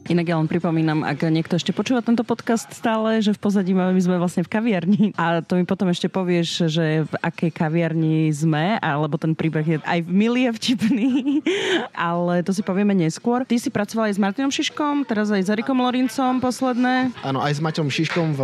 Inak 0.06 0.30
ja 0.30 0.38
len 0.38 0.46
pripomínam, 0.46 1.02
ak 1.02 1.26
niekto 1.34 1.58
ešte 1.58 1.74
počúva 1.74 2.06
tento 2.06 2.22
podcast 2.22 2.70
stále, 2.70 3.26
že 3.26 3.34
v 3.34 3.42
pozadí 3.42 3.74
my 3.74 3.98
sme 3.98 4.22
vlastne 4.22 4.46
v 4.46 4.54
kaviarni 4.54 5.04
a 5.22 5.42
to 5.42 5.58
mi 5.58 5.66
potom 5.66 5.90
ešte 5.90 6.14
povieš, 6.14 6.70
že 6.70 7.10
v 7.10 7.14
akej 7.26 7.50
kaviarni 7.50 8.30
sme, 8.30 8.78
alebo 8.86 9.18
ten 9.18 9.34
príbeh 9.34 9.66
je 9.66 9.78
aj 9.82 10.06
milý 10.06 10.46
a 10.46 10.54
vtipný, 10.54 11.42
ale 11.98 12.46
to 12.46 12.54
si 12.54 12.62
povieme 12.62 12.94
neskôr. 12.94 13.50
Ty 13.50 13.58
si 13.58 13.74
pracoval 13.74 14.14
aj 14.14 14.16
s 14.18 14.22
Martinom 14.22 14.54
Šiškom, 14.54 15.10
teraz 15.10 15.34
aj 15.34 15.42
s 15.42 15.50
Erikom 15.50 15.82
Lorincom 15.82 16.38
posledné. 16.38 17.10
Áno, 17.26 17.42
aj 17.42 17.58
s 17.58 17.60
Maťom 17.66 17.90
Šiškom 17.90 18.38
v, 18.38 18.42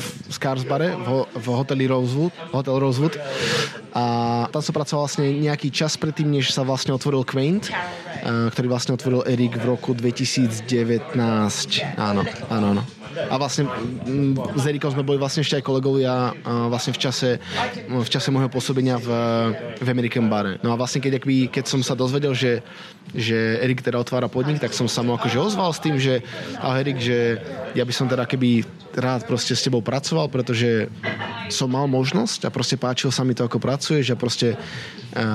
v 0.00 0.06
Skarsbare, 0.32 0.96
v, 0.96 1.28
v 1.28 1.46
hoteli 1.52 1.84
Rosewood, 1.92 2.32
hotel 2.56 2.80
Rosewood. 2.80 3.20
A 3.92 4.04
tam 4.48 4.64
som 4.64 4.72
pracoval 4.72 5.04
vlastne 5.04 5.28
nejaký 5.28 5.68
čas 5.68 6.00
predtým, 6.00 6.32
než 6.32 6.56
sa 6.56 6.64
vlastne 6.64 6.96
otvoril 6.96 7.28
Quaint, 7.28 7.68
ktorý 8.24 8.66
vlastne 8.72 8.96
otvoril 8.96 9.28
Erik 9.28 9.60
v 9.60 9.68
roku 9.68 9.92
2019 11.10 11.92
áno, 11.96 12.22
áno, 12.48 12.68
áno. 12.68 13.01
A 13.30 13.34
vlastne 13.36 13.68
mm, 13.68 14.56
s 14.56 14.64
Erikom 14.66 14.92
sme 14.92 15.06
boli 15.06 15.18
vlastne 15.20 15.44
ešte 15.44 15.60
aj 15.60 15.64
kolegovia 15.64 16.32
vlastne 16.68 16.92
v 16.92 17.00
čase, 17.00 17.30
v 17.88 18.08
čase 18.08 18.28
môjho 18.32 18.50
pôsobenia 18.52 18.98
v, 18.98 19.08
v 19.80 19.88
American 19.88 20.26
Bare. 20.28 20.58
No 20.60 20.72
a 20.72 20.78
vlastne 20.78 21.00
keď, 21.00 21.22
akby, 21.22 21.48
keď 21.48 21.64
som 21.68 21.80
sa 21.84 21.96
dozvedel, 21.96 22.32
že, 22.34 22.60
že 23.12 23.60
Erik 23.60 23.84
teda 23.84 24.00
otvára 24.00 24.26
podnik, 24.28 24.60
tak 24.60 24.76
som 24.76 24.86
sa 24.88 25.04
mu 25.04 25.14
akože 25.16 25.38
ozval 25.38 25.70
s 25.72 25.82
tým, 25.82 25.96
že 25.96 26.24
a 26.58 26.76
Erik, 26.80 26.98
že 26.98 27.38
ja 27.72 27.84
by 27.84 27.92
som 27.92 28.06
teda 28.08 28.24
keby 28.28 28.64
rád 28.96 29.24
proste 29.24 29.56
s 29.56 29.64
tebou 29.64 29.80
pracoval, 29.80 30.28
pretože 30.28 30.88
som 31.48 31.68
mal 31.68 31.88
možnosť 31.88 32.48
a 32.48 32.50
proste 32.52 32.76
páčil 32.76 33.08
sa 33.08 33.24
mi 33.24 33.32
to, 33.32 33.44
ako 33.48 33.56
pracuješ 33.56 34.12
a 34.12 34.20
proste 34.20 34.56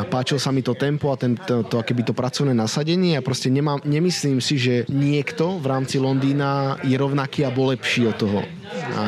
páčil 0.10 0.42
sa 0.42 0.50
mi 0.50 0.66
to 0.66 0.74
tempo 0.74 1.14
a 1.14 1.18
ten, 1.18 1.38
to, 1.38 1.66
to 1.66 1.78
akéby 1.78 2.02
to 2.02 2.14
pracovné 2.14 2.54
nasadenie 2.54 3.18
a 3.18 3.26
proste 3.26 3.50
nemám, 3.54 3.82
nemyslím 3.86 4.42
si, 4.42 4.58
že 4.58 4.76
niekto 4.90 5.62
v 5.62 5.66
rámci 5.70 6.02
Londýna 6.02 6.82
je 6.82 6.98
rovnaký 6.98 7.46
a 7.46 7.54
bol 7.54 7.67
lepší 7.74 8.08
od 8.08 8.16
toho. 8.16 8.40
A 8.96 9.04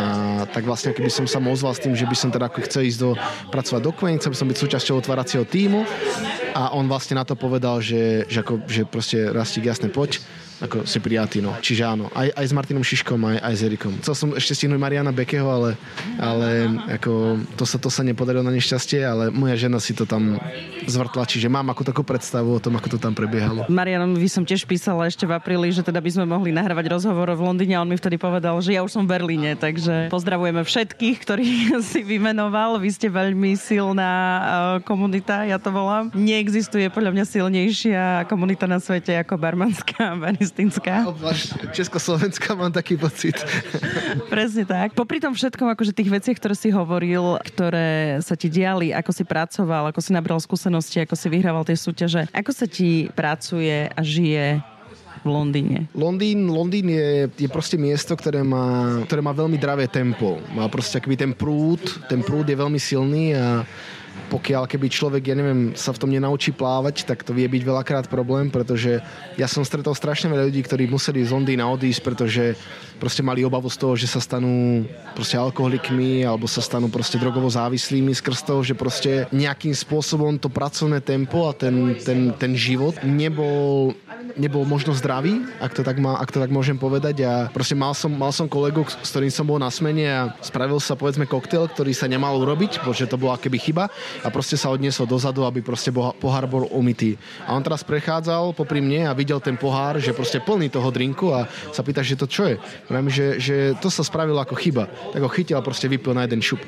tak 0.50 0.66
vlastne 0.66 0.96
keby 0.96 1.12
som 1.12 1.26
sa 1.30 1.40
ozval 1.40 1.76
s 1.76 1.84
tým, 1.84 1.94
že 1.96 2.08
by 2.08 2.16
som 2.16 2.30
teda 2.32 2.48
ako 2.48 2.66
chcel 2.68 2.88
ísť 2.88 3.00
do, 3.00 3.12
pracovať 3.54 3.82
do 3.84 3.92
Queen, 3.96 4.18
chcel 4.18 4.32
by 4.34 4.40
som 4.40 4.48
byť 4.50 4.58
súčasťou 4.58 4.96
otváracieho 5.00 5.46
týmu 5.46 5.84
a 6.56 6.76
on 6.76 6.88
vlastne 6.90 7.20
na 7.20 7.24
to 7.24 7.38
povedal, 7.40 7.80
že, 7.80 8.28
že, 8.28 8.44
ako, 8.44 8.66
že 8.66 8.82
proste 8.84 9.32
Rastík, 9.32 9.68
jasne, 9.68 9.88
poď 9.88 10.20
ako 10.60 10.84
si 10.84 11.00
prijatý, 11.00 11.40
no. 11.40 11.56
Čiže 11.62 11.84
áno, 11.88 12.12
aj, 12.12 12.36
aj 12.36 12.46
s 12.50 12.54
Martinom 12.56 12.84
Šiškom, 12.84 13.20
aj, 13.24 13.38
aj 13.40 13.54
s 13.56 13.62
Erikom. 13.64 13.94
Chcel 14.04 14.16
som 14.16 14.30
ešte 14.36 14.54
stihnúť 14.56 14.80
Mariana 14.80 15.16
Bekeho, 15.16 15.48
ale, 15.48 15.80
ale 16.20 16.68
ako, 17.00 17.40
to, 17.56 17.64
sa, 17.64 17.80
to 17.80 17.88
sa 17.88 18.04
nepodarilo 18.04 18.44
na 18.44 18.52
nešťastie, 18.52 19.00
ale 19.00 19.32
moja 19.32 19.56
žena 19.56 19.80
si 19.80 19.96
to 19.96 20.04
tam 20.04 20.36
zvrtla, 20.84 21.24
čiže 21.24 21.48
mám 21.48 21.72
ako 21.72 21.88
takú 21.88 22.02
predstavu 22.04 22.60
o 22.60 22.60
tom, 22.60 22.76
ako 22.76 22.96
to 22.96 22.98
tam 23.00 23.16
prebiehalo. 23.16 23.70
Marianom, 23.72 24.20
vy 24.20 24.28
som 24.28 24.44
tiež 24.44 24.68
písala 24.68 25.08
ešte 25.08 25.24
v 25.24 25.38
apríli, 25.38 25.72
že 25.72 25.86
teda 25.86 26.04
by 26.04 26.10
sme 26.12 26.26
mohli 26.28 26.52
nahrávať 26.52 26.92
rozhovor 26.92 27.32
v 27.36 27.46
Londýne 27.46 27.80
a 27.80 27.84
on 27.86 27.90
mi 27.90 27.96
vtedy 27.96 28.20
povedal, 28.20 28.60
že 28.60 28.76
ja 28.76 28.84
už 28.84 28.92
som 28.92 29.04
v 29.08 29.16
Berlíne, 29.16 29.56
takže 29.56 30.12
pozdravujeme 30.12 30.66
všetkých, 30.68 31.18
ktorých 31.24 31.60
si 31.90 32.04
vymenoval. 32.04 32.82
Vy 32.82 32.90
ste 32.92 33.08
veľmi 33.08 33.56
silná 33.56 34.12
uh, 34.12 34.44
komunita, 34.84 35.48
ja 35.48 35.56
to 35.56 35.72
volám. 35.72 36.12
Neexistuje 36.12 36.92
podľa 36.92 37.16
mňa 37.16 37.26
silnejšia 37.28 38.04
komunita 38.28 38.68
na 38.68 38.84
svete 38.84 39.16
ako 39.16 39.40
barmanská 39.40 40.00
palestinská. 40.00 40.49
Československá 41.72 42.58
mám 42.58 42.74
taký 42.74 42.98
pocit. 42.98 43.38
Presne 44.28 44.66
tak. 44.66 44.98
Popri 44.98 45.22
tom 45.22 45.34
všetkom, 45.34 45.70
akože 45.74 45.94
tých 45.94 46.10
veciach, 46.10 46.38
ktoré 46.38 46.56
si 46.58 46.70
hovoril, 46.74 47.38
ktoré 47.46 48.20
sa 48.26 48.34
ti 48.34 48.50
diali, 48.50 48.92
ako 48.92 49.12
si 49.14 49.24
pracoval, 49.24 49.90
ako 49.90 50.00
si 50.02 50.12
nabral 50.12 50.40
skúsenosti, 50.42 51.04
ako 51.04 51.16
si 51.16 51.28
vyhrával 51.30 51.64
tie 51.64 51.78
súťaže, 51.78 52.28
ako 52.34 52.52
sa 52.52 52.66
ti 52.66 53.08
pracuje 53.14 53.88
a 53.90 54.02
žije 54.02 54.62
v 55.24 55.28
Londýne? 55.28 55.80
Londýn, 55.92 56.48
Londýn 56.48 56.88
je, 56.96 57.28
je 57.28 57.50
proste 57.52 57.76
miesto, 57.76 58.16
ktoré 58.16 58.40
má, 58.46 59.00
ktoré 59.04 59.20
má 59.20 59.36
veľmi 59.36 59.60
dravé 59.60 59.92
tempo. 59.92 60.40
Má 60.56 60.68
proste 60.72 61.00
aký 61.00 61.20
ten 61.20 61.36
prúd, 61.36 61.82
ten 62.08 62.24
prúd 62.24 62.48
je 62.48 62.56
veľmi 62.56 62.80
silný 62.80 63.36
a 63.36 63.68
pokiaľ 64.28 64.68
keby 64.68 64.88
človek, 64.92 65.32
ja 65.32 65.36
neviem, 65.36 65.72
sa 65.74 65.96
v 65.96 66.02
tom 66.04 66.12
nenaučí 66.12 66.52
plávať, 66.52 67.08
tak 67.08 67.24
to 67.24 67.32
vie 67.32 67.48
byť 67.48 67.64
veľakrát 67.64 68.06
problém, 68.12 68.52
pretože 68.52 69.00
ja 69.40 69.48
som 69.48 69.64
stretol 69.64 69.96
strašne 69.96 70.28
veľa 70.28 70.52
ľudí, 70.52 70.62
ktorí 70.68 70.92
museli 70.92 71.24
z 71.24 71.32
Londýna 71.32 71.72
odísť, 71.72 72.02
pretože 72.04 72.60
proste 73.00 73.24
mali 73.24 73.48
obavu 73.48 73.72
z 73.72 73.80
toho, 73.80 73.96
že 73.96 74.12
sa 74.12 74.20
stanú 74.20 74.84
proste 75.16 75.40
alkoholikmi 75.40 76.28
alebo 76.28 76.46
sa 76.46 76.60
stanú 76.60 76.92
proste 76.92 77.16
drogovo 77.16 77.48
závislými 77.48 78.12
skrz 78.12 78.44
toho, 78.44 78.62
že 78.62 78.76
proste 78.76 79.26
nejakým 79.32 79.72
spôsobom 79.72 80.36
to 80.36 80.52
pracovné 80.52 81.00
tempo 81.00 81.48
a 81.48 81.56
ten, 81.56 81.96
ten, 82.04 82.36
ten 82.36 82.52
život 82.54 83.00
nebol 83.02 83.96
nebol 84.36 84.68
možno 84.68 84.96
zdravý, 84.96 85.48
ak 85.64 85.76
to 85.76 85.82
tak, 85.82 85.98
má, 85.98 86.20
ak 86.20 86.32
to 86.32 86.40
tak 86.44 86.52
môžem 86.52 86.76
povedať. 86.76 87.24
A 87.24 87.48
proste 87.52 87.74
mal 87.74 87.96
som, 87.96 88.12
mal 88.12 88.32
som 88.36 88.52
kolegu, 88.52 88.84
s 88.88 89.10
ktorým 89.10 89.32
som 89.32 89.48
bol 89.48 89.58
na 89.58 89.72
smene 89.72 90.06
a 90.06 90.22
spravil 90.44 90.78
sa 90.84 90.96
povedzme 90.96 91.26
koktail, 91.26 91.72
ktorý 91.72 91.96
sa 91.96 92.06
nemal 92.06 92.36
urobiť, 92.40 92.84
pretože 92.84 93.10
to 93.10 93.20
bola 93.20 93.40
keby 93.40 93.58
chyba 93.60 93.88
a 94.24 94.28
proste 94.34 94.56
sa 94.56 94.72
odniesol 94.74 95.10
dozadu, 95.10 95.46
aby 95.46 95.64
proste 95.64 95.90
pohár 95.94 96.46
bol 96.46 96.68
umytý. 96.70 97.16
A 97.46 97.56
on 97.56 97.64
teraz 97.64 97.86
prechádzal 97.86 98.54
popri 98.54 98.84
mne 98.84 99.10
a 99.10 99.18
videl 99.18 99.40
ten 99.40 99.56
pohár, 99.56 99.98
že 99.98 100.16
proste 100.16 100.42
plný 100.44 100.70
toho 100.70 100.90
drinku 100.90 101.32
a 101.34 101.48
sa 101.74 101.82
pýta, 101.86 102.06
že 102.06 102.20
to 102.20 102.28
čo 102.30 102.50
je. 102.50 102.56
Vravím, 102.88 103.12
že, 103.12 103.28
že 103.40 103.56
to 103.78 103.88
sa 103.88 104.06
spravilo 104.06 104.40
ako 104.42 104.56
chyba. 104.58 104.88
Tak 105.14 105.22
ho 105.22 105.30
chytil 105.32 105.58
a 105.58 105.66
proste 105.66 105.88
vypil 105.88 106.14
na 106.14 106.26
jeden 106.26 106.42
šup. 106.42 106.62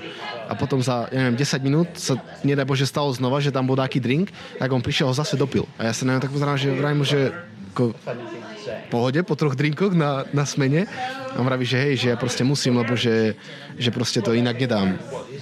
A 0.48 0.54
potom 0.58 0.84
za, 0.84 1.08
ja 1.10 1.32
neviem, 1.32 1.40
10 1.40 1.68
minút 1.68 1.90
sa, 1.96 2.20
nedaj 2.44 2.68
Bože, 2.68 2.84
stalo 2.84 3.08
znova, 3.16 3.40
že 3.40 3.56
tam 3.56 3.64
bol 3.64 3.80
taký 3.80 4.04
drink, 4.04 4.34
tak 4.60 4.68
on 4.72 4.84
prišiel 4.84 5.08
ho 5.08 5.16
zase 5.16 5.40
dopil. 5.40 5.64
A 5.80 5.88
ja 5.88 5.94
sa 5.96 6.04
na 6.04 6.20
tak 6.20 6.34
pozerám, 6.34 6.60
že 6.60 6.76
vravím, 6.76 7.08
že 7.08 7.32
ako, 7.72 7.96
pohode 8.92 9.24
po 9.24 9.40
troch 9.40 9.56
drinkoch 9.56 9.96
na, 9.96 10.28
na 10.36 10.44
smene 10.44 10.92
a 11.32 11.40
vraví, 11.40 11.64
že 11.64 11.80
hej, 11.80 11.94
že 11.96 12.08
ja 12.12 12.18
proste 12.20 12.44
musím, 12.44 12.76
lebo 12.84 13.00
že, 13.00 13.40
že 13.80 13.90
proste 13.96 14.20
to 14.20 14.36
inak 14.36 14.60
nedám. 14.60 15.00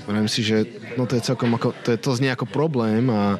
Vravím 0.10 0.26
si, 0.26 0.41
že 0.41 0.65
no 0.98 1.06
to 1.06 1.13
je 1.13 1.22
celkom 1.22 1.54
ako, 1.54 1.69
to, 1.86 1.93
je, 1.93 1.98
to 2.02 2.17
znie 2.17 2.34
ako 2.34 2.50
problém 2.50 3.13
a 3.13 3.38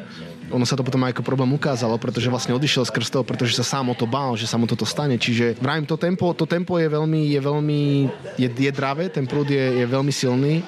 ono 0.54 0.66
sa 0.70 0.78
to 0.78 0.86
potom 0.86 1.02
aj 1.02 1.18
ako 1.18 1.26
problém 1.26 1.50
ukázalo, 1.50 1.98
pretože 1.98 2.30
vlastne 2.30 2.54
odišiel 2.54 2.86
z 2.86 2.94
krstov, 2.94 3.26
pretože 3.26 3.58
sa 3.58 3.66
sám 3.66 3.90
o 3.90 3.98
to 3.98 4.06
bál, 4.06 4.38
že 4.38 4.46
sa 4.46 4.58
mu 4.58 4.70
toto 4.70 4.86
stane. 4.86 5.18
Čiže 5.18 5.58
vravím, 5.58 5.90
to 5.90 5.98
tempo, 5.98 6.30
to 6.38 6.46
tempo 6.46 6.78
je 6.78 6.86
veľmi, 6.86 7.34
je 7.34 7.40
veľmi, 7.42 7.82
je, 8.38 8.48
je 8.50 8.72
dravé, 8.74 9.10
ten 9.10 9.26
prúd 9.26 9.50
je, 9.50 9.82
je 9.82 9.86
veľmi 9.86 10.14
silný, 10.14 10.62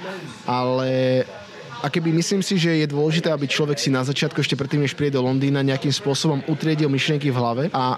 ale 0.49 1.21
a 1.81 1.89
keby 1.89 2.13
myslím 2.13 2.45
si, 2.45 2.61
že 2.61 2.77
je 2.77 2.85
dôležité, 2.89 3.33
aby 3.33 3.49
človek 3.49 3.77
si 3.81 3.89
na 3.89 4.05
začiatku 4.05 4.37
ešte 4.37 4.53
predtým, 4.53 4.85
než 4.85 4.93
príde 4.93 5.17
do 5.17 5.25
Londýna, 5.25 5.65
nejakým 5.65 5.89
spôsobom 5.89 6.45
utriedil 6.45 6.89
myšlienky 6.89 7.33
v 7.33 7.37
hlave 7.41 7.63
a 7.73 7.97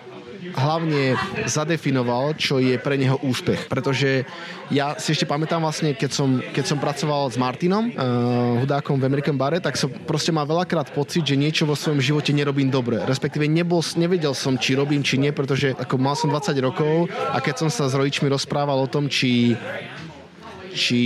hlavne 0.52 1.16
zadefinoval, 1.48 2.36
čo 2.36 2.60
je 2.60 2.76
pre 2.76 3.00
neho 3.00 3.16
úspech. 3.24 3.72
Pretože 3.72 4.28
ja 4.68 5.00
si 5.00 5.16
ešte 5.16 5.24
pamätám 5.24 5.64
vlastne, 5.64 5.96
keď 5.96 6.12
som, 6.12 6.44
keď 6.44 6.66
som 6.68 6.78
pracoval 6.82 7.32
s 7.32 7.38
Martinom, 7.40 7.88
uh, 7.94 8.60
hudákom 8.64 9.00
v 9.00 9.08
American 9.08 9.40
Bare, 9.40 9.64
tak 9.64 9.80
som 9.80 9.88
proste 9.88 10.36
mal 10.36 10.44
veľakrát 10.44 10.92
pocit, 10.92 11.24
že 11.24 11.40
niečo 11.40 11.64
vo 11.64 11.78
svojom 11.78 12.04
živote 12.04 12.36
nerobím 12.36 12.68
dobre. 12.68 13.00
Respektíve 13.04 13.48
nebol, 13.48 13.80
nevedel 13.96 14.36
som, 14.36 14.60
či 14.60 14.76
robím, 14.76 15.06
či 15.06 15.22
nie, 15.22 15.32
pretože 15.32 15.72
ako 15.78 15.96
mal 16.02 16.18
som 16.18 16.28
20 16.28 16.58
rokov 16.60 17.08
a 17.32 17.38
keď 17.40 17.66
som 17.66 17.70
sa 17.72 17.88
s 17.88 17.94
rodičmi 17.96 18.28
rozprával 18.28 18.82
o 18.82 18.92
tom, 18.92 19.08
či 19.08 19.56
či 20.74 21.00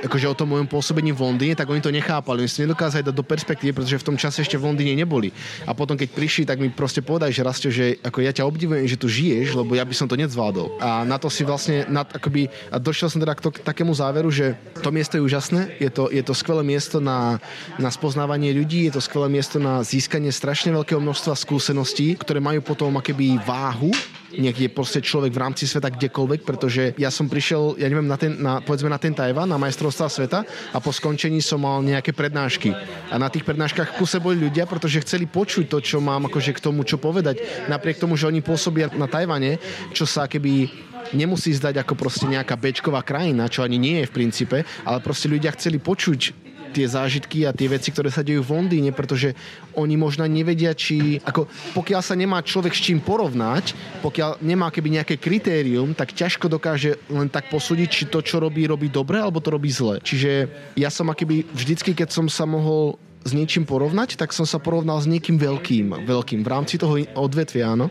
akože 0.00 0.26
o 0.26 0.34
tom 0.34 0.56
mojom 0.56 0.66
pôsobení 0.66 1.12
v 1.12 1.20
Londýne, 1.20 1.54
tak 1.54 1.68
oni 1.68 1.84
to 1.84 1.92
nechápali. 1.92 2.42
Oni 2.42 2.50
si 2.50 2.64
nedokázali 2.64 3.04
dať 3.04 3.14
do 3.14 3.22
perspektívy, 3.22 3.76
pretože 3.76 4.00
v 4.00 4.06
tom 4.08 4.16
čase 4.16 4.42
ešte 4.42 4.56
v 4.56 4.72
Londýne 4.72 4.96
neboli. 4.96 5.30
A 5.68 5.76
potom, 5.76 5.94
keď 5.94 6.08
prišli, 6.10 6.48
tak 6.48 6.58
mi 6.58 6.72
proste 6.72 7.04
povedali, 7.04 7.30
že 7.30 7.46
rastie, 7.46 7.68
že 7.68 7.86
ako 8.00 8.24
ja 8.24 8.32
ťa 8.32 8.48
obdivujem, 8.48 8.88
že 8.88 8.98
tu 8.98 9.06
žiješ, 9.06 9.54
lebo 9.54 9.76
ja 9.76 9.84
by 9.84 9.94
som 9.94 10.08
to 10.08 10.16
nezvládol. 10.16 10.80
A 10.80 11.04
na 11.04 11.20
to 11.20 11.28
si 11.28 11.44
vlastne, 11.44 11.84
na, 11.86 12.02
akoby, 12.02 12.48
a 12.72 12.80
došiel 12.80 13.12
som 13.12 13.20
teda 13.20 13.36
k, 13.36 13.44
to, 13.44 13.50
k 13.52 13.60
takému 13.60 13.92
záveru, 13.92 14.32
že 14.32 14.56
to 14.80 14.88
miesto 14.88 15.20
je 15.20 15.22
úžasné, 15.22 15.76
je 15.78 15.92
to, 15.92 16.08
je 16.08 16.24
to 16.24 16.32
skvelé 16.32 16.64
miesto 16.64 16.98
na, 16.98 17.36
na 17.76 17.92
spoznávanie 17.92 18.56
ľudí, 18.56 18.88
je 18.88 18.96
to 18.96 19.02
skvelé 19.04 19.28
miesto 19.28 19.60
na 19.60 19.84
získanie 19.84 20.32
strašne 20.32 20.72
veľkého 20.72 20.98
množstva 20.98 21.36
skúseností, 21.36 22.16
ktoré 22.16 22.40
majú 22.40 22.64
potom 22.64 22.96
akéby 22.96 23.36
váhu 23.44 23.92
je 24.32 24.68
proste 24.72 25.04
človek 25.04 25.32
v 25.32 25.42
rámci 25.42 25.64
sveta 25.68 25.92
kdekoľvek, 25.92 26.40
pretože 26.42 26.96
ja 26.96 27.12
som 27.12 27.28
prišiel, 27.28 27.76
ja 27.76 27.86
neviem, 27.88 28.08
na 28.08 28.16
ten, 28.16 28.32
na, 28.40 28.64
povedzme 28.64 28.88
na 28.88 28.96
ten 28.96 29.12
Tajvan, 29.12 29.48
na 29.48 29.60
majstrovstvá 29.60 30.08
sveta 30.08 30.44
a 30.72 30.78
po 30.80 30.90
skončení 30.90 31.44
som 31.44 31.60
mal 31.60 31.84
nejaké 31.84 32.16
prednášky. 32.16 32.72
A 33.12 33.20
na 33.20 33.28
tých 33.28 33.44
prednáškach 33.44 33.96
kuse 34.00 34.18
boli 34.18 34.40
ľudia, 34.40 34.64
pretože 34.64 35.04
chceli 35.04 35.28
počuť 35.28 35.68
to, 35.68 35.78
čo 35.84 35.98
mám 36.00 36.28
akože 36.28 36.56
k 36.56 36.64
tomu, 36.64 36.82
čo 36.82 36.96
povedať. 36.96 37.68
Napriek 37.68 38.00
tomu, 38.00 38.16
že 38.16 38.28
oni 38.28 38.40
pôsobia 38.40 38.88
na 38.96 39.06
Tajvane, 39.10 39.60
čo 39.92 40.08
sa 40.08 40.24
keby 40.24 40.70
nemusí 41.12 41.52
zdať 41.52 41.84
ako 41.84 41.94
proste 41.98 42.24
nejaká 42.24 42.56
bečková 42.56 43.04
krajina, 43.04 43.50
čo 43.50 43.60
ani 43.60 43.76
nie 43.76 44.00
je 44.02 44.08
v 44.08 44.16
princípe, 44.16 44.58
ale 44.86 45.04
proste 45.04 45.28
ľudia 45.28 45.52
chceli 45.52 45.76
počuť 45.76 46.51
tie 46.72 46.88
zážitky 46.88 47.44
a 47.44 47.52
tie 47.52 47.68
veci, 47.68 47.92
ktoré 47.92 48.08
sa 48.08 48.24
dejú 48.24 48.40
v 48.40 48.56
Londýne, 48.56 48.90
pretože 48.96 49.36
oni 49.76 50.00
možno 50.00 50.24
nevedia, 50.24 50.72
či... 50.72 51.20
Ako, 51.22 51.46
pokiaľ 51.76 52.00
sa 52.00 52.16
nemá 52.16 52.40
človek 52.40 52.72
s 52.72 52.80
čím 52.80 53.04
porovnať, 53.04 53.76
pokiaľ 54.00 54.40
nemá 54.40 54.72
keby 54.72 54.98
nejaké 54.98 55.20
kritérium, 55.20 55.92
tak 55.92 56.16
ťažko 56.16 56.48
dokáže 56.48 56.96
len 57.12 57.28
tak 57.28 57.52
posúdiť, 57.52 57.88
či 57.92 58.04
to, 58.08 58.24
čo 58.24 58.40
robí, 58.40 58.64
robí 58.64 58.88
dobre, 58.88 59.20
alebo 59.20 59.44
to 59.44 59.52
robí 59.52 59.68
zle. 59.68 60.00
Čiže 60.00 60.48
ja 60.80 60.88
som 60.88 61.12
akoby 61.12 61.44
vždycky, 61.52 61.92
keď 61.92 62.08
som 62.10 62.26
sa 62.32 62.48
mohol 62.48 62.96
s 63.22 63.30
niečím 63.30 63.62
porovnať, 63.62 64.18
tak 64.18 64.34
som 64.34 64.42
sa 64.42 64.58
porovnal 64.58 64.98
s 64.98 65.06
niekým 65.06 65.38
veľkým, 65.38 66.06
veľkým 66.06 66.42
v 66.42 66.48
rámci 66.50 66.74
toho 66.74 66.98
odvetvia, 67.14 67.78
áno. 67.78 67.86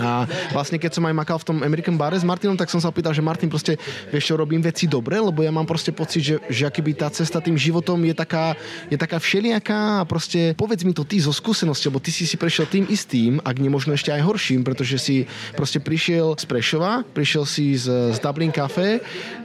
A 0.00 0.26
vlastne 0.50 0.80
keď 0.80 0.98
som 0.98 1.04
aj 1.06 1.14
makal 1.14 1.38
v 1.38 1.46
tom 1.46 1.58
American 1.62 1.96
Bare 2.00 2.16
s 2.16 2.26
Martinom, 2.26 2.56
tak 2.56 2.72
som 2.72 2.80
sa 2.80 2.90
opýtal, 2.90 3.12
že 3.14 3.24
Martin 3.24 3.48
proste, 3.48 3.76
vieš 4.10 4.32
čo, 4.32 4.34
robím 4.40 4.64
veci 4.64 4.88
dobre, 4.88 5.20
lebo 5.20 5.44
ja 5.44 5.52
mám 5.52 5.68
proste 5.68 5.92
pocit, 5.92 6.22
že, 6.24 6.36
že 6.48 6.64
akýby 6.64 6.96
tá 6.96 7.10
cesta 7.10 7.42
tým 7.42 7.58
životom 7.58 7.98
je 8.04 8.14
taká, 8.14 8.56
je 8.88 8.96
taká 8.96 9.18
všelijaká 9.18 10.02
a 10.02 10.08
proste 10.08 10.54
povedz 10.54 10.86
mi 10.86 10.94
to 10.96 11.04
ty 11.04 11.18
zo 11.20 11.34
skúsenosti, 11.34 11.90
lebo 11.90 12.00
ty 12.00 12.14
si 12.14 12.24
si 12.24 12.38
prešiel 12.38 12.70
tým 12.70 12.84
istým, 12.86 13.42
ak 13.42 13.56
nie 13.58 13.72
možno 13.72 13.92
ešte 13.92 14.14
aj 14.14 14.22
horším, 14.22 14.62
pretože 14.62 14.96
si 15.02 15.16
proste 15.58 15.82
prišiel 15.82 16.38
z 16.38 16.44
Prešova, 16.46 17.02
prišiel 17.02 17.44
si 17.44 17.74
z, 17.74 18.14
z 18.14 18.18
Dublin 18.22 18.54
Cafe 18.54 19.02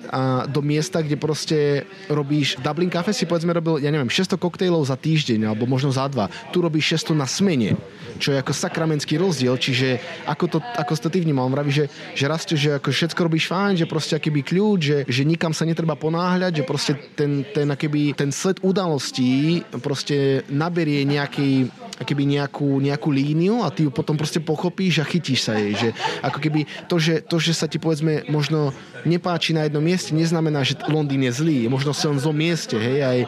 a 0.09 0.45
do 0.45 0.61
miesta, 0.61 1.01
kde 1.01 1.17
proste 1.17 1.85
robíš 2.09 2.57
Dublin 2.61 2.89
Cafe 2.89 3.13
si 3.13 3.25
povedzme 3.25 3.53
robil, 3.53 3.81
ja 3.81 3.89
neviem, 3.89 4.09
600 4.09 4.37
koktejlov 4.37 4.85
za 4.85 4.97
týždeň 4.97 5.49
alebo 5.49 5.65
možno 5.65 5.89
za 5.89 6.05
dva. 6.09 6.29
Tu 6.53 6.61
robíš 6.61 7.01
600 7.01 7.17
na 7.17 7.27
smene, 7.29 7.77
čo 8.21 8.33
je 8.33 8.41
ako 8.41 8.53
sakramentský 8.53 9.17
rozdiel, 9.17 9.57
čiže 9.57 9.88
ako 10.29 10.45
to, 10.45 10.57
ako 10.61 10.93
to 10.99 11.09
ty 11.09 11.23
vnímal? 11.23 11.49
On 11.49 11.55
vraví, 11.55 11.73
že, 11.73 11.89
že 12.13 12.25
rastie, 12.29 12.59
že 12.59 12.77
ako 12.77 12.93
všetko 12.93 13.19
robíš 13.25 13.49
fajn, 13.49 13.73
že 13.81 13.89
proste 13.89 14.13
akýby 14.13 14.45
kľúč, 14.45 14.79
že, 14.79 14.97
že 15.07 15.23
nikam 15.25 15.55
sa 15.55 15.65
netreba 15.65 15.97
ponáhľať, 15.97 16.61
že 16.61 16.63
proste 16.67 16.91
ten, 17.17 17.41
ten, 17.49 17.65
akýby, 17.65 18.13
ten 18.13 18.29
sled 18.29 18.61
udalostí 18.61 19.63
proste 19.81 20.43
naberie 20.51 21.07
nejaký, 21.07 21.71
keby 22.03 22.23
nejakú, 22.27 22.83
nejakú 22.83 23.09
líniu 23.09 23.63
a 23.65 23.73
ty 23.73 23.87
ju 23.87 23.91
potom 23.91 24.19
proste 24.19 24.43
pochopíš 24.43 25.01
a 25.01 25.09
chytíš 25.09 25.47
sa 25.47 25.57
jej. 25.57 25.73
Že 25.73 25.89
ako 26.21 26.39
keby 26.39 26.59
to 26.85 26.95
že, 26.99 27.23
to, 27.23 27.35
že 27.39 27.53
sa 27.55 27.65
ti 27.71 27.79
povedzme 27.79 28.27
možno 28.27 28.75
nepáči 29.05 29.55
na 29.55 29.67
jednom 29.67 29.83
mieste, 29.83 30.11
neznamená, 30.15 30.63
že 30.63 30.79
Londýn 30.87 31.27
je 31.27 31.33
zlý. 31.35 31.59
Možno 31.67 31.93
si 31.95 32.07
on 32.07 32.19
zlom 32.19 32.35
mieste, 32.35 32.75
hej, 32.75 32.99
aj 33.03 33.19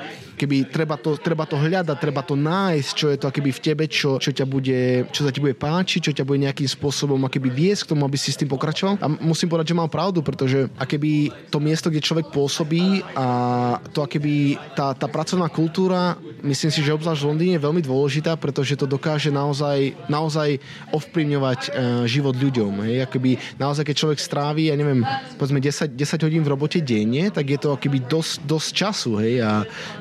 keby 0.41 0.65
treba 0.73 0.97
to, 0.97 1.13
treba 1.21 1.45
to 1.45 1.53
hľadať, 1.53 1.97
treba 2.01 2.25
to 2.25 2.33
nájsť, 2.33 2.91
čo 2.97 3.13
je 3.13 3.17
to 3.21 3.29
keby 3.29 3.53
v 3.53 3.61
tebe, 3.61 3.85
čo, 3.85 4.17
čo, 4.17 4.33
ťa 4.33 4.49
bude, 4.49 5.05
čo 5.13 5.21
sa 5.21 5.29
ti 5.29 5.37
bude 5.37 5.53
páčiť, 5.53 6.09
čo 6.09 6.15
ťa 6.17 6.25
bude 6.25 6.41
nejakým 6.41 6.65
spôsobom 6.65 7.21
keby 7.29 7.53
viesť 7.53 7.85
k 7.85 7.89
tomu, 7.93 8.09
aby 8.09 8.17
si 8.17 8.33
s 8.33 8.41
tým 8.41 8.49
pokračoval. 8.49 8.97
A 8.97 9.07
musím 9.21 9.53
povedať, 9.53 9.69
že 9.69 9.77
mám 9.77 9.93
pravdu, 9.93 10.25
pretože 10.25 10.65
keby 10.81 11.29
to 11.53 11.61
miesto, 11.61 11.93
kde 11.93 12.01
človek 12.01 12.33
pôsobí 12.33 13.05
a 13.13 13.27
to 13.93 14.09
keby 14.09 14.57
tá, 14.73 14.97
tá 14.97 15.05
pracovná 15.05 15.45
kultúra, 15.45 16.17
myslím 16.41 16.73
si, 16.73 16.81
že 16.81 16.97
obzvlášť 16.97 17.21
v 17.21 17.29
Londýne 17.29 17.53
je 17.61 17.65
veľmi 17.69 17.81
dôležitá, 17.85 18.33
pretože 18.41 18.73
to 18.73 18.89
dokáže 18.89 19.29
naozaj, 19.29 19.93
naozaj 20.09 20.57
ovplyvňovať 20.89 21.59
e, 21.61 21.69
život 22.09 22.33
ľuďom. 22.33 22.81
Hej? 22.89 23.05
Akoby 23.05 23.37
naozaj, 23.61 23.85
keď 23.85 23.95
človek 23.95 24.17
strávi, 24.17 24.73
ja 24.73 24.75
neviem, 24.75 25.05
povedzme 25.37 25.60
10, 25.61 25.93
10 25.93 26.25
hodín 26.25 26.41
v 26.41 26.51
robote 26.51 26.81
denne, 26.81 27.29
tak 27.29 27.45
je 27.45 27.59
to 27.61 27.77
akoby 27.77 28.01
dosť, 28.01 28.43
dosť 28.43 28.69
času. 28.73 29.11
Hej? 29.21 29.45
A 29.45 29.51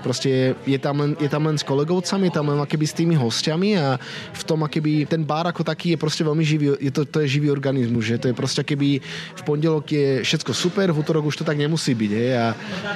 proste 0.00 0.56
je 0.64 0.78
tam 0.80 1.04
len, 1.04 1.12
je 1.20 1.28
tam 1.28 1.44
len 1.44 1.60
s 1.60 1.64
kolegovcami, 1.64 2.32
je 2.32 2.34
tam 2.34 2.48
len 2.48 2.58
akéby 2.58 2.86
s 2.88 2.96
tými 2.96 3.14
hostiami 3.14 3.76
a 3.76 4.00
v 4.32 4.42
tom 4.48 4.64
akéby 4.64 5.04
ten 5.04 5.22
bar 5.22 5.44
ako 5.46 5.62
taký 5.62 5.94
je 5.94 5.98
proste 6.00 6.24
veľmi 6.24 6.44
živý, 6.44 6.80
je 6.80 6.92
to, 6.92 7.04
to 7.04 7.22
je 7.22 7.38
živý 7.38 7.52
organizmus, 7.52 8.08
že 8.08 8.16
to 8.16 8.26
je 8.32 8.34
proste 8.34 8.64
akéby 8.64 9.04
v 9.36 9.42
pondelok 9.44 9.84
je 9.92 10.08
všetko 10.24 10.52
super, 10.56 10.88
v 10.88 10.98
útorok 10.98 11.28
už 11.28 11.42
to 11.42 11.44
tak 11.44 11.60
nemusí 11.60 11.92
byť, 11.92 12.10
hej, 12.10 12.30
a 12.38 12.46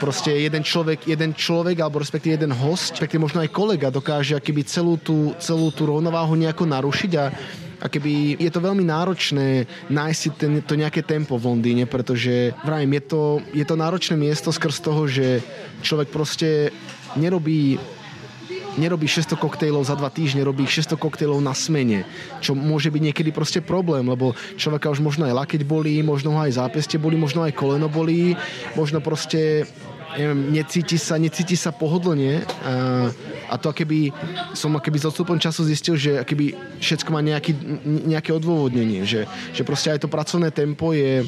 proste 0.00 0.32
jeden 0.32 0.64
človek, 0.64 1.04
jeden 1.04 1.36
človek 1.36 1.76
alebo 1.82 2.00
respektíve 2.00 2.40
jeden 2.40 2.54
host, 2.54 2.96
respektíve 2.96 3.26
možno 3.26 3.42
aj 3.44 3.52
kolega 3.52 3.92
dokáže 3.92 4.38
akéby 4.38 4.64
celú 4.64 4.96
tú, 4.96 5.36
celú 5.42 5.68
tú 5.68 5.84
rovnováhu 5.84 6.32
nejako 6.38 6.64
narušiť 6.64 7.12
a 7.20 7.24
a 7.84 7.86
je 7.92 8.48
to 8.48 8.64
veľmi 8.64 8.80
náročné 8.80 9.68
nájsť 9.92 10.22
ten, 10.40 10.52
to 10.64 10.72
nejaké 10.72 11.04
tempo 11.04 11.36
v 11.36 11.52
Londýne, 11.52 11.84
pretože 11.84 12.56
vrajím, 12.64 12.96
je 12.96 13.02
to, 13.04 13.22
je 13.52 13.64
to 13.68 13.76
náročné 13.76 14.16
miesto 14.16 14.48
skrz 14.48 14.80
toho, 14.80 15.04
že 15.04 15.44
človek 15.84 16.08
proste 16.08 16.72
nerobí 17.20 17.76
nerobí 18.74 19.06
600 19.06 19.38
koktejlov 19.38 19.86
za 19.86 19.94
dva 19.94 20.10
týždne, 20.10 20.42
robí 20.42 20.66
600 20.66 20.98
koktejlov 20.98 21.38
na 21.38 21.54
smene, 21.54 22.02
čo 22.42 22.58
môže 22.58 22.90
byť 22.90 23.02
niekedy 23.06 23.30
proste 23.30 23.62
problém, 23.62 24.02
lebo 24.02 24.34
človeka 24.58 24.90
už 24.90 24.98
možno 24.98 25.30
aj 25.30 25.46
lakeť 25.46 25.62
bolí, 25.62 26.02
možno 26.02 26.34
ho 26.34 26.40
aj 26.42 26.58
zápeste 26.58 26.98
bolí, 26.98 27.14
možno 27.14 27.46
aj 27.46 27.54
koleno 27.54 27.86
bolí, 27.86 28.34
možno 28.74 28.98
proste 28.98 29.70
neviem, 30.18 30.40
necíti 30.54 30.96
sa, 30.98 31.18
necíti 31.18 31.58
sa 31.58 31.74
pohodlne 31.74 32.42
a, 32.64 33.10
a 33.50 33.54
to 33.58 33.74
keby 33.74 34.14
som 34.54 34.74
keby 34.78 34.98
s 34.98 35.08
odstupom 35.10 35.38
času 35.38 35.66
zistil, 35.66 35.94
že 35.98 36.22
keby 36.22 36.54
všetko 36.78 37.10
má 37.10 37.20
nejaký, 37.20 37.52
nejaké 37.84 38.30
odôvodnenie, 38.34 39.02
že, 39.04 39.26
že 39.52 39.62
proste 39.66 39.90
aj 39.90 40.06
to 40.06 40.08
pracovné 40.08 40.54
tempo 40.54 40.94
je, 40.94 41.26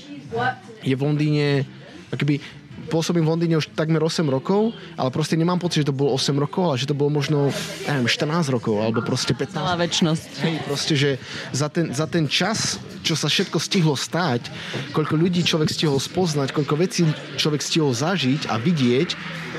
je 0.87 0.95
v 0.95 1.03
Londýne 1.03 1.67
keby 2.15 2.39
pôsobím 2.87 3.27
v 3.27 3.31
Londýne 3.35 3.57
už 3.59 3.75
takmer 3.75 4.01
8 4.01 4.27
rokov, 4.31 4.73
ale 4.95 5.11
proste 5.11 5.35
nemám 5.35 5.59
pocit, 5.59 5.83
že 5.83 5.91
to 5.91 5.97
bolo 5.97 6.15
8 6.15 6.33
rokov, 6.39 6.63
ale 6.73 6.77
že 6.79 6.89
to 6.89 6.97
bolo 6.97 7.11
možno, 7.11 7.51
neviem, 7.85 8.09
14 8.09 8.55
rokov, 8.55 8.79
alebo 8.81 9.03
proste 9.03 9.35
15. 9.35 9.53
Celá 9.53 9.77
väčšnosť. 9.77 10.31
Hej, 10.47 10.55
proste, 10.65 10.95
že 10.95 11.11
za 11.51 11.69
ten, 11.69 11.91
za 11.91 12.07
ten 12.07 12.25
čas, 12.31 12.81
čo 13.03 13.19
sa 13.19 13.27
všetko 13.27 13.59
stihlo 13.59 13.95
stať, 13.99 14.49
koľko 14.97 15.15
ľudí 15.19 15.43
človek 15.43 15.69
stihol 15.69 15.99
spoznať, 15.99 16.55
koľko 16.55 16.75
vecí 16.79 17.03
človek 17.37 17.61
stihol 17.61 17.93
zažiť 17.93 18.49
a 18.49 18.57
vidieť, 18.57 19.09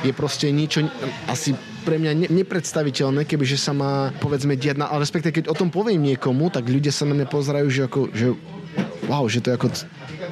je 0.06 0.14
proste 0.14 0.50
niečo 0.54 0.86
asi 1.26 1.58
pre 1.88 1.96
mňa 1.96 2.12
ne, 2.14 2.28
nepredstaviteľné, 2.44 3.24
kebyže 3.24 3.56
sa 3.56 3.72
má, 3.72 4.12
povedzme, 4.20 4.60
diať, 4.60 4.84
ale 4.84 5.00
respektive 5.00 5.32
keď 5.32 5.46
o 5.48 5.56
tom 5.56 5.72
poviem 5.72 6.04
niekomu, 6.04 6.52
tak 6.52 6.68
ľudia 6.68 6.92
sa 6.92 7.08
na 7.08 7.16
mňa 7.16 7.28
pozerajú, 7.32 7.68
že 7.72 7.82
ako, 7.88 8.02
že 8.12 8.28
wow, 9.08 9.24
že 9.32 9.40
to 9.40 9.50
je 9.50 9.56
ako 9.56 9.68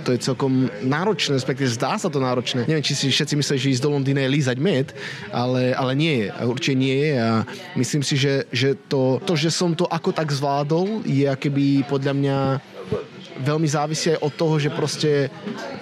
to 0.04 0.14
je 0.14 0.20
celkom 0.22 0.70
náročné, 0.84 1.38
respektíve 1.38 1.70
zdá 1.72 1.98
sa 1.98 2.10
to 2.10 2.22
náročné. 2.22 2.66
Neviem, 2.70 2.86
či 2.86 2.98
si 2.98 3.10
všetci 3.10 3.34
mysleli, 3.38 3.60
že 3.60 3.72
ísť 3.78 3.84
do 3.84 3.94
Londýna 3.94 4.22
je 4.26 4.34
lízať 4.36 4.58
med, 4.62 4.94
ale, 5.30 5.74
ale 5.74 5.92
nie 5.94 6.26
je. 6.26 6.28
Určite 6.46 6.76
nie 6.78 6.98
je 7.10 7.14
a 7.18 7.32
myslím 7.78 8.02
si, 8.06 8.16
že, 8.18 8.46
že 8.54 8.78
to, 8.88 9.18
to, 9.24 9.34
že 9.34 9.50
som 9.54 9.74
to 9.74 9.90
ako 9.90 10.14
tak 10.14 10.30
zvládol, 10.30 11.06
je 11.06 11.26
akéby 11.26 11.86
podľa 11.90 12.14
mňa 12.14 12.38
veľmi 13.42 13.68
závisí 13.68 14.16
aj 14.16 14.24
od 14.24 14.34
toho, 14.34 14.56
že 14.62 14.70
proste 14.72 15.28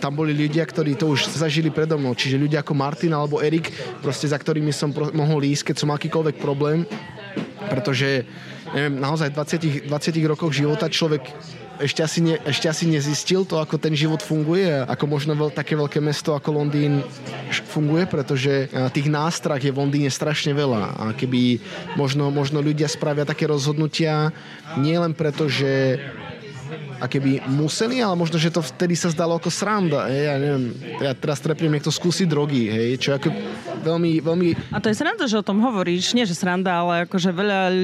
tam 0.02 0.18
boli 0.18 0.34
ľudia, 0.34 0.66
ktorí 0.66 0.98
to 0.98 1.14
už 1.14 1.30
zažili 1.30 1.70
predo 1.70 2.00
mnou. 2.02 2.18
Čiže 2.18 2.42
ľudia 2.42 2.66
ako 2.66 2.74
Martin 2.74 3.14
alebo 3.14 3.44
Erik, 3.44 3.70
proste 4.02 4.26
za 4.26 4.40
ktorými 4.40 4.74
som 4.74 4.90
pro- 4.90 5.14
mohol 5.14 5.46
ísť, 5.46 5.70
keď 5.72 5.76
som 5.78 5.94
akýkoľvek 5.94 6.42
problém. 6.42 6.88
Pretože 7.70 8.26
neviem, 8.74 8.98
naozaj 8.98 9.30
v 9.30 9.38
20, 9.86 9.92
20 9.92 10.32
rokoch 10.34 10.52
života 10.52 10.90
človek 10.90 11.30
ešte 11.84 12.02
asi, 12.02 12.20
ne, 12.24 12.36
ešte 12.48 12.72
asi 12.72 12.88
nezistil 12.88 13.44
to, 13.44 13.60
ako 13.60 13.76
ten 13.76 13.92
život 13.92 14.24
funguje, 14.24 14.72
ako 14.88 15.06
možno 15.06 15.36
veľ, 15.36 15.52
také 15.52 15.76
veľké 15.76 16.00
mesto 16.00 16.32
ako 16.32 16.64
Londýn 16.64 17.04
funguje, 17.70 18.08
pretože 18.08 18.72
tých 18.96 19.12
nástrah 19.12 19.60
je 19.60 19.70
v 19.70 19.80
Londýne 19.84 20.08
strašne 20.08 20.56
veľa. 20.56 20.96
A 20.96 21.04
keby 21.12 21.60
možno, 22.00 22.32
možno 22.32 22.64
ľudia 22.64 22.88
spravia 22.88 23.28
také 23.28 23.46
rozhodnutia 23.46 24.32
nie 24.80 24.96
len 24.96 25.12
preto, 25.12 25.52
že 25.52 26.00
a 27.04 27.06
keby 27.12 27.44
museli, 27.52 28.00
ale 28.00 28.16
možno, 28.16 28.40
že 28.40 28.48
to 28.48 28.64
vtedy 28.64 28.96
sa 28.96 29.12
zdalo 29.12 29.36
ako 29.36 29.52
sranda. 29.52 30.08
Hej, 30.08 30.24
ja 30.24 30.36
neviem, 30.40 30.64
ja 31.04 31.12
teraz 31.12 31.44
trepnem, 31.44 31.76
niekto 31.76 31.92
skúsi 31.92 32.24
drogy, 32.24 32.72
hej, 32.72 32.96
čo 32.96 33.12
ako 33.12 33.28
veľmi, 33.84 34.24
veľmi... 34.24 34.72
A 34.72 34.80
to 34.80 34.88
je 34.88 34.96
sranda, 34.96 35.28
že 35.28 35.36
o 35.36 35.44
tom 35.44 35.60
hovoríš. 35.60 36.16
Nie, 36.16 36.24
že 36.24 36.32
sranda, 36.32 36.80
ale 36.80 37.04
akože 37.04 37.36
veľa 37.36 37.76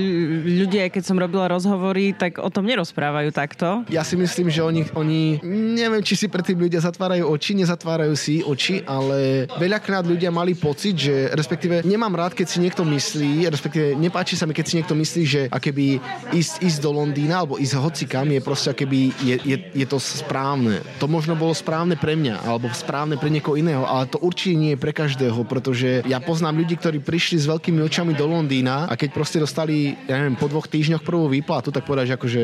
ľudí, 0.63 0.79
keď 0.87 1.03
som 1.03 1.19
robila 1.19 1.51
rozhovory, 1.51 2.15
tak 2.15 2.39
o 2.39 2.47
tom 2.47 2.63
nerozprávajú 2.63 3.35
takto. 3.35 3.83
Ja 3.91 4.07
si 4.07 4.15
myslím, 4.15 4.47
že 4.47 4.63
oni, 4.63 4.87
oni 4.95 5.43
neviem, 5.75 5.99
či 5.99 6.15
si 6.15 6.31
pre 6.31 6.39
tým 6.39 6.55
ľudia 6.55 6.79
zatvárajú 6.79 7.27
oči, 7.27 7.59
nezatvárajú 7.59 8.15
si 8.15 8.39
oči, 8.39 8.79
ale 8.87 9.51
veľakrát 9.59 10.07
ľudia 10.07 10.31
mali 10.31 10.55
pocit, 10.55 10.95
že 10.95 11.35
respektíve 11.35 11.83
nemám 11.83 12.15
rád, 12.15 12.31
keď 12.31 12.47
si 12.47 12.63
niekto 12.63 12.87
myslí, 12.87 13.51
respektíve 13.51 13.99
nepáči 13.99 14.39
sa 14.39 14.47
mi, 14.47 14.55
keď 14.55 14.65
si 14.65 14.77
niekto 14.79 14.95
myslí, 14.95 15.23
že 15.27 15.41
akéby 15.51 15.99
ísť, 16.31 16.63
ísť 16.63 16.79
do 16.79 16.95
Londýna 16.95 17.43
alebo 17.43 17.59
ísť 17.59 17.75
hocikam 17.75 18.31
je 18.31 18.39
proste 18.39 18.71
akéby 18.71 19.08
je, 19.23 19.35
je, 19.41 19.57
je 19.73 19.85
to 19.89 19.97
správne. 19.97 20.81
To 21.01 21.09
možno 21.09 21.33
bolo 21.33 21.51
správne 21.55 21.97
pre 21.97 22.13
mňa 22.13 22.45
alebo 22.45 22.69
správne 22.71 23.17
pre 23.17 23.33
niekoho 23.33 23.57
iného, 23.57 23.83
ale 23.85 24.07
to 24.07 24.21
určite 24.21 24.55
nie 24.55 24.71
je 24.75 24.81
pre 24.81 24.93
každého, 24.93 25.41
pretože 25.45 26.05
ja 26.05 26.21
poznám 26.21 26.61
ľudí, 26.61 26.77
ktorí 26.77 27.01
prišli 27.01 27.41
s 27.41 27.49
veľkými 27.49 27.79
očami 27.83 28.13
do 28.13 28.29
Londýna 28.29 28.87
a 28.87 28.93
keď 28.93 29.09
proste 29.11 29.41
dostali, 29.41 29.97
ja 30.05 30.21
neviem, 30.21 30.37
po 30.37 30.47
dvoch 30.47 30.69
týždňoch 30.69 31.03
prvú 31.03 31.29
výplatu, 31.29 31.73
tak 31.73 31.85
povedať, 31.85 32.13
že 32.13 32.17
akože 32.17 32.41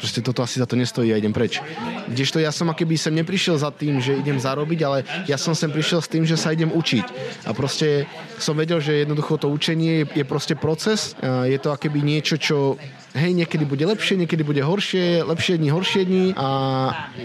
proste 0.00 0.24
toto 0.24 0.40
asi 0.40 0.56
za 0.56 0.64
to 0.64 0.80
nestojí 0.80 1.12
a 1.12 1.20
idem 1.20 1.28
preč. 1.28 1.60
Kdežto 2.08 2.40
ja 2.40 2.48
som 2.48 2.72
akéby 2.72 2.96
sem 2.96 3.12
neprišiel 3.12 3.60
za 3.60 3.68
tým, 3.68 4.00
že 4.00 4.16
idem 4.16 4.40
zarobiť, 4.40 4.80
ale 4.80 5.04
ja 5.28 5.36
som 5.36 5.52
sem 5.52 5.68
prišiel 5.68 6.00
s 6.00 6.08
tým, 6.08 6.24
že 6.24 6.40
sa 6.40 6.56
idem 6.56 6.72
učiť. 6.72 7.04
A 7.44 7.52
proste 7.52 8.08
som 8.40 8.56
vedel, 8.56 8.80
že 8.80 9.04
jednoducho 9.04 9.36
to 9.36 9.52
učenie 9.52 10.08
je, 10.08 10.24
je 10.24 10.24
proste 10.24 10.56
proces, 10.56 11.12
je 11.20 11.58
to 11.60 11.68
akéby 11.68 12.00
niečo, 12.00 12.40
čo 12.40 12.80
hej, 13.14 13.32
niekedy 13.34 13.66
bude 13.66 13.82
lepšie, 13.82 14.14
niekedy 14.22 14.46
bude 14.46 14.62
horšie, 14.62 15.26
lepšie 15.26 15.58
dni, 15.58 15.68
horšie 15.74 16.02
dni 16.06 16.26
a 16.38 16.48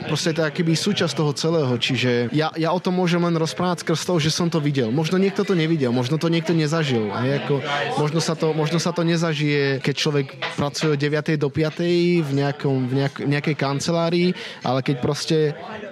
proste 0.10 0.34
to 0.34 0.42
akýby 0.42 0.74
súčasť 0.74 1.14
toho 1.14 1.32
celého, 1.38 1.74
čiže 1.78 2.34
ja, 2.34 2.50
ja 2.58 2.70
o 2.74 2.80
tom 2.82 2.98
môžem 2.98 3.22
len 3.22 3.38
rozprávať 3.38 3.86
skrz 3.86 4.02
toho, 4.06 4.18
že 4.18 4.34
som 4.34 4.50
to 4.50 4.58
videl. 4.58 4.90
Možno 4.90 5.22
niekto 5.22 5.46
to 5.46 5.54
nevidel, 5.54 5.94
možno 5.94 6.18
to 6.18 6.30
niekto 6.32 6.58
nezažil, 6.58 7.14
hej, 7.22 7.46
ako, 7.46 7.62
možno, 8.02 8.20
sa 8.22 8.34
to, 8.34 8.56
možno 8.58 8.82
sa 8.82 8.90
to 8.96 9.06
nezažije, 9.06 9.84
keď 9.86 9.96
človek 9.96 10.28
pracuje 10.58 10.98
od 10.98 11.00
9. 11.00 11.38
do 11.38 11.50
5. 11.54 12.26
v, 12.26 12.32
nejakom, 12.34 12.78
v 12.90 12.94
nejak, 13.06 13.16
nejakej 13.22 13.56
kancelárii, 13.56 14.30
ale 14.66 14.82
keď 14.82 14.96
proste 15.02 15.38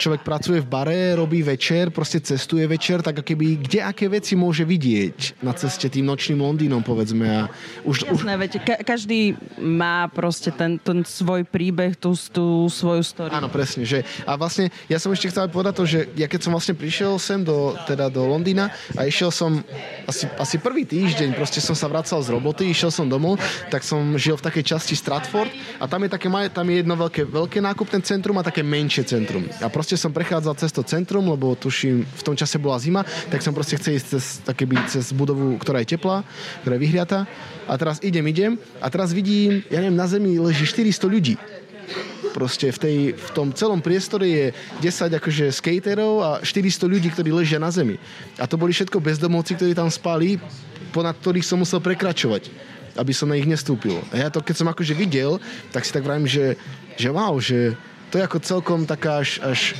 človek 0.01 0.25
pracuje 0.25 0.59
v 0.63 0.67
bare, 0.67 1.01
robí 1.13 1.45
večer, 1.45 1.93
proste 1.93 2.17
cestuje 2.23 2.65
večer, 2.65 3.05
tak 3.05 3.21
keby 3.21 3.61
kde 3.61 3.79
aké 3.85 4.09
veci 4.09 4.33
môže 4.33 4.65
vidieť 4.65 5.43
na 5.45 5.53
ceste 5.53 5.91
tým 5.91 6.07
nočným 6.07 6.41
Londýnom, 6.41 6.81
povedzme. 6.81 7.25
A 7.27 7.41
už, 7.85 8.09
Jasné, 8.09 8.33
už... 8.35 8.41
veď, 8.41 8.51
ka- 8.63 8.81
každý 8.81 9.35
má 9.59 9.82
proste 10.11 10.49
ten, 10.53 10.79
ten 10.79 11.05
svoj 11.05 11.45
príbeh, 11.47 11.95
tú, 11.95 12.15
tú 12.31 12.67
svoju 12.67 13.03
story. 13.03 13.31
Áno, 13.31 13.47
presne. 13.49 13.83
Že, 13.83 14.03
a 14.25 14.35
vlastne 14.35 14.69
ja 14.87 14.97
som 14.97 15.11
ešte 15.11 15.29
chcel 15.29 15.49
povedať 15.49 15.73
to, 15.77 15.83
že 15.85 15.99
ja 16.17 16.27
keď 16.27 16.39
som 16.47 16.51
vlastne 16.55 16.75
prišiel 16.75 17.17
sem 17.21 17.41
do, 17.41 17.77
teda 17.85 18.09
do 18.09 18.25
Londýna 18.25 18.71
a 18.97 19.05
išiel 19.05 19.29
som 19.29 19.61
asi, 20.09 20.25
asi 20.39 20.55
prvý 20.59 20.83
týždeň, 20.83 21.35
proste 21.37 21.59
som 21.63 21.75
sa 21.77 21.87
vracal 21.87 22.19
z 22.21 22.33
roboty, 22.33 22.69
išiel 22.69 22.89
som 22.89 23.05
domov, 23.07 23.39
tak 23.69 23.85
som 23.85 24.15
žil 24.19 24.35
v 24.39 24.45
takej 24.45 24.75
časti 24.75 24.95
Stratford 24.97 25.51
a 25.79 25.85
tam 25.85 26.03
je, 26.05 26.09
také, 26.11 26.27
tam 26.51 26.65
je 26.69 26.75
jedno 26.81 26.95
veľké, 26.97 27.23
veľké 27.27 27.59
nákupné 27.61 27.99
centrum 28.03 28.35
a 28.39 28.43
také 28.45 28.61
menšie 28.65 29.05
centrum. 29.05 29.45
A 29.61 29.67
proste 29.69 29.99
som 29.99 30.11
prechádzal 30.11 30.55
cez 30.59 30.71
to 30.71 30.81
centrum, 30.83 31.27
lebo 31.27 31.53
tuším, 31.55 32.03
v 32.03 32.23
tom 32.23 32.35
čase 32.37 32.59
bola 32.59 32.79
zima, 32.79 33.01
tak 33.31 33.41
som 33.41 33.55
proste 33.55 33.77
chcel 33.77 33.99
ísť 33.99 34.07
cez, 34.17 34.25
také 34.43 34.63
cez 34.89 35.11
budovu, 35.15 35.55
ktorá 35.59 35.81
je 35.83 35.95
teplá, 35.95 36.25
ktorá 36.61 36.75
je 36.77 36.81
vyhriatá. 36.81 37.19
A 37.67 37.73
teraz 37.79 37.97
idem, 38.03 38.25
idem 38.27 38.51
a 38.83 38.87
teraz 38.91 39.15
vidím, 39.15 39.63
ja 39.71 39.79
neviem, 39.79 39.95
na 39.95 40.07
zemi 40.07 40.35
leží 40.39 40.67
400 40.67 41.07
ľudí 41.07 41.35
proste 42.33 42.73
v, 42.73 42.79
tej, 42.81 42.97
v 43.13 43.29
tom 43.37 43.53
celom 43.53 43.77
priestore 43.77 44.25
je 44.25 44.45
10 44.81 45.21
akože 45.21 45.53
skaterov 45.53 46.13
a 46.25 46.29
400 46.41 46.89
ľudí, 46.89 47.13
ktorí 47.13 47.29
ležia 47.29 47.61
na 47.61 47.69
zemi. 47.69 48.01
A 48.41 48.49
to 48.49 48.57
boli 48.57 48.73
všetko 48.73 48.97
bezdomovci, 48.97 49.53
ktorí 49.53 49.77
tam 49.77 49.93
spali, 49.93 50.41
ponad 50.89 51.13
ktorých 51.21 51.45
som 51.45 51.61
musel 51.61 51.77
prekračovať 51.77 52.73
aby 52.93 53.09
som 53.09 53.25
na 53.29 53.37
nich 53.37 53.49
nestúpil. 53.49 53.97
A 54.13 54.21
ja 54.21 54.29
to, 54.29 54.37
keď 54.37 54.55
som 54.61 54.69
akože 54.69 54.93
videl, 54.93 55.41
tak 55.73 55.81
si 55.81 55.89
tak 55.89 56.05
vravím, 56.05 56.29
že, 56.29 56.53
že 56.93 57.09
wow, 57.09 57.33
že 57.41 57.73
to 58.13 58.21
je 58.21 58.25
ako 58.29 58.37
celkom 58.45 58.85
taká 58.85 59.25
až, 59.25 59.41
až, 59.41 59.73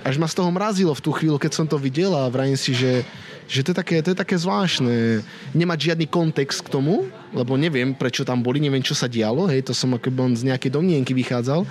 až 0.00 0.16
ma 0.16 0.24
z 0.24 0.40
toho 0.40 0.48
mrazilo 0.48 0.96
v 0.96 1.04
tú 1.04 1.12
chvíľu, 1.12 1.36
keď 1.36 1.52
som 1.52 1.66
to 1.68 1.76
videl 1.76 2.16
a 2.16 2.32
vrajím 2.32 2.56
si, 2.56 2.72
že 2.72 3.04
že 3.48 3.64
to 3.64 3.72
je 3.72 3.76
také, 3.80 3.96
to 4.04 4.12
je 4.12 4.18
také 4.20 4.36
zvláštne. 4.36 5.24
Nemať 5.56 5.78
žiadny 5.92 6.06
kontext 6.06 6.60
k 6.60 6.68
tomu, 6.68 7.08
lebo 7.32 7.56
neviem, 7.60 7.92
prečo 7.92 8.24
tam 8.24 8.40
boli, 8.40 8.60
neviem, 8.62 8.82
čo 8.84 8.96
sa 8.96 9.10
dialo, 9.10 9.48
hej, 9.48 9.66
to 9.66 9.72
som 9.76 9.92
ako 9.94 10.08
z 10.34 10.48
nejakej 10.48 10.70
domnienky 10.72 11.12
vychádzal. 11.12 11.64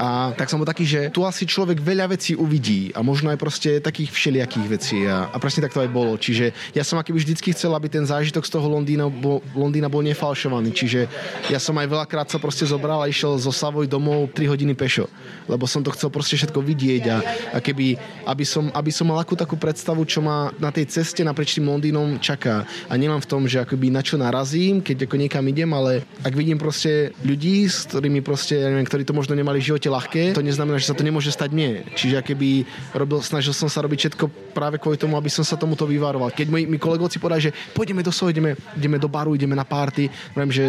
A 0.00 0.34
tak 0.34 0.50
som 0.50 0.58
bol 0.58 0.66
taký, 0.66 0.82
že 0.82 1.00
tu 1.14 1.22
asi 1.22 1.46
človek 1.46 1.78
veľa 1.78 2.10
vecí 2.10 2.34
uvidí 2.34 2.90
a 2.96 3.04
možno 3.04 3.30
aj 3.30 3.38
proste 3.38 3.70
takých 3.78 4.10
všelijakých 4.10 4.66
vecí 4.66 4.98
a, 5.06 5.30
a 5.30 5.36
presne 5.38 5.62
tak 5.62 5.74
to 5.76 5.84
aj 5.84 5.90
bolo. 5.92 6.18
Čiže 6.18 6.74
ja 6.74 6.82
som 6.82 6.98
akýby 6.98 7.22
vždycky 7.22 7.54
chcel, 7.54 7.70
aby 7.76 7.86
ten 7.86 8.02
zážitok 8.02 8.42
z 8.42 8.50
toho 8.50 8.66
Londýna 8.66 9.06
bol, 9.06 9.44
Londýna 9.54 9.86
bol 9.86 10.02
nefalšovaný. 10.02 10.74
Čiže 10.74 11.06
ja 11.52 11.62
som 11.62 11.76
aj 11.78 11.86
veľakrát 11.86 12.26
sa 12.26 12.42
proste 12.42 12.66
zobral 12.66 13.04
a 13.04 13.10
išiel 13.10 13.38
zo 13.38 13.54
Savoj 13.54 13.86
domov 13.86 14.32
3 14.34 14.50
hodiny 14.50 14.74
pešo, 14.74 15.06
lebo 15.46 15.68
som 15.70 15.84
to 15.84 15.94
chcel 15.94 16.10
proste 16.10 16.34
všetko 16.34 16.58
vidieť 16.58 17.02
a, 17.12 17.16
a 17.54 17.58
keby, 17.62 17.94
aby 18.26 18.44
som, 18.48 18.72
aby 18.74 18.90
som 18.90 19.06
mal 19.06 19.20
akú 19.22 19.38
takú 19.38 19.54
predstavu, 19.54 20.02
čo 20.08 20.24
ma 20.24 20.50
na 20.58 20.74
tej 20.74 20.90
ceste 20.90 21.22
naprieč 21.22 21.54
tým 21.56 21.70
Londýnom 21.70 22.18
čaká. 22.18 22.66
A 22.90 22.92
nemám 22.98 23.22
v 23.22 23.30
tom, 23.30 23.42
že 23.46 23.62
akoby 23.62 23.92
na 23.92 24.02
čo 24.02 24.18
narazím, 24.18 24.82
keď 24.82 24.91
ako 24.96 25.16
niekam 25.16 25.44
idem, 25.48 25.70
ale 25.72 26.04
ak 26.22 26.34
vidím 26.36 26.60
proste 26.60 27.16
ľudí, 27.24 27.66
s 27.66 27.88
ktorými 27.88 28.20
proste, 28.20 28.60
ja 28.60 28.68
neviem, 28.68 28.86
ktorí 28.86 29.02
to 29.06 29.16
možno 29.16 29.32
nemali 29.32 29.58
v 29.58 29.72
živote 29.72 29.88
ľahké, 29.88 30.22
to 30.36 30.44
neznamená, 30.44 30.76
že 30.76 30.92
sa 30.92 30.96
to 30.98 31.06
nemôže 31.06 31.32
stať 31.32 31.50
mne. 31.54 31.86
Čiže 31.96 32.20
keby 32.22 32.66
robil, 32.96 33.24
snažil 33.24 33.56
som 33.56 33.72
sa 33.72 33.80
robiť 33.80 33.98
všetko 34.08 34.24
práve 34.52 34.76
kvôli 34.76 35.00
tomu, 35.00 35.16
aby 35.16 35.32
som 35.32 35.42
sa 35.46 35.56
tomuto 35.56 35.88
vyvaroval. 35.88 36.34
Keď 36.34 36.46
moji, 36.52 36.64
mi 36.68 36.76
kolegovci 36.76 37.22
povedali, 37.22 37.48
že 37.48 37.54
pôjdeme 37.72 38.04
do 38.04 38.12
soho, 38.12 38.28
ideme, 38.28 38.58
ideme 38.76 39.00
do 39.00 39.08
baru, 39.08 39.32
ideme 39.32 39.56
na 39.56 39.64
party, 39.64 40.10
viem, 40.36 40.52
že 40.52 40.68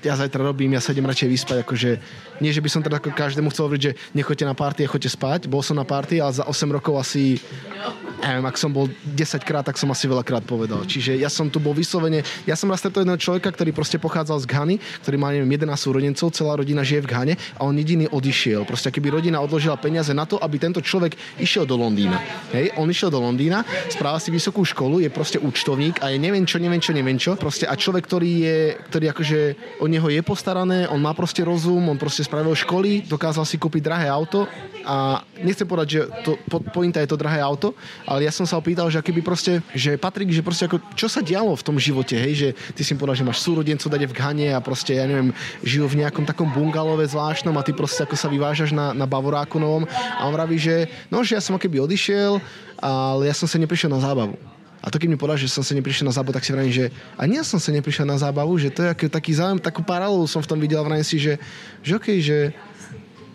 ja 0.00 0.16
zajtra 0.16 0.40
robím, 0.40 0.72
ja 0.72 0.80
sa 0.80 0.96
idem 0.96 1.04
radšej 1.04 1.28
vyspať, 1.28 1.56
akože 1.60 1.90
nie, 2.40 2.50
že 2.50 2.64
by 2.64 2.68
som 2.72 2.82
teda 2.82 2.98
každému 2.98 3.52
chcel 3.52 3.68
hovoriť, 3.68 3.82
že 3.84 3.96
nechoďte 4.16 4.44
na 4.48 4.56
party 4.56 4.80
a 4.84 4.90
choďte 4.90 5.12
spať. 5.12 5.40
Bol 5.46 5.60
som 5.60 5.76
na 5.76 5.84
party, 5.84 6.18
ale 6.18 6.32
za 6.32 6.48
8 6.48 6.72
rokov 6.72 6.96
asi 6.96 7.36
neviem, 8.20 8.46
ak 8.46 8.56
som 8.60 8.70
bol 8.70 8.86
10 9.16 9.40
krát, 9.48 9.64
tak 9.64 9.80
som 9.80 9.88
asi 9.88 10.04
veľakrát 10.04 10.44
povedal. 10.44 10.84
Čiže 10.84 11.16
ja 11.16 11.32
som 11.32 11.48
tu 11.48 11.56
bol 11.56 11.72
vyslovene, 11.72 12.20
ja 12.44 12.54
som 12.54 12.68
raz 12.68 12.84
stretol 12.84 13.04
jedného 13.04 13.20
človeka, 13.20 13.48
ktorý 13.48 13.72
proste 13.72 13.96
pochádzal 13.96 14.44
z 14.44 14.46
Ghany, 14.46 14.76
ktorý 15.04 15.16
má 15.16 15.32
neviem 15.32 15.48
11 15.56 15.72
súrodencov, 15.76 16.32
celá 16.36 16.52
rodina 16.56 16.84
žije 16.84 17.04
v 17.04 17.08
Ghane 17.08 17.34
a 17.56 17.64
on 17.64 17.74
jediný 17.76 18.06
odišiel. 18.12 18.68
Proste 18.68 18.92
keby 18.92 19.20
rodina 19.20 19.40
odložila 19.40 19.80
peniaze 19.80 20.12
na 20.12 20.28
to, 20.28 20.36
aby 20.36 20.60
tento 20.60 20.84
človek 20.84 21.16
išiel 21.40 21.64
do 21.64 21.80
Londýna. 21.80 22.20
Hej, 22.52 22.76
on 22.76 22.88
išiel 22.92 23.08
do 23.08 23.20
Londýna, 23.20 23.64
správa 23.88 24.20
si 24.20 24.28
vysokú 24.28 24.64
školu, 24.68 25.00
je 25.00 25.08
proste 25.08 25.40
účtovník 25.40 26.04
a 26.04 26.12
je 26.12 26.20
neviem 26.20 26.44
čo, 26.44 26.60
neviem 26.60 26.80
čo, 26.80 26.92
neviem 26.92 27.16
čo. 27.16 27.36
Proste 27.40 27.64
a 27.64 27.74
človek, 27.76 28.04
ktorý 28.04 28.30
je, 28.44 28.58
ktorý 28.92 29.04
akože 29.16 29.40
o 29.80 29.86
neho 29.88 30.08
je 30.12 30.20
postarané, 30.20 30.84
on 30.92 31.00
má 31.00 31.16
proste 31.16 31.40
rozum, 31.40 31.88
on 31.88 31.96
proste 31.96 32.20
spravil 32.30 32.54
školy, 32.54 32.90
dokázal 33.10 33.42
si 33.42 33.58
kúpiť 33.58 33.82
drahé 33.82 34.06
auto 34.06 34.46
a 34.86 35.26
nechcem 35.42 35.66
povedať, 35.66 35.88
že 35.90 36.00
to, 36.22 36.38
po, 36.46 36.62
pointa 36.62 37.02
je 37.02 37.10
to 37.10 37.18
drahé 37.18 37.42
auto, 37.42 37.74
ale 38.06 38.22
ja 38.22 38.30
som 38.30 38.46
sa 38.46 38.54
opýtal, 38.54 38.86
že 38.86 39.02
aký 39.02 39.10
by 39.10 39.22
proste, 39.26 39.58
že 39.74 39.98
Patrik, 39.98 40.30
že 40.30 40.38
proste 40.38 40.70
ako, 40.70 40.78
čo 40.94 41.10
sa 41.10 41.26
dialo 41.26 41.58
v 41.58 41.66
tom 41.66 41.74
živote, 41.74 42.14
hej, 42.14 42.32
že 42.38 42.48
ty 42.78 42.86
si 42.86 42.94
povedal, 42.94 43.18
že 43.18 43.26
máš 43.26 43.42
súrodencov 43.42 43.90
dať 43.90 44.06
v 44.06 44.14
Ghane 44.14 44.48
a 44.54 44.62
proste, 44.62 44.94
ja 44.94 45.10
neviem, 45.10 45.34
žijú 45.66 45.90
v 45.90 46.06
nejakom 46.06 46.22
takom 46.22 46.46
bungalove 46.46 47.02
zvláštnom 47.10 47.58
a 47.58 47.66
ty 47.66 47.74
proste 47.74 48.06
ako 48.06 48.14
sa 48.14 48.30
vyvážaš 48.30 48.70
na, 48.70 48.94
na 48.94 49.10
Bavoráku 49.10 49.58
novom 49.58 49.82
a 49.90 50.22
on 50.22 50.30
vraví, 50.30 50.54
že 50.54 50.86
no, 51.10 51.26
že 51.26 51.34
ja 51.34 51.42
som 51.42 51.58
keby 51.58 51.82
odišiel, 51.82 52.38
ale 52.78 53.26
ja 53.26 53.34
som 53.34 53.50
sa 53.50 53.58
neprišiel 53.58 53.90
na 53.90 53.98
zábavu. 53.98 54.38
A 54.80 54.88
to 54.88 54.96
keď 54.96 55.08
mi 55.12 55.20
povedal, 55.20 55.36
že 55.36 55.52
som 55.52 55.60
sa 55.60 55.76
neprišiel 55.76 56.08
na 56.08 56.14
zábavu, 56.16 56.32
tak 56.32 56.44
si 56.44 56.56
vravím, 56.56 56.72
že 56.72 56.88
ani 57.20 57.36
ja 57.36 57.44
som 57.44 57.60
sa 57.60 57.68
neprišiel 57.68 58.08
na 58.08 58.16
zábavu, 58.16 58.56
že 58.56 58.72
to 58.72 58.80
je 58.80 58.88
aký, 58.88 59.06
taký 59.12 59.32
záujem, 59.36 59.60
takú 59.60 59.84
paralelu 59.84 60.24
som 60.24 60.40
v 60.40 60.48
tom 60.48 60.56
videl, 60.56 60.80
vravím 60.80 61.04
si, 61.04 61.20
že, 61.20 61.36
že 61.84 61.92
okay, 62.00 62.24
že 62.24 62.56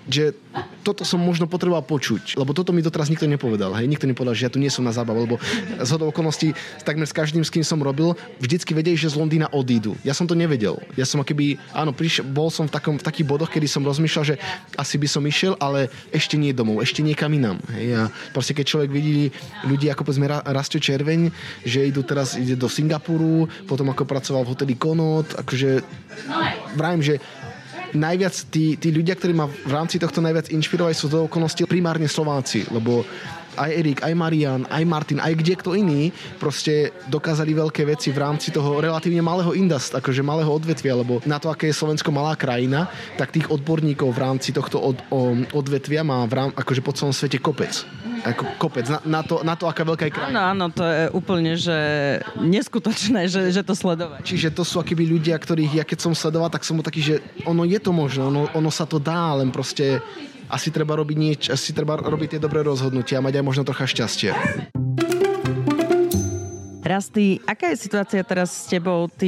že 0.06 0.38
toto 0.86 1.02
som 1.02 1.18
možno 1.18 1.50
potreboval 1.50 1.82
počuť, 1.82 2.38
lebo 2.38 2.54
toto 2.54 2.70
mi 2.70 2.86
doteraz 2.86 3.10
nikto 3.10 3.26
nepovedal. 3.26 3.74
Hej, 3.74 3.90
nikto 3.90 4.06
nepovedal, 4.06 4.38
že 4.38 4.46
ja 4.46 4.54
tu 4.54 4.62
nie 4.62 4.70
som 4.70 4.86
na 4.86 4.94
zábavu, 4.94 5.26
lebo 5.26 5.36
z 5.82 5.90
hodou 5.90 6.14
okolností 6.14 6.54
takmer 6.86 7.10
s 7.10 7.14
každým, 7.14 7.42
s 7.42 7.50
kým 7.50 7.66
som 7.66 7.82
robil, 7.82 8.14
vždycky 8.38 8.78
vedeli, 8.78 8.94
že 8.94 9.10
z 9.10 9.18
Londýna 9.18 9.50
odídu. 9.50 9.98
Ja 10.06 10.14
som 10.14 10.30
to 10.30 10.38
nevedel. 10.38 10.78
Ja 10.94 11.10
som 11.10 11.26
akoby, 11.26 11.58
áno, 11.74 11.90
prišiel, 11.90 12.30
bol 12.30 12.54
som 12.54 12.70
v, 12.70 12.78
takom, 12.78 13.02
v 13.02 13.04
takých 13.04 13.26
bodoch, 13.26 13.50
kedy 13.50 13.66
som 13.66 13.82
rozmýšľal, 13.82 14.24
že 14.24 14.36
asi 14.78 14.96
by 15.02 15.08
som 15.10 15.26
išiel, 15.26 15.58
ale 15.58 15.90
ešte 16.14 16.38
nie 16.38 16.54
domov, 16.54 16.86
ešte 16.86 17.02
niekam 17.02 17.34
inám. 17.34 17.58
Hej, 17.74 17.88
a 17.98 18.02
proste 18.30 18.54
keď 18.54 18.66
človek 18.70 18.90
vidí 18.94 19.34
ľudí, 19.66 19.90
ako 19.90 20.06
povedzme 20.06 20.30
Rastio 20.30 20.78
Červeň, 20.78 21.34
že 21.66 21.90
idú 21.90 22.06
teraz 22.06 22.38
ide 22.38 22.54
do 22.54 22.70
Singapuru, 22.70 23.50
potom 23.66 23.90
ako 23.90 24.06
pracoval 24.06 24.46
v 24.46 24.52
hoteli 24.54 24.76
Konot, 24.78 25.34
akože 25.34 25.82
vravím, 26.78 27.02
že 27.02 27.18
najviac 27.96 28.36
tí, 28.52 28.76
tí 28.78 28.92
ľudia, 28.92 29.16
ktorí 29.18 29.34
ma 29.34 29.48
v 29.48 29.72
rámci 29.72 29.98
tohto 29.98 30.20
najviac 30.22 30.52
inšpirovali 30.52 30.96
sú 30.96 31.08
do 31.10 31.26
okolnosti 31.26 31.64
primárne 31.66 32.06
Slováci, 32.06 32.68
lebo 32.70 33.04
aj 33.56 33.72
Erik, 33.72 34.00
aj 34.04 34.14
Marian, 34.14 34.62
aj 34.70 34.84
Martin, 34.86 35.20
aj 35.24 35.34
kde 35.36 35.54
kto 35.56 35.74
iný 35.74 36.12
proste 36.38 36.92
dokázali 37.08 37.56
veľké 37.56 37.88
veci 37.88 38.12
v 38.12 38.22
rámci 38.22 38.52
toho 38.52 38.84
relatívne 38.84 39.24
malého 39.24 39.56
indust, 39.56 39.96
akože 39.96 40.22
malého 40.22 40.52
odvetvia, 40.52 40.96
lebo 40.96 41.24
na 41.24 41.40
to, 41.40 41.50
aké 41.50 41.72
je 41.72 41.80
Slovensko 41.80 42.12
malá 42.12 42.36
krajina, 42.36 42.92
tak 43.16 43.32
tých 43.32 43.48
odborníkov 43.50 44.12
v 44.12 44.20
rámci 44.22 44.52
tohto 44.52 44.78
od, 44.80 44.98
o, 45.10 45.34
odvetvia 45.56 46.04
má 46.04 46.28
v 46.28 46.34
rám, 46.36 46.52
akože 46.54 46.82
po 46.84 46.92
celom 46.94 47.16
svete 47.16 47.40
kopec. 47.40 47.88
ako 48.26 48.44
kopec, 48.58 48.90
na, 48.90 49.00
na, 49.06 49.22
to, 49.22 49.46
na 49.46 49.54
to, 49.54 49.70
aká 49.70 49.86
veľká 49.86 50.10
je 50.10 50.14
krajina. 50.18 50.50
Áno, 50.50 50.66
áno, 50.66 50.66
to 50.74 50.82
je 50.82 51.04
úplne, 51.14 51.54
že 51.54 51.78
neskutočné, 52.42 53.30
že, 53.30 53.54
že 53.54 53.62
to 53.62 53.78
sledovať. 53.78 54.26
Čiže 54.26 54.50
to 54.50 54.66
sú 54.66 54.82
akýby 54.82 55.06
ľudia, 55.06 55.38
ktorých 55.38 55.78
ja 55.78 55.86
keď 55.86 56.00
som 56.10 56.18
sledoval, 56.18 56.50
tak 56.50 56.66
som 56.66 56.82
bol 56.82 56.86
taký, 56.86 57.02
že 57.06 57.16
ono 57.46 57.62
je 57.62 57.78
to 57.78 57.94
možné, 57.94 58.26
ono, 58.26 58.50
ono 58.58 58.72
sa 58.74 58.90
to 58.90 58.98
dá, 58.98 59.38
len 59.38 59.54
proste 59.54 60.02
asi 60.50 60.70
treba 60.70 60.96
robiť 60.98 61.18
nieč, 61.18 61.42
asi 61.50 61.74
treba 61.74 61.98
robiť 61.98 62.38
tie 62.38 62.42
dobré 62.42 62.62
rozhodnutia 62.62 63.20
a 63.20 63.26
mať 63.26 63.42
aj 63.42 63.46
možno 63.46 63.64
trocha 63.66 63.86
šťastie. 63.90 64.32
Rasty, 66.86 67.42
aká 67.50 67.74
je 67.74 67.82
situácia 67.82 68.22
teraz 68.22 68.54
s 68.54 68.70
tebou? 68.70 69.10
Ty 69.10 69.26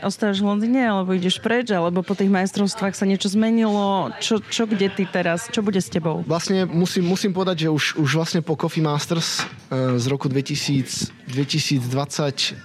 ostávaš 0.00 0.40
v 0.40 0.48
Londýne, 0.48 0.88
alebo 0.88 1.12
ideš 1.12 1.36
preč, 1.36 1.68
alebo 1.68 2.00
po 2.00 2.16
tých 2.16 2.32
majstrovstvách 2.32 2.96
sa 2.96 3.04
niečo 3.04 3.28
zmenilo? 3.28 4.08
Čo, 4.24 4.40
čo 4.40 4.64
kde 4.64 4.88
ty 4.88 5.04
teraz? 5.04 5.52
Čo 5.52 5.60
bude 5.60 5.84
s 5.84 5.92
tebou? 5.92 6.24
Vlastne 6.24 6.64
musím, 6.64 7.04
musím 7.04 7.36
povedať, 7.36 7.68
že 7.68 7.68
už, 7.68 8.00
už 8.00 8.10
vlastne 8.16 8.40
po 8.40 8.56
Coffee 8.56 8.80
Masters 8.80 9.44
e, 9.68 10.00
z 10.00 10.04
roku 10.08 10.32
2000, 10.32 11.28
2022 11.28 12.64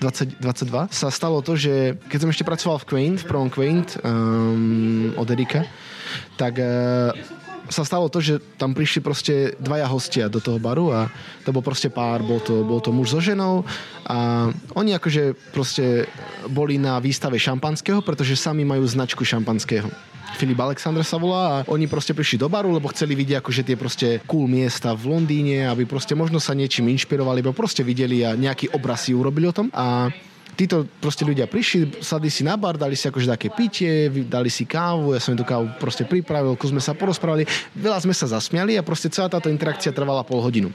2022 0.00 0.90
sa 0.90 1.08
stalo 1.12 1.44
to, 1.44 1.54
že 1.54 2.00
keď 2.08 2.18
som 2.18 2.30
ešte 2.32 2.44
pracoval 2.48 2.80
v 2.82 2.86
Quaint, 2.88 3.18
v 3.22 3.26
prvom 3.28 3.48
Quaint 3.52 4.00
um, 4.02 5.14
od 5.14 5.28
Erika, 5.30 5.64
tak 6.34 6.58
uh, 6.58 7.14
sa 7.72 7.84
stalo 7.84 8.12
to, 8.12 8.20
že 8.20 8.40
tam 8.60 8.76
prišli 8.76 9.00
proste 9.00 9.34
dvaja 9.56 9.88
hostia 9.88 10.28
do 10.28 10.40
toho 10.40 10.60
baru 10.60 10.92
a 10.92 11.00
to 11.44 11.54
bol 11.54 11.64
proste 11.64 11.88
pár, 11.88 12.20
bol 12.20 12.40
to, 12.42 12.60
bol 12.60 12.80
to 12.80 12.92
muž 12.92 13.16
so 13.16 13.20
ženou 13.24 13.64
a 14.04 14.50
oni 14.76 14.92
akože 14.96 15.32
proste 15.54 16.04
boli 16.50 16.76
na 16.76 17.00
výstave 17.00 17.40
šampanského, 17.40 18.04
pretože 18.04 18.36
sami 18.36 18.68
majú 18.68 18.84
značku 18.84 19.24
šampanského. 19.24 19.88
Filip 20.34 20.58
Alexander 20.58 21.06
sa 21.06 21.14
volá 21.14 21.62
a 21.62 21.64
oni 21.70 21.86
proste 21.86 22.10
prišli 22.10 22.42
do 22.42 22.50
baru, 22.50 22.74
lebo 22.74 22.90
chceli 22.90 23.14
vidieť 23.14 23.38
akože 23.38 23.62
tie 23.62 23.76
proste 23.78 24.08
cool 24.26 24.50
miesta 24.50 24.90
v 24.90 25.14
Londýne, 25.14 25.70
aby 25.70 25.86
proste 25.86 26.18
možno 26.18 26.42
sa 26.42 26.58
niečím 26.58 26.90
inšpirovali, 26.90 27.38
lebo 27.38 27.54
proste 27.54 27.86
videli 27.86 28.26
a 28.26 28.34
nejaký 28.34 28.74
obraz 28.74 29.06
si 29.06 29.14
urobili 29.14 29.46
o 29.46 29.54
tom 29.54 29.70
a 29.70 30.10
títo 30.54 30.86
proste 31.02 31.26
ľudia 31.26 31.50
prišli, 31.50 32.00
sadli 32.00 32.30
si 32.30 32.46
na 32.46 32.54
bar, 32.54 32.78
dali 32.78 32.94
si 32.94 33.10
akože 33.10 33.26
také 33.26 33.50
pitie, 33.50 34.08
dali 34.24 34.48
si 34.48 34.64
kávu, 34.64 35.12
ja 35.12 35.20
som 35.20 35.34
im 35.34 35.40
tú 35.42 35.46
kávu 35.46 35.66
proste 35.82 36.06
pripravil, 36.06 36.54
kus 36.54 36.70
sme 36.70 36.80
sa 36.80 36.94
porozprávali, 36.94 37.44
veľa 37.74 37.98
sme 38.00 38.14
sa 38.14 38.30
zasmiali 38.30 38.78
a 38.78 38.86
proste 38.86 39.10
celá 39.10 39.26
táto 39.26 39.50
interakcia 39.50 39.90
trvala 39.90 40.22
pol 40.22 40.40
hodinu. 40.40 40.70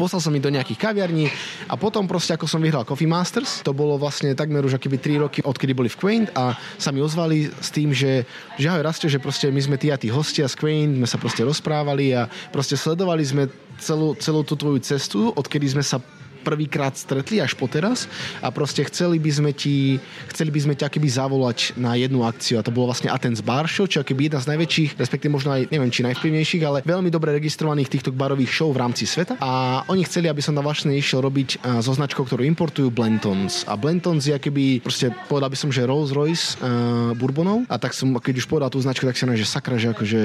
Poslal 0.00 0.24
som 0.24 0.32
ich 0.32 0.40
do 0.40 0.48
nejakých 0.48 0.80
kaviarní 0.80 1.28
a 1.68 1.76
potom 1.76 2.08
proste 2.08 2.32
ako 2.32 2.48
som 2.48 2.64
vyhral 2.64 2.88
Coffee 2.88 3.06
Masters, 3.06 3.60
to 3.60 3.76
bolo 3.76 4.00
vlastne 4.00 4.32
takmer 4.32 4.64
už 4.64 4.80
akoby 4.80 4.96
3 4.96 5.22
roky, 5.28 5.38
odkedy 5.44 5.76
boli 5.76 5.92
v 5.92 6.00
Quaint 6.00 6.28
a 6.32 6.56
sa 6.80 6.88
mi 6.88 7.04
ozvali 7.04 7.52
s 7.52 7.68
tým, 7.68 7.92
že, 7.92 8.24
že 8.56 8.66
ahoj 8.72 8.80
Raste, 8.80 9.12
že 9.12 9.20
proste 9.20 9.52
my 9.52 9.60
sme 9.60 9.76
tí 9.76 9.92
a 9.92 10.00
tí 10.00 10.08
hostia 10.08 10.48
z 10.48 10.56
Quaint, 10.56 10.96
sme 10.96 11.06
sa 11.06 11.20
proste 11.20 11.44
rozprávali 11.44 12.16
a 12.16 12.26
proste 12.48 12.80
sledovali 12.80 13.22
sme 13.22 13.44
celú, 13.76 14.16
celú 14.16 14.40
tú 14.40 14.56
tvoju 14.56 14.80
cestu, 14.80 15.30
odkedy 15.36 15.76
sme 15.76 15.84
sa 15.84 16.00
prvýkrát 16.44 16.92
stretli 16.92 17.40
až 17.40 17.56
po 17.56 17.64
teraz 17.64 18.04
a 18.44 18.52
proste 18.52 18.84
chceli 18.84 19.16
by 19.16 19.30
sme 19.32 19.50
ti, 19.56 19.96
chceli 20.28 20.52
by 20.52 20.60
sme 20.60 20.74
ťa 20.76 20.92
keby 20.92 21.08
zavolať 21.08 21.80
na 21.80 21.96
jednu 21.96 22.20
akciu 22.22 22.60
a 22.60 22.66
to 22.66 22.68
bolo 22.68 22.92
vlastne 22.92 23.08
Athens 23.08 23.40
Bar 23.40 23.64
Show, 23.64 23.88
čo 23.88 24.04
keby 24.04 24.28
jedna 24.28 24.44
z 24.44 24.52
najväčších, 24.52 25.00
respektíve 25.00 25.32
možno 25.32 25.56
aj 25.56 25.72
neviem 25.72 25.88
či 25.88 26.04
najvplyvnejších, 26.04 26.62
ale 26.68 26.84
veľmi 26.84 27.08
dobre 27.08 27.32
registrovaných 27.32 27.88
týchto 27.88 28.12
barových 28.12 28.52
show 28.52 28.68
v 28.68 28.84
rámci 28.84 29.08
sveta. 29.08 29.40
A 29.40 29.82
oni 29.88 30.04
chceli, 30.04 30.28
aby 30.28 30.44
som 30.44 30.52
na 30.52 30.60
vlastne 30.60 30.92
išiel 30.92 31.24
robiť 31.24 31.64
so 31.80 31.96
značkou, 31.96 32.28
ktorú 32.28 32.44
importujú 32.44 32.92
Blentons. 32.92 33.64
A 33.64 33.78
Blentons 33.80 34.20
je 34.20 34.36
keby 34.36 34.84
proste 34.84 35.14
povedal 35.30 35.48
by 35.48 35.58
som, 35.58 35.70
že 35.72 35.88
Rolls 35.88 36.12
Royce 36.12 36.60
uh, 36.60 37.14
Bourbonov. 37.16 37.64
A 37.70 37.80
tak 37.80 37.96
som, 37.96 38.12
keď 38.18 38.44
už 38.44 38.46
povedal 38.50 38.68
tú 38.68 38.82
značku, 38.82 39.06
tak 39.08 39.16
si 39.16 39.24
že 39.24 39.46
sakra, 39.48 39.80
že 39.80 39.94
akože 39.94 40.20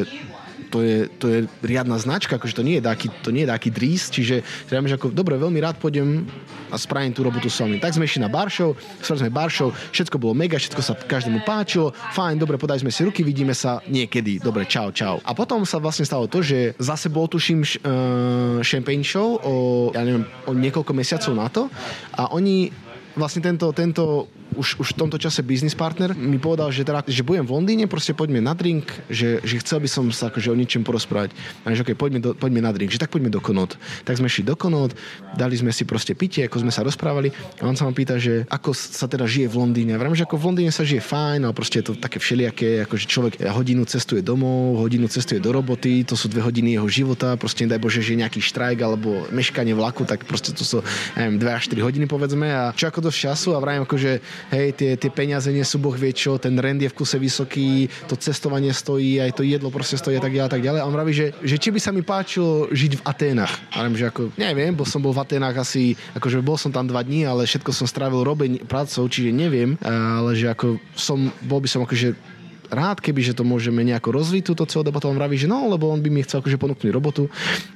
to 0.68 0.84
je, 0.84 0.98
to 1.18 1.26
je 1.32 1.40
riadna 1.64 1.96
značka, 1.96 2.36
akože 2.36 2.60
to 2.60 2.64
nie 2.68 2.78
je 2.78 2.84
taký, 2.84 3.08
to 3.24 3.32
nie 3.32 3.48
je 3.48 3.52
taký 3.56 3.70
dríz, 3.72 4.12
čiže 4.12 4.44
teda 4.68 4.84
že 4.86 4.96
ako, 5.00 5.16
dobre, 5.16 5.40
veľmi 5.40 5.60
rád 5.64 5.80
pôjdem 5.80 6.28
a 6.70 6.76
spravím 6.78 7.16
tú 7.16 7.26
robotu 7.26 7.50
s 7.50 7.64
vami. 7.64 7.82
Tak 7.82 7.98
sme 7.98 8.06
išli 8.06 8.22
na 8.22 8.30
bar 8.30 8.52
show, 8.52 8.78
spravili 9.02 9.24
sme 9.26 9.32
bar 9.34 9.50
show, 9.50 9.70
všetko 9.72 10.22
bolo 10.22 10.38
mega, 10.38 10.62
všetko 10.62 10.82
sa 10.84 10.94
každému 10.94 11.42
páčilo, 11.48 11.96
fajn, 12.14 12.38
dobre, 12.38 12.62
podali 12.62 12.84
sme 12.84 12.94
si 12.94 13.02
ruky, 13.02 13.26
vidíme 13.26 13.58
sa 13.58 13.82
niekedy, 13.90 14.38
dobre, 14.38 14.70
čau, 14.70 14.94
čau. 14.94 15.18
A 15.26 15.34
potom 15.34 15.66
sa 15.66 15.82
vlastne 15.82 16.06
stalo 16.06 16.30
to, 16.30 16.46
že 16.46 16.78
zase 16.78 17.10
bol 17.10 17.26
tuším 17.26 17.66
uh, 17.66 18.62
champagne 18.62 19.06
show 19.06 19.42
o, 19.42 19.54
ja 19.96 20.06
neviem, 20.06 20.26
o 20.46 20.54
niekoľko 20.54 20.92
mesiacov 20.94 21.34
na 21.34 21.48
to 21.50 21.72
a 22.14 22.30
oni 22.36 22.89
vlastne 23.16 23.42
tento, 23.42 23.72
tento 23.74 24.30
už, 24.58 24.82
už 24.82 24.88
v 24.96 25.00
tomto 25.06 25.18
čase 25.22 25.46
business 25.46 25.78
partner 25.78 26.12
mi 26.18 26.42
povedal, 26.42 26.74
že, 26.74 26.82
teda, 26.82 27.06
že 27.06 27.22
budem 27.22 27.46
v 27.46 27.54
Londýne, 27.54 27.86
proste 27.86 28.18
poďme 28.18 28.42
na 28.42 28.58
drink, 28.58 28.90
že, 29.08 29.40
že 29.46 29.62
chcel 29.62 29.80
by 29.84 29.90
som 29.90 30.06
sa 30.10 30.34
akože 30.34 30.50
o 30.50 30.56
ničom 30.58 30.82
porozprávať. 30.82 31.32
A 31.64 31.72
že 31.72 31.86
okay, 31.86 31.94
poďme, 31.94 32.20
do, 32.20 32.30
poďme 32.34 32.66
na 32.66 32.72
drink, 32.74 32.90
že 32.90 33.00
tak 33.00 33.14
poďme 33.14 33.30
do 33.30 33.40
Konot. 33.40 33.78
Tak 34.04 34.18
sme 34.18 34.28
šli 34.28 34.44
do 34.48 34.58
Konot, 34.58 34.98
dali 35.38 35.56
sme 35.56 35.70
si 35.70 35.86
proste 35.86 36.18
pitie, 36.18 36.50
ako 36.50 36.66
sme 36.66 36.72
sa 36.74 36.82
rozprávali 36.82 37.30
a 37.62 37.70
on 37.70 37.78
sa 37.78 37.86
ma 37.86 37.94
pýta, 37.94 38.18
že 38.18 38.50
ako 38.50 38.74
sa 38.74 39.06
teda 39.06 39.30
žije 39.30 39.48
v 39.48 39.56
Londýne. 39.56 39.96
A 39.96 40.02
že 40.18 40.26
ako 40.26 40.42
v 40.42 40.46
Londýne 40.50 40.72
sa 40.74 40.82
žije 40.82 41.06
fajn, 41.06 41.46
ale 41.46 41.54
proste 41.54 41.80
je 41.80 41.86
to 41.92 41.94
také 41.96 42.18
všelijaké, 42.18 42.82
ako 42.84 42.94
že 42.98 43.06
človek 43.06 43.34
hodinu 43.54 43.86
cestuje 43.86 44.26
domov, 44.26 44.82
hodinu 44.82 45.06
cestuje 45.06 45.38
do 45.38 45.54
roboty, 45.54 46.02
to 46.02 46.18
sú 46.18 46.28
dve 46.28 46.42
hodiny 46.42 46.76
jeho 46.76 46.90
života, 46.90 47.38
proste 47.38 47.64
nedaj 47.70 47.80
Bože, 47.80 48.02
že 48.02 48.18
nejaký 48.18 48.42
štrajk 48.42 48.80
alebo 48.82 49.30
meškanie 49.30 49.78
vlaku, 49.78 50.04
tak 50.04 50.26
proste 50.26 50.52
to 50.52 50.66
sú, 50.66 50.82
neviem, 51.14 51.38
2 51.38 51.46
až 51.54 51.64
4 51.72 51.86
hodiny 51.86 52.06
povedzme 52.10 52.48
a 52.50 52.74
čo 52.74 52.90
ako 52.90 52.99
dosť 53.00 53.20
času 53.32 53.50
a 53.56 53.64
vrajím 53.64 53.84
akože 53.84 54.12
hej, 54.54 54.68
tie, 54.76 54.92
tie 54.96 55.12
peniaze 55.12 55.50
nie 55.50 55.64
sú 55.64 55.80
boh 55.80 55.96
vie 55.96 56.12
čo, 56.14 56.38
ten 56.38 56.56
rent 56.60 56.80
je 56.80 56.92
v 56.92 56.98
kuse 56.98 57.18
vysoký, 57.20 57.88
to 58.08 58.16
cestovanie 58.20 58.72
stojí, 58.72 59.20
aj 59.20 59.36
to 59.36 59.44
jedlo 59.44 59.72
proste 59.74 60.00
stojí 60.00 60.20
a 60.20 60.24
tak 60.24 60.36
ďalej 60.36 60.48
a 60.48 60.54
tak 60.54 60.64
ďalej. 60.64 60.80
A 60.84 60.88
on 60.88 60.96
vraví, 60.96 61.12
že, 61.16 61.32
že 61.44 61.56
či 61.58 61.70
by 61.72 61.80
sa 61.80 61.92
mi 61.92 62.04
páčilo 62.04 62.68
žiť 62.72 63.02
v 63.02 63.06
Aténach. 63.08 63.54
A 63.74 63.84
viem, 63.88 63.96
že 63.98 64.06
ako, 64.08 64.34
neviem, 64.36 64.72
bo 64.76 64.84
som 64.88 65.04
bol 65.04 65.16
v 65.16 65.24
Aténach 65.24 65.56
asi, 65.58 65.98
akože 66.16 66.44
bol 66.44 66.60
som 66.60 66.72
tam 66.72 66.86
dva 66.88 67.02
dní, 67.02 67.26
ale 67.26 67.48
všetko 67.48 67.72
som 67.72 67.88
strávil 67.88 68.24
robeň 68.24 68.64
prácou, 68.68 69.08
čiže 69.08 69.32
neviem, 69.36 69.76
ale 69.84 70.36
že 70.36 70.52
ako 70.52 70.80
som, 70.96 71.32
bol 71.44 71.60
by 71.64 71.68
som 71.68 71.84
akože 71.84 72.39
rád, 72.70 73.02
keby 73.02 73.22
že 73.22 73.34
to 73.34 73.44
môžeme 73.44 73.82
nejako 73.82 74.14
rozviť 74.16 74.54
túto 74.54 74.64
celú 74.70 74.86
debatu. 74.86 75.10
On 75.10 75.18
vraví, 75.18 75.36
že 75.36 75.50
no, 75.50 75.70
lebo 75.70 75.90
on 75.90 76.00
by 76.00 76.10
mi 76.10 76.22
chcel 76.24 76.42
akože 76.42 76.62
ponúknuť 76.62 76.92
robotu 76.94 77.28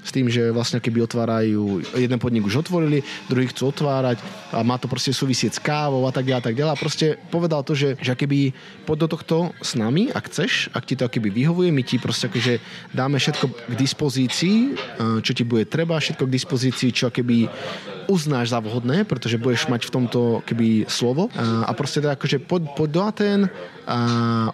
s 0.06 0.10
tým, 0.14 0.30
že 0.30 0.54
vlastne 0.54 0.78
keby 0.80 1.06
otvárajú, 1.06 1.82
jeden 1.98 2.20
podnik 2.22 2.46
už 2.46 2.66
otvorili, 2.66 3.02
druhý 3.28 3.50
chcú 3.50 3.74
otvárať 3.74 4.22
a 4.54 4.62
má 4.62 4.78
to 4.78 4.86
proste 4.88 5.12
súvisieť 5.12 5.58
s 5.58 5.60
kávou 5.60 6.06
a 6.06 6.14
tak 6.14 6.30
ďalej 6.30 6.42
a 6.42 6.46
tak 6.46 6.56
ďalej. 6.56 6.72
A 6.74 6.82
proste 6.82 7.06
povedal 7.34 7.66
to, 7.66 7.74
že, 7.74 7.98
že 8.00 8.14
keby 8.14 8.54
poď 8.86 9.06
do 9.06 9.08
tohto 9.18 9.36
s 9.60 9.74
nami, 9.74 10.14
ak 10.14 10.30
chceš, 10.30 10.70
ak 10.72 10.86
ti 10.86 10.96
to 10.96 11.10
keby 11.10 11.34
vyhovuje, 11.34 11.74
my 11.74 11.84
ti 11.84 11.98
proste 11.98 12.30
akože 12.30 12.62
dáme 12.94 13.18
všetko 13.18 13.46
k 13.50 13.74
dispozícii, 13.74 14.58
čo 15.26 15.32
ti 15.34 15.44
bude 15.44 15.66
treba, 15.66 15.98
všetko 15.98 16.30
k 16.30 16.36
dispozícii, 16.36 16.90
čo 16.94 17.10
keby 17.10 17.50
uznáš 18.08 18.52
za 18.52 18.60
vhodné, 18.60 19.08
pretože 19.08 19.40
budeš 19.40 19.72
mať 19.72 19.88
v 19.88 19.94
tomto 19.94 20.22
keby 20.44 20.92
slovo 20.92 21.32
a, 21.34 21.68
a 21.68 21.72
proste 21.72 22.04
teda 22.04 22.20
akože 22.20 22.44
poď, 22.44 22.62
poď 22.76 22.90
do 22.92 23.02
Aten 23.04 23.42
a 23.88 23.98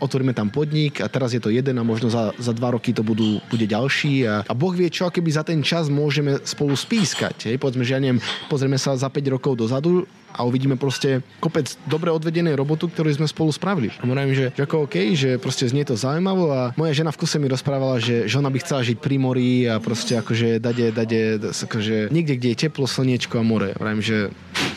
otvoríme 0.02 0.34
tam 0.34 0.50
podnik 0.50 1.02
a 1.02 1.08
teraz 1.08 1.34
je 1.34 1.42
to 1.42 1.54
jeden 1.54 1.78
a 1.78 1.84
možno 1.86 2.10
za, 2.10 2.34
za 2.38 2.54
dva 2.54 2.76
roky 2.76 2.94
to 2.94 3.06
budú, 3.06 3.42
bude 3.50 3.66
ďalší 3.66 4.26
a, 4.26 4.46
a 4.46 4.54
Boh 4.54 4.74
vie 4.74 4.90
čo, 4.90 5.10
keby 5.10 5.30
za 5.30 5.44
ten 5.46 5.62
čas 5.62 5.88
môžeme 5.88 6.42
spolu 6.44 6.74
spískať. 6.74 7.50
Hej? 7.50 7.62
Povedzme, 7.62 7.86
že 7.86 7.96
ja 7.98 8.02
neviem, 8.02 8.22
pozrieme 8.50 8.78
sa 8.78 8.98
za 8.98 9.08
5 9.08 9.36
rokov 9.36 9.58
dozadu 9.58 10.06
a 10.34 10.46
uvidíme 10.46 10.78
proste 10.78 11.26
kopec 11.42 11.74
dobre 11.90 12.14
odvedenej 12.14 12.54
robotu, 12.54 12.86
ktorú 12.86 13.10
sme 13.10 13.26
spolu 13.26 13.50
spravili. 13.50 13.90
A 13.98 14.06
hovorím, 14.06 14.38
že, 14.38 14.46
že 14.54 14.62
ako 14.62 14.86
OK, 14.86 14.96
že 15.18 15.42
proste 15.42 15.66
znie 15.66 15.86
to 15.86 15.98
zaujímavo 15.98 16.54
a 16.54 16.62
moja 16.78 16.94
žena 16.94 17.10
v 17.10 17.20
kuse 17.20 17.42
mi 17.42 17.50
rozprávala, 17.50 17.98
že, 17.98 18.30
že 18.30 18.38
ona 18.38 18.54
by 18.54 18.62
chcela 18.62 18.86
žiť 18.86 18.98
pri 19.02 19.16
mori 19.18 19.66
a 19.66 19.82
proste 19.82 20.22
akože 20.22 20.62
dade, 20.62 20.94
dade, 20.94 21.42
akože 21.50 22.14
niekde, 22.14 22.38
kde 22.38 22.50
je 22.54 22.58
teplo, 22.70 22.86
slniečko 22.86 23.42
a 23.42 23.44
more. 23.44 23.74
Hovorím, 23.74 24.02
že 24.06 24.30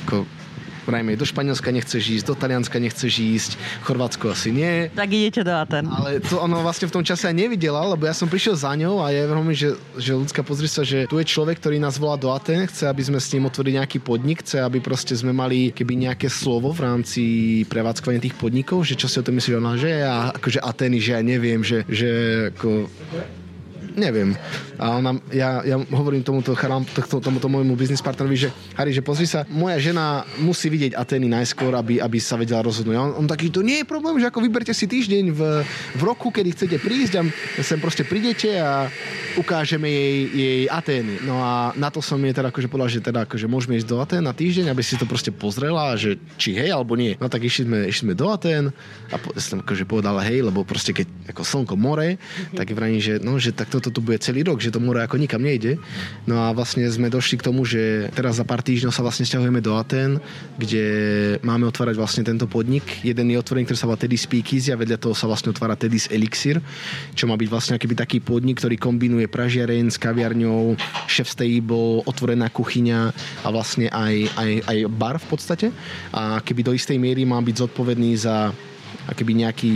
ako, 0.08 0.24
Vrajme, 0.82 1.14
do 1.14 1.22
Španielska 1.22 1.70
nechceš 1.70 2.20
ísť, 2.20 2.24
do 2.26 2.34
Talianska 2.34 2.82
nechceš 2.82 3.12
ísť, 3.22 3.50
v 3.54 3.84
Chorvátsku 3.86 4.24
asi 4.26 4.50
nie. 4.50 4.90
Tak 4.90 5.08
idete 5.14 5.46
do 5.46 5.54
Aten. 5.54 5.86
Ale 5.86 6.18
to 6.18 6.42
ono 6.42 6.58
vlastne 6.58 6.90
v 6.90 6.94
tom 6.98 7.04
čase 7.06 7.30
aj 7.30 7.36
nevidela, 7.38 7.86
lebo 7.86 8.02
ja 8.02 8.14
som 8.14 8.26
prišiel 8.26 8.58
za 8.58 8.74
ňou 8.74 8.98
a 8.98 9.14
ja 9.14 9.30
veľmi, 9.30 9.54
že, 9.54 9.78
že 9.94 10.12
ľudská 10.18 10.42
pozri 10.42 10.66
sa, 10.66 10.82
že 10.82 11.06
tu 11.06 11.22
je 11.22 11.26
človek, 11.26 11.62
ktorý 11.62 11.78
nás 11.78 12.02
volá 12.02 12.18
do 12.18 12.34
Aten, 12.34 12.66
chce, 12.66 12.90
aby 12.90 13.02
sme 13.02 13.22
s 13.22 13.30
ním 13.30 13.46
otvorili 13.46 13.78
nejaký 13.78 14.02
podnik, 14.02 14.42
chce, 14.42 14.58
aby 14.58 14.82
proste 14.82 15.14
sme 15.14 15.30
mali 15.30 15.70
keby 15.70 16.10
nejaké 16.10 16.26
slovo 16.26 16.74
v 16.74 16.82
rámci 16.82 17.22
prevádzkovania 17.70 18.26
tých 18.26 18.38
podnikov, 18.38 18.82
že 18.82 18.98
čo 18.98 19.06
si 19.06 19.22
o 19.22 19.26
tom 19.26 19.38
myslíš 19.38 19.58
ona, 19.62 19.78
že 19.78 19.90
ja 20.02 20.34
akože 20.34 20.58
Ateny, 20.58 20.98
že 20.98 21.10
ja 21.14 21.22
neviem, 21.22 21.62
že, 21.62 21.86
že 21.86 22.10
ako 22.50 22.90
neviem. 23.94 24.36
A 24.80 24.98
ona, 24.98 25.16
ja, 25.30 25.62
ja 25.62 25.76
hovorím 25.78 26.24
tomuto, 26.24 26.56
charam, 26.56 26.84
tomuto, 26.84 27.20
tomuto 27.20 27.46
môjmu 27.48 27.74
biznis 27.78 28.02
partnerovi, 28.02 28.48
že 28.48 28.48
Harry, 28.74 28.92
že 28.92 29.04
pozri 29.04 29.28
sa, 29.28 29.44
moja 29.48 29.78
žena 29.78 30.26
musí 30.40 30.68
vidieť 30.68 30.96
Atény 30.98 31.28
najskôr, 31.30 31.72
aby, 31.76 32.02
aby 32.02 32.18
sa 32.18 32.36
vedela 32.36 32.64
rozhodnúť. 32.64 32.96
A 32.96 33.02
on, 33.02 33.12
on 33.24 33.26
taký, 33.28 33.48
to 33.52 33.64
nie 33.64 33.82
je 33.82 33.86
problém, 33.88 34.18
že 34.18 34.28
ako 34.28 34.44
vyberte 34.44 34.72
si 34.74 34.88
týždeň 34.88 35.24
v, 35.32 35.40
v 35.98 36.02
roku, 36.02 36.32
kedy 36.32 36.50
chcete 36.52 36.76
prísť 36.82 37.12
a 37.20 37.22
sem 37.62 37.78
proste 37.78 38.04
prídete 38.04 38.58
a 38.58 38.88
ukážeme 39.36 39.88
jej, 39.88 40.18
jej 40.32 40.62
Atény. 40.68 41.24
No 41.24 41.40
a 41.40 41.72
na 41.76 41.88
to 41.88 42.04
som 42.04 42.20
je 42.20 42.32
teda 42.32 42.52
akože 42.52 42.68
povedal, 42.68 42.90
že 42.92 43.00
teda 43.00 43.24
akože 43.24 43.46
môžeme 43.48 43.78
ísť 43.78 43.88
do 43.88 43.98
Atén 44.00 44.24
na 44.24 44.34
týždeň, 44.36 44.72
aby 44.72 44.82
si 44.84 44.98
to 44.98 45.08
proste 45.08 45.32
pozrela, 45.32 45.96
že 45.96 46.20
či 46.36 46.56
hej 46.56 46.72
alebo 46.72 46.96
nie. 46.96 47.16
No 47.16 47.28
tak 47.32 47.44
išli 47.44 47.64
sme, 47.64 47.78
išli 47.88 48.12
sme 48.12 48.14
do 48.18 48.28
Atén 48.28 48.72
a 49.08 49.16
po, 49.16 49.32
som 49.40 49.60
akože 49.64 49.84
povedala 49.88 50.20
hej, 50.24 50.44
lebo 50.44 50.64
proste 50.64 50.92
keď 50.92 51.08
ako 51.32 51.42
slnko 51.44 51.74
more, 51.76 52.16
tak 52.52 52.68
vrajím, 52.72 53.00
že 53.00 53.14
no, 53.20 53.36
že 53.40 53.52
tak 53.52 53.72
to 53.82 53.90
tu 53.90 53.98
bude 53.98 54.22
celý 54.22 54.46
rok, 54.46 54.62
že 54.62 54.70
to 54.70 54.78
more 54.78 55.02
ako 55.02 55.18
nikam 55.18 55.42
nejde. 55.42 55.82
No 56.24 56.38
a 56.46 56.54
vlastne 56.54 56.86
sme 56.86 57.10
došli 57.10 57.42
k 57.42 57.46
tomu, 57.50 57.66
že 57.66 58.06
teraz 58.14 58.38
za 58.38 58.46
pár 58.46 58.62
týždňov 58.62 58.94
sa 58.94 59.02
vlastne 59.02 59.26
stiahujeme 59.26 59.58
do 59.58 59.74
Aten, 59.74 60.22
kde 60.56 60.86
máme 61.42 61.66
otvárať 61.66 61.98
vlastne 61.98 62.22
tento 62.22 62.46
podnik. 62.46 63.02
Jeden 63.02 63.34
je 63.34 63.36
otvorený, 63.36 63.66
ktorý 63.66 63.78
sa 63.78 63.88
volá 63.90 63.98
Teddy's 63.98 64.22
Speakeasy 64.24 64.70
a 64.70 64.78
vedľa 64.78 65.02
toho 65.02 65.14
sa 65.18 65.26
vlastne 65.26 65.50
otvára 65.50 65.74
Teddy's 65.74 66.06
Elixir, 66.08 66.62
čo 67.18 67.26
má 67.26 67.34
byť 67.34 67.48
vlastne 67.50 67.74
akýby 67.74 67.98
taký 67.98 68.18
podnik, 68.22 68.62
ktorý 68.62 68.78
kombinuje 68.78 69.26
pražiareň 69.26 69.90
s 69.90 69.98
kaviarňou, 69.98 70.78
chef 71.10 71.26
stable, 71.26 72.06
otvorená 72.06 72.46
kuchyňa 72.54 73.00
a 73.42 73.48
vlastne 73.50 73.90
aj, 73.90 74.14
aj, 74.38 74.50
aj 74.70 74.78
bar 74.94 75.18
v 75.18 75.26
podstate. 75.26 75.66
A 76.14 76.38
keby 76.38 76.62
do 76.62 76.72
istej 76.76 77.00
miery 77.00 77.26
má 77.26 77.42
byť 77.42 77.66
zodpovedný 77.66 78.14
za 78.14 78.54
akoby 79.10 79.32
nejaký 79.42 79.74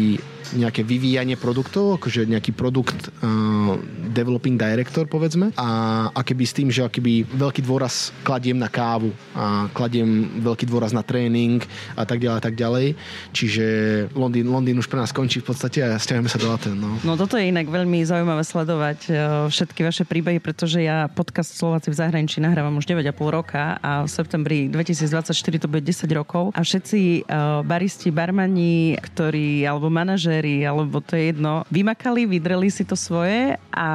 nejaké 0.54 0.86
vyvíjanie 0.86 1.34
produktov, 1.34 1.98
akože 1.98 2.30
nejaký 2.30 2.54
produkt 2.54 3.10
uh, 3.22 3.74
developing 4.14 4.54
director, 4.54 5.04
povedzme. 5.10 5.50
A 5.58 5.68
akéby 6.14 6.44
s 6.46 6.54
tým, 6.54 6.70
že 6.70 6.86
akéby 6.86 7.26
veľký 7.26 7.66
dôraz 7.66 8.14
kladiem 8.22 8.56
na 8.56 8.70
kávu 8.70 9.10
a 9.34 9.66
kladiem 9.74 10.40
veľký 10.40 10.64
dôraz 10.70 10.94
na 10.94 11.02
tréning 11.02 11.60
a 11.98 12.06
tak 12.06 12.22
ďalej 12.22 12.38
a 12.38 12.42
tak 12.42 12.54
ďalej. 12.54 12.86
Čiže 13.34 13.66
Londýn, 14.14 14.46
Londýn 14.46 14.78
už 14.78 14.86
pre 14.86 15.02
nás 15.02 15.10
končí 15.10 15.42
v 15.42 15.50
podstate 15.50 15.82
a 15.82 15.98
stiahujeme 15.98 16.30
sa 16.30 16.38
do 16.38 16.48
Aten. 16.54 16.78
No. 16.78 16.96
no 17.02 17.12
toto 17.18 17.34
je 17.34 17.50
inak 17.50 17.66
veľmi 17.66 18.06
zaujímavé 18.06 18.46
sledovať 18.46 18.98
uh, 19.10 19.16
všetky 19.50 19.80
vaše 19.82 20.04
príbehy, 20.06 20.38
pretože 20.38 20.78
ja 20.78 21.10
podcast 21.10 21.58
Slováci 21.58 21.90
v 21.90 21.98
zahraničí 21.98 22.38
nahrávam 22.38 22.78
už 22.78 22.86
9,5 22.86 23.16
roka 23.32 23.80
a 23.82 24.06
v 24.06 24.08
septembri 24.08 24.68
2024 24.70 25.32
to 25.62 25.66
bude 25.66 25.82
10 25.82 26.06
rokov 26.14 26.54
a 26.54 26.60
všetci 26.62 27.26
uh, 27.26 27.64
baristi, 27.66 28.12
barmani, 28.12 28.96
ktorí, 29.00 29.64
alebo 29.66 29.90
manažéri 29.90 30.35
manažéri, 30.36 30.66
alebo 30.66 31.00
to 31.00 31.16
je 31.16 31.32
jedno, 31.32 31.64
vymakali, 31.72 32.26
vydreli 32.28 32.68
si 32.68 32.84
to 32.84 32.96
svoje 32.96 33.56
a 33.72 33.88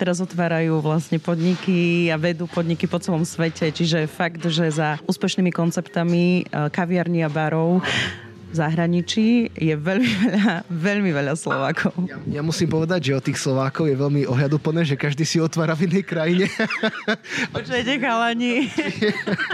teraz 0.00 0.20
otvárajú 0.20 0.80
vlastne 0.80 1.20
podniky 1.20 2.08
a 2.08 2.16
vedú 2.16 2.48
podniky 2.48 2.88
po 2.88 2.98
celom 2.98 3.24
svete. 3.24 3.68
Čiže 3.68 4.08
fakt, 4.08 4.40
že 4.40 4.70
za 4.72 4.96
úspešnými 5.04 5.52
konceptami 5.52 6.44
e, 6.44 6.68
kaviarní 6.72 7.24
a 7.24 7.30
barov 7.30 7.84
v 8.54 8.54
zahraničí 8.54 9.50
je 9.50 9.74
veľmi 9.74 10.12
veľa, 10.22 10.52
veľmi 10.70 11.10
veľa 11.10 11.34
Slovákov. 11.34 11.90
Ja, 12.06 12.38
ja 12.38 12.42
musím 12.42 12.70
povedať, 12.70 13.10
že 13.10 13.18
o 13.18 13.22
tých 13.22 13.38
Slovákov 13.42 13.90
je 13.90 13.98
veľmi 13.98 14.30
ohľaduplné, 14.30 14.86
že 14.86 14.94
každý 14.94 15.26
si 15.26 15.42
otvára 15.42 15.74
v 15.74 15.90
inej 15.90 16.06
krajine. 16.06 16.46
Počujete, 17.56 17.98
chalani. 17.98 18.70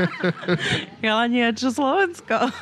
chalani, 1.02 1.38
a 1.48 1.50
čo 1.56 1.72
Slovensko? 1.72 2.52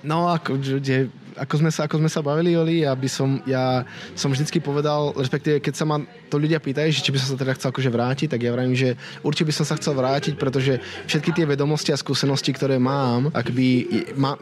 No, 0.00 0.32
ako, 0.32 0.56
že 0.64 1.12
ako 1.34 1.54
sme 1.60 1.70
sa, 1.70 1.86
ako 1.86 2.00
sme 2.00 2.10
sa 2.10 2.22
bavili, 2.22 2.54
Oli, 2.54 2.86
ja 2.86 2.94
by 2.94 3.08
som, 3.10 3.42
ja 3.44 3.82
som 4.14 4.30
vždycky 4.30 4.62
povedal, 4.62 5.14
respektíve 5.18 5.58
keď 5.58 5.74
sa 5.74 5.84
ma 5.84 6.00
to 6.34 6.42
ľudia 6.42 6.58
pýtajú, 6.58 6.90
či 6.90 7.14
by 7.14 7.18
som 7.22 7.28
sa 7.30 7.38
teda 7.38 7.54
chcel 7.54 7.70
akože 7.70 7.90
vrátiť, 7.94 8.28
tak 8.34 8.42
ja 8.42 8.50
vravím, 8.50 8.74
že 8.74 8.98
určite 9.22 9.46
by 9.46 9.54
som 9.54 9.66
sa 9.70 9.78
chcel 9.78 9.94
vrátiť, 9.94 10.34
pretože 10.34 10.82
všetky 11.06 11.30
tie 11.30 11.46
vedomosti 11.46 11.94
a 11.94 12.00
skúsenosti, 12.00 12.50
ktoré 12.50 12.82
mám, 12.82 13.30
ak 13.30 13.54
by, 13.54 13.68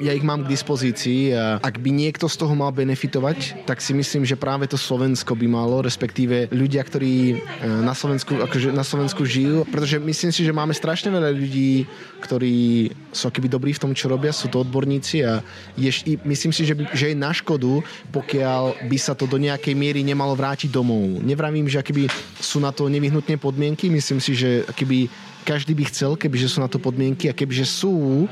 ja 0.00 0.16
ich 0.16 0.24
mám 0.24 0.48
k 0.48 0.52
dispozícii 0.56 1.36
a 1.36 1.60
ak 1.60 1.76
by 1.76 1.90
niekto 1.92 2.24
z 2.32 2.40
toho 2.40 2.56
mal 2.56 2.72
benefitovať, 2.72 3.68
tak 3.68 3.84
si 3.84 3.92
myslím, 3.92 4.24
že 4.24 4.40
práve 4.40 4.64
to 4.64 4.80
Slovensko 4.80 5.36
by 5.36 5.44
malo, 5.44 5.84
respektíve 5.84 6.48
ľudia, 6.48 6.80
ktorí 6.80 7.36
e, 7.36 7.64
na 7.84 7.92
Slovensku, 7.92 8.40
akože 8.40 8.72
na 8.72 8.86
Slovensku 8.86 9.28
žijú, 9.28 9.68
pretože 9.68 10.00
myslím 10.00 10.32
si, 10.32 10.40
že 10.46 10.56
máme 10.56 10.72
strašne 10.72 11.12
veľa 11.12 11.28
ľudí, 11.28 11.84
ktorí 12.24 12.88
sú 13.12 13.28
akoby 13.28 13.48
dobrí 13.52 13.76
v 13.76 13.82
tom, 13.82 13.92
čo 13.92 14.08
robia, 14.08 14.32
sú 14.32 14.48
to 14.48 14.64
odborníci 14.64 15.26
a 15.26 15.44
je, 15.76 15.92
myslím 16.24 16.54
si, 16.54 16.64
že 16.64 16.72
že 17.02 17.10
je 17.10 17.16
na 17.18 17.34
škodu, 17.34 17.82
pokiaľ 18.14 18.86
by 18.86 18.98
sa 19.00 19.18
to 19.18 19.26
do 19.26 19.34
nejakej 19.42 19.74
miery 19.74 20.06
nemalo 20.06 20.38
vrátiť 20.38 20.70
domov. 20.70 21.18
Nevravím, 21.18 21.66
že 21.66 21.81
akýby 21.82 22.06
sú 22.38 22.62
na 22.62 22.70
to 22.70 22.86
nevyhnutne 22.86 23.34
podmienky, 23.36 23.90
myslím 23.90 24.22
si, 24.22 24.38
že 24.38 24.62
akýby 24.70 25.10
každý 25.42 25.74
by 25.74 25.84
chcel, 25.90 26.14
kebyže 26.14 26.48
sú 26.48 26.58
na 26.62 26.70
to 26.70 26.78
podmienky 26.78 27.26
a 27.26 27.34
kebyže 27.34 27.66
sú, 27.66 28.26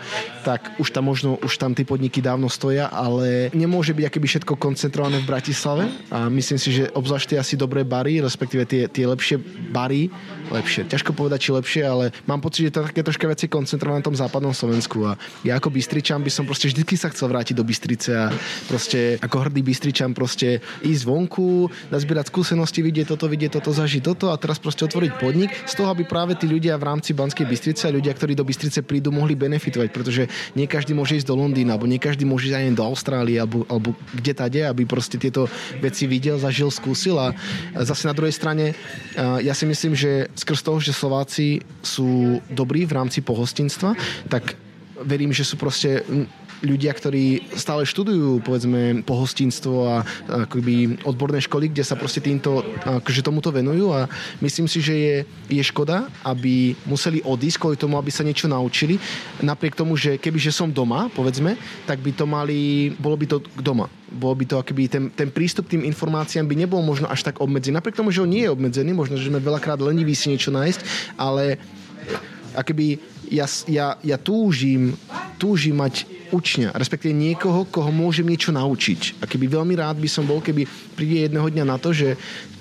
tak 0.47 0.71
už 0.79 0.95
tam 0.95 1.11
možno, 1.11 1.37
už 1.43 1.59
tam 1.59 1.75
tie 1.75 1.83
podniky 1.83 2.23
dávno 2.23 2.47
stoja, 2.47 2.87
ale 2.87 3.51
nemôže 3.51 3.91
byť 3.91 4.05
akéby 4.07 4.27
všetko 4.31 4.55
koncentrované 4.55 5.19
v 5.19 5.27
Bratislave. 5.27 5.91
A 6.09 6.31
myslím 6.31 6.59
si, 6.63 6.71
že 6.71 6.91
obzvlášť 6.95 7.35
tie 7.35 7.39
asi 7.43 7.55
dobré 7.59 7.83
bary, 7.83 8.23
respektíve 8.23 8.63
tie, 8.65 8.87
tie 8.87 9.05
lepšie 9.11 9.43
bary, 9.75 10.07
lepšie, 10.51 10.91
ťažko 10.91 11.15
povedať, 11.15 11.39
či 11.47 11.51
lepšie, 11.55 11.83
ale 11.87 12.05
mám 12.27 12.43
pocit, 12.43 12.69
že 12.69 12.75
to 12.75 12.87
také 12.87 13.07
troška 13.07 13.27
veci 13.31 13.47
koncentrované 13.47 14.03
na 14.03 14.09
tom 14.11 14.19
západnom 14.19 14.53
Slovensku 14.53 15.07
a 15.07 15.15
ja 15.47 15.57
ako 15.57 15.71
Bystričan 15.71 16.21
by 16.21 16.31
som 16.31 16.45
proste 16.45 16.69
vždy 16.69 16.85
sa 16.99 17.09
chcel 17.15 17.31
vrátiť 17.31 17.55
do 17.55 17.65
Bystrice 17.65 18.11
a 18.13 18.27
proste 18.67 19.17
ako 19.23 19.47
hrdý 19.47 19.63
Bystričan 19.63 20.13
proste 20.13 20.59
ísť 20.83 21.03
vonku, 21.07 21.71
nazbierať 21.95 22.35
skúsenosti, 22.35 22.83
vidieť 22.83 23.15
toto, 23.15 23.31
vidieť 23.31 23.63
toto, 23.63 23.71
zažiť 23.71 24.03
toto 24.03 24.35
a 24.35 24.37
teraz 24.37 24.59
proste 24.59 24.85
otvoriť 24.85 25.13
podnik 25.17 25.51
z 25.65 25.75
toho, 25.79 25.95
aby 25.95 26.03
práve 26.05 26.35
tí 26.35 26.51
ľudia 26.51 26.75
v 26.77 26.85
rámci 26.91 27.15
Banskej 27.15 27.47
Bystrice 27.47 27.89
a 27.89 27.95
ľudia, 27.95 28.11
ktorí 28.13 28.35
do 28.35 28.45
Bystrice 28.45 28.83
prídu, 28.83 29.15
mohli 29.15 29.39
benefitovať, 29.39 29.89
pretože 29.95 30.27
nie 30.59 30.67
každý 30.67 30.93
môže 30.93 31.15
ísť 31.15 31.31
do 31.31 31.39
Londýna, 31.39 31.79
alebo 31.79 31.87
nie 31.87 32.03
každý 32.03 32.27
môže 32.27 32.51
ísť 32.51 32.57
aj 32.59 32.75
do 32.75 32.85
Austrálie, 32.85 33.39
alebo, 33.39 33.63
alebo 33.71 33.95
kde 34.17 34.33
tade, 34.35 34.61
aby 34.67 34.83
proste 34.85 35.17
tieto 35.17 35.47
veci 35.79 36.11
videl, 36.11 36.37
zažil, 36.41 36.73
skúsil 36.75 37.15
a 37.21 37.33
zase 37.87 38.11
na 38.11 38.15
druhej 38.17 38.35
strane 38.35 38.75
ja 39.43 39.55
si 39.55 39.65
myslím, 39.69 39.95
že 39.95 40.27
skrz 40.41 40.61
toho, 40.65 40.79
že 40.81 40.97
Slováci 40.97 41.61
sú 41.85 42.41
dobrí 42.49 42.89
v 42.89 42.97
rámci 42.97 43.21
pohostinstva, 43.21 43.93
tak 44.33 44.57
verím, 45.05 45.33
že 45.33 45.45
sú 45.45 45.61
proste 45.61 46.05
ľudia, 46.61 46.93
ktorí 46.93 47.53
stále 47.57 47.89
študujú, 47.89 48.45
povedzme, 48.45 49.01
pohostinstvo 49.05 49.75
a 49.89 49.97
akoby 50.47 51.01
odborné 51.09 51.41
školy, 51.41 51.73
kde 51.73 51.85
sa 51.85 51.97
proste 51.97 52.21
týmto, 52.21 52.61
akože 52.85 53.25
tomuto 53.25 53.49
venujú 53.49 53.93
a 53.97 54.07
myslím 54.45 54.69
si, 54.69 54.85
že 54.85 54.95
je, 54.95 55.17
je 55.49 55.63
škoda, 55.65 56.09
aby 56.25 56.77
museli 56.85 57.25
odísť 57.25 57.59
kvôli 57.61 57.77
tomu, 57.81 57.97
aby 57.97 58.13
sa 58.13 58.25
niečo 58.25 58.49
naučili. 58.49 59.01
Napriek 59.41 59.77
tomu, 59.77 59.97
že 59.97 60.21
kebyže 60.21 60.53
som 60.53 60.69
doma, 60.69 61.09
povedzme, 61.13 61.57
tak 61.89 62.05
by 62.05 62.13
to 62.13 62.25
mali, 62.29 62.93
bolo 63.01 63.17
by 63.17 63.27
to 63.27 63.39
doma. 63.61 63.89
Bolo 64.11 64.35
by 64.35 64.45
to, 64.45 64.57
akýby 64.59 64.91
ten, 64.91 65.05
ten 65.15 65.31
prístup 65.31 65.71
tým 65.71 65.87
informáciám 65.87 66.45
by 66.45 66.57
nebol 66.59 66.83
možno 66.83 67.07
až 67.07 67.23
tak 67.23 67.39
obmedzený. 67.39 67.79
Napriek 67.79 67.95
tomu, 67.95 68.11
že 68.11 68.27
on 68.27 68.31
nie 68.31 68.43
je 68.43 68.51
obmedzený, 68.51 68.91
možno, 68.91 69.15
že 69.15 69.31
sme 69.31 69.39
veľakrát 69.39 69.79
leniví 69.79 70.19
si 70.19 70.35
niečo 70.35 70.51
nájsť, 70.51 70.81
ale 71.15 71.63
akoby 72.59 72.99
ja, 73.31 73.47
ja, 73.71 73.95
ja 74.03 74.19
túžim, 74.19 74.99
túžim 75.39 75.79
mať 75.79 76.03
učňa, 76.31 76.75
respektíve 76.75 77.13
niekoho, 77.13 77.67
koho 77.69 77.91
môžem 77.91 78.27
niečo 78.27 78.55
naučiť. 78.55 79.23
A 79.23 79.29
keby 79.29 79.51
veľmi 79.51 79.75
rád 79.77 79.99
by 79.99 80.09
som 80.11 80.25
bol, 80.25 80.41
keby 80.41 80.65
príde 80.95 81.29
jedného 81.29 81.47
dňa 81.51 81.65
na 81.67 81.77
to, 81.77 81.91
že 81.91 82.15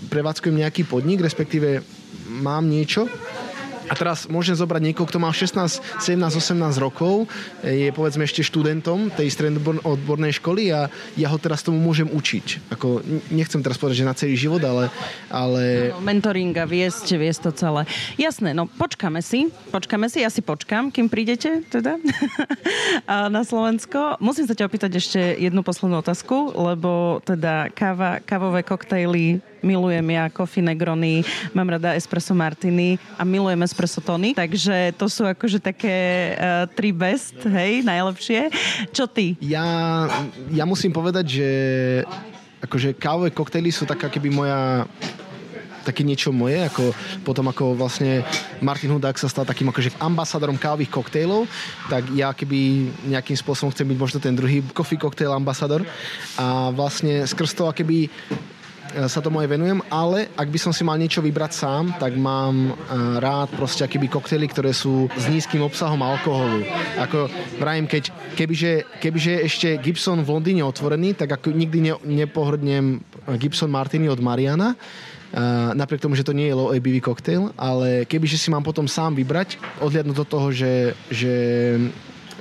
prevádzkujem 0.10 0.62
nejaký 0.66 0.84
podnik, 0.90 1.22
respektíve 1.22 1.82
mám 2.30 2.66
niečo, 2.66 3.06
a 3.90 3.94
teraz 3.98 4.30
môžem 4.30 4.54
zobrať 4.54 4.82
niekoho, 4.86 5.10
kto 5.10 5.18
má 5.18 5.34
16, 5.34 5.82
17, 5.98 6.22
18 6.22 6.78
rokov, 6.78 7.26
je 7.66 7.90
povedzme 7.90 8.22
ešte 8.22 8.46
študentom 8.46 9.10
tej 9.10 9.34
strednej 9.34 9.82
odbornej 9.82 10.38
školy 10.38 10.70
a 10.70 10.94
ja 11.18 11.28
ho 11.34 11.38
teraz 11.42 11.66
tomu 11.66 11.82
môžem 11.82 12.06
učiť. 12.06 12.72
Ako, 12.78 13.02
nechcem 13.34 13.66
teraz 13.66 13.82
povedať, 13.82 14.06
že 14.06 14.10
na 14.10 14.14
celý 14.14 14.38
život, 14.38 14.62
ale... 14.62 14.94
ale... 15.34 15.90
No, 15.90 16.06
mentoring 16.06 16.54
a 16.62 16.70
viesť, 16.70 17.18
viesť 17.18 17.50
to 17.50 17.52
celé. 17.58 17.82
Jasné, 18.22 18.54
no 18.54 18.70
počkáme 18.70 19.26
si, 19.26 19.50
počkáme 19.74 20.06
si, 20.08 20.22
ja 20.22 20.30
si 20.30 20.46
počkám, 20.46 20.94
kým 20.94 21.10
prídete 21.10 21.66
teda 21.66 21.98
na 23.36 23.42
Slovensko. 23.42 24.22
Musím 24.22 24.46
sa 24.46 24.54
ťa 24.54 24.70
opýtať 24.70 24.92
ešte 25.02 25.20
jednu 25.42 25.66
poslednú 25.66 26.06
otázku, 26.06 26.54
lebo 26.54 27.20
teda 27.26 27.74
káva, 27.74 28.22
kávové 28.22 28.62
koktejly 28.62 29.42
milujem 29.62 30.06
ja 30.10 30.30
coffee 30.30 30.64
negrony, 30.64 31.22
mám 31.54 31.70
rada 31.70 31.96
espresso 31.96 32.36
martiny 32.36 33.00
a 33.18 33.24
milujem 33.24 33.60
espresso 33.64 34.00
tony, 34.00 34.34
takže 34.36 34.96
to 34.96 35.06
sú 35.12 35.26
akože 35.26 35.60
také 35.60 35.98
uh, 36.36 36.66
tri 36.72 36.92
best, 36.96 37.36
hej, 37.46 37.84
najlepšie. 37.84 38.50
Čo 38.92 39.08
ty? 39.08 39.36
Ja, 39.44 40.08
ja 40.52 40.64
musím 40.64 40.92
povedať, 40.92 41.26
že 41.42 41.50
akože 42.60 42.96
kávové 43.00 43.32
koktejly 43.32 43.72
sú 43.72 43.88
taká 43.88 44.12
keby 44.12 44.30
moja 44.32 44.84
také 45.90 46.04
niečo 46.04 46.30
moje, 46.30 46.60
ako 46.60 46.94
potom 47.26 47.50
ako 47.50 47.74
vlastne 47.74 48.22
Martin 48.60 48.94
Hudák 48.94 49.16
sa 49.18 49.32
stal 49.32 49.48
takým 49.48 49.72
akože 49.72 49.96
ambasadorom 49.98 50.60
kávových 50.60 50.92
koktejlov, 50.92 51.50
tak 51.88 52.06
ja 52.14 52.36
keby 52.36 52.92
nejakým 53.10 53.38
spôsobom 53.40 53.72
chcem 53.74 53.88
byť 53.90 53.98
možno 53.98 54.18
ten 54.22 54.36
druhý 54.36 54.62
coffee 54.76 55.00
cocktail 55.00 55.34
ambasador 55.34 55.82
a 56.38 56.70
vlastne 56.70 57.26
skrz 57.26 57.58
to 57.58 57.66
keby 57.74 58.12
sa 59.08 59.20
tomu 59.22 59.40
aj 59.40 59.50
venujem, 59.54 59.80
ale 59.94 60.32
ak 60.34 60.50
by 60.50 60.60
som 60.60 60.74
si 60.74 60.82
mal 60.82 60.98
niečo 60.98 61.22
vybrať 61.22 61.52
sám, 61.54 61.84
tak 62.02 62.18
mám 62.18 62.72
e, 62.72 62.74
rád 63.22 63.54
proste 63.54 63.86
akýby 63.86 64.10
koktejly, 64.10 64.50
ktoré 64.50 64.72
sú 64.74 65.06
s 65.14 65.26
nízkym 65.30 65.62
obsahom 65.62 66.02
alkoholu. 66.02 66.66
Ako 66.98 67.30
vrajím, 67.62 67.86
keď, 67.86 68.10
kebyže, 68.34 68.74
kebyže 68.98 69.34
ešte 69.46 69.68
Gibson 69.80 70.26
v 70.26 70.32
Londýne 70.34 70.64
otvorený, 70.66 71.14
tak 71.14 71.40
ako 71.40 71.54
nikdy 71.54 71.80
ne, 71.80 71.94
nepohrdnem 72.02 73.00
Gibson 73.38 73.70
Martini 73.70 74.10
od 74.10 74.20
Mariana, 74.20 74.74
Uh, 75.30 75.78
napriek 75.78 76.02
tomu, 76.02 76.18
že 76.18 76.26
to 76.26 76.34
nie 76.34 76.50
je 76.50 76.58
low 76.58 76.74
ABV 76.74 77.06
cocktail, 77.06 77.54
ale 77.54 78.02
kebyže 78.10 78.34
si 78.34 78.50
mám 78.50 78.66
potom 78.66 78.90
sám 78.90 79.14
vybrať, 79.14 79.62
odhľadnúť 79.78 80.18
do 80.18 80.26
toho, 80.26 80.50
že, 80.50 80.98
že 81.14 81.34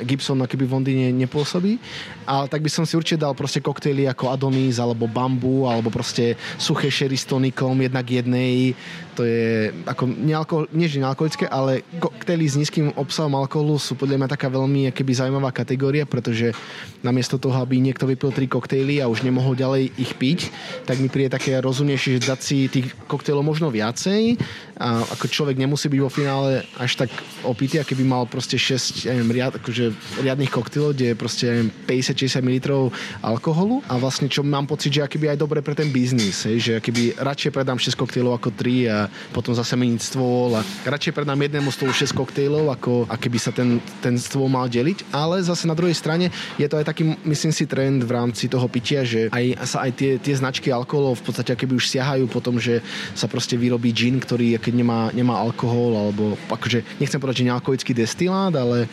Gibson 0.04 0.44
keby 0.44 0.64
v 0.66 0.74
Londýne 0.74 1.06
nepôsobí, 1.14 1.78
ale 2.26 2.46
tak 2.46 2.62
by 2.62 2.70
som 2.70 2.84
si 2.84 2.94
určite 2.94 3.22
dal 3.22 3.34
proste 3.34 3.62
koktejly 3.62 4.06
ako 4.06 4.30
Adonis 4.30 4.78
alebo 4.78 5.10
Bambu 5.10 5.66
alebo 5.66 5.88
proste 5.90 6.38
suché 6.60 6.90
sherry 6.90 7.18
s 7.18 7.26
tonikom 7.26 7.74
jednak 7.78 8.06
jednej. 8.06 8.74
To 9.18 9.26
je 9.26 9.74
ako 9.82 10.06
nealkohol, 10.06 10.70
nie 10.70 10.86
že 10.86 11.02
nealkoholické, 11.02 11.50
ale 11.50 11.82
koktejly 11.98 12.46
s 12.46 12.54
nízkym 12.54 12.94
obsahom 12.94 13.34
alkoholu 13.34 13.74
sú 13.74 13.98
podľa 13.98 14.22
mňa 14.22 14.28
taká 14.30 14.46
veľmi 14.46 14.94
keby 14.94 15.10
zaujímavá 15.10 15.50
kategória, 15.50 16.06
pretože 16.06 16.54
namiesto 17.02 17.34
toho, 17.34 17.58
aby 17.58 17.82
niekto 17.82 18.06
vypil 18.06 18.30
tri 18.30 18.46
koktejly 18.46 19.02
a 19.02 19.10
už 19.10 19.26
nemohol 19.26 19.58
ďalej 19.58 19.90
ich 19.98 20.14
piť, 20.14 20.54
tak 20.86 21.02
mi 21.02 21.10
príde 21.10 21.34
také 21.34 21.58
rozumnejšie, 21.58 22.22
že 22.22 22.30
dať 22.30 22.40
si 22.40 22.70
tých 22.70 22.94
koktejlov 23.10 23.42
možno 23.42 23.74
viacej. 23.74 24.38
A 24.78 25.02
ako 25.02 25.26
človek 25.26 25.58
nemusí 25.58 25.90
byť 25.90 25.98
vo 25.98 26.06
finále 26.06 26.62
až 26.78 27.02
tak 27.02 27.10
opitý, 27.42 27.82
keby 27.82 28.06
mal 28.06 28.30
proste 28.30 28.54
6 28.54 29.10
ja 29.10 29.18
neviem, 29.18 29.34
riad, 29.34 29.58
akože 29.58 29.90
riadných 30.22 30.54
koktejlov, 30.54 30.94
kde 30.94 31.10
je 31.10 31.16
proste 31.18 31.46
50-60 31.90 32.46
ml 32.46 32.94
alkoholu. 33.18 33.82
A 33.90 33.98
vlastne 33.98 34.30
čo 34.30 34.46
mám 34.46 34.70
pocit, 34.70 34.94
že 34.94 35.02
akýby 35.02 35.34
aj 35.34 35.42
dobre 35.42 35.58
pre 35.66 35.74
ten 35.74 35.90
biznis, 35.90 36.46
hej, 36.46 36.62
že 36.62 36.72
keby 36.78 37.18
radšej 37.18 37.50
predám 37.50 37.82
6 37.82 37.98
koktejlov 37.98 38.38
ako 38.38 38.54
3 38.54 38.86
a 38.86 39.07
potom 39.32 39.52
zase 39.52 39.74
meniť 39.74 40.00
stôl 40.00 40.54
a 40.56 40.62
radšej 40.86 41.12
predám 41.14 41.38
jednému 41.38 41.68
stolu 41.72 41.92
6 41.92 42.14
koktejlov, 42.14 42.70
ako 42.72 43.08
keby 43.08 43.38
sa 43.40 43.50
ten, 43.50 43.82
ten 44.00 44.14
stôl 44.16 44.46
mal 44.46 44.70
deliť, 44.70 45.10
ale 45.10 45.40
zase 45.42 45.66
na 45.66 45.74
druhej 45.74 45.96
strane 45.96 46.30
je 46.56 46.66
to 46.68 46.78
aj 46.78 46.86
taký, 46.88 47.16
myslím 47.24 47.52
si, 47.52 47.64
trend 47.68 48.04
v 48.04 48.14
rámci 48.14 48.46
toho 48.48 48.64
pitia, 48.68 49.02
že 49.02 49.28
aj 49.32 49.44
sa 49.66 49.84
aj 49.84 49.92
tie, 49.96 50.10
tie 50.16 50.34
značky 50.36 50.72
alkoholov 50.72 51.20
v 51.20 51.24
podstate 51.28 51.52
keby 51.58 51.76
už 51.76 51.90
siahajú 51.90 52.24
po 52.30 52.38
tom, 52.38 52.62
že 52.62 52.80
sa 53.12 53.26
proste 53.26 53.58
vyrobí 53.58 53.90
gin, 53.92 54.22
ktorý 54.22 54.56
keď 54.58 54.74
nemá, 54.74 55.00
nemá 55.12 55.34
alkohol, 55.38 55.96
alebo 55.96 56.38
akože 56.48 56.84
nechcem 57.02 57.18
povedať, 57.18 57.42
že 57.42 57.48
nealkoholický 57.50 57.92
destilát, 57.94 58.54
ale 58.54 58.86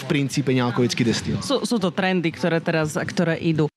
v 0.00 0.02
princípe 0.08 0.50
nealkoholický 0.50 1.02
destilát. 1.04 1.44
Sú, 1.44 1.62
sú 1.64 1.76
to 1.76 1.92
trendy, 1.92 2.32
ktoré 2.32 2.58
teraz, 2.58 2.96
ktoré 2.96 3.36
idú. 3.40 3.70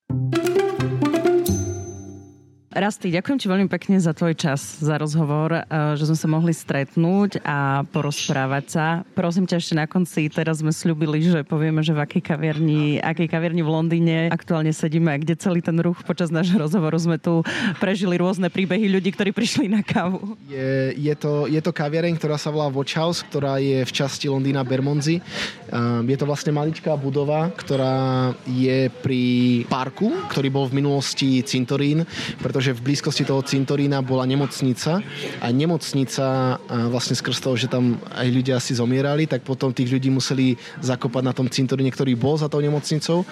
Rasty, 2.74 3.14
ďakujem 3.14 3.38
ti 3.38 3.46
veľmi 3.46 3.70
pekne 3.70 4.02
za 4.02 4.18
tvoj 4.18 4.34
čas, 4.34 4.82
za 4.82 4.98
rozhovor, 4.98 5.62
eh, 5.62 5.94
že 5.94 6.10
sme 6.10 6.18
sa 6.18 6.28
mohli 6.28 6.54
stretnúť 6.58 7.46
a 7.46 7.86
porozprávať 7.94 8.66
sa. 8.66 8.86
Prosím 9.14 9.46
ťa 9.46 9.62
ešte 9.62 9.78
na 9.78 9.86
konci, 9.86 10.26
teraz 10.34 10.66
sme 10.66 10.74
slúbili, 10.74 11.22
že 11.22 11.46
povieme, 11.46 11.86
že 11.86 11.94
v 11.94 12.02
akej 12.02 12.22
kaviarni, 12.26 12.98
akej 12.98 13.30
kaviarni 13.30 13.62
v 13.62 13.70
Londýne 13.70 14.18
aktuálne 14.34 14.74
sedíme 14.74 15.14
kde 15.22 15.38
celý 15.38 15.62
ten 15.62 15.78
ruch 15.78 16.02
počas 16.02 16.34
nášho 16.34 16.58
rozhovoru 16.58 16.98
sme 16.98 17.22
tu 17.22 17.46
prežili 17.78 18.18
rôzne 18.18 18.50
príbehy 18.50 18.90
ľudí, 18.90 19.14
ktorí 19.14 19.30
prišli 19.30 19.70
na 19.70 19.86
kávu. 19.86 20.34
Je, 20.50 20.98
je, 20.98 21.14
to, 21.14 21.46
je 21.46 21.62
to 21.62 21.70
kaviareň, 21.70 22.18
ktorá 22.18 22.42
sa 22.42 22.50
volá 22.50 22.74
Watch 22.74 22.98
House, 22.98 23.22
ktorá 23.22 23.62
je 23.62 23.86
v 23.86 23.92
časti 23.94 24.26
Londýna 24.32 24.66
Bermondsey. 24.66 25.22
Um, 25.70 26.06
je 26.06 26.18
to 26.18 26.26
vlastne 26.26 26.56
maličká 26.56 26.98
budova, 26.98 27.54
ktorá 27.54 28.32
je 28.50 28.90
pri 29.02 29.24
parku, 29.70 30.10
ktorý 30.34 30.48
bol 30.50 30.66
v 30.70 30.82
minulosti 30.82 31.44
cintorín, 31.46 32.06
pretože 32.40 32.62
že 32.64 32.72
v 32.72 32.88
blízkosti 32.88 33.28
toho 33.28 33.43
cintorína 33.43 33.99
bola 33.99 34.24
nemocnica 34.24 35.03
a 35.43 35.47
nemocnica 35.51 36.55
vlastne 36.88 37.20
skrz 37.20 37.43
toho, 37.43 37.59
že 37.59 37.68
tam 37.68 37.99
aj 38.16 38.28
ľudia 38.32 38.55
asi 38.55 38.80
zomierali, 38.80 39.28
tak 39.28 39.43
potom 39.43 39.76
tých 39.76 39.91
ľudí 39.91 40.07
museli 40.07 40.55
zakopať 40.80 41.24
na 41.28 41.36
tom 41.36 41.51
cintoríne, 41.51 41.91
ktorý 41.91 42.16
bol 42.16 42.39
za 42.39 42.47
tou 42.47 42.64
nemocnicou. 42.64 43.28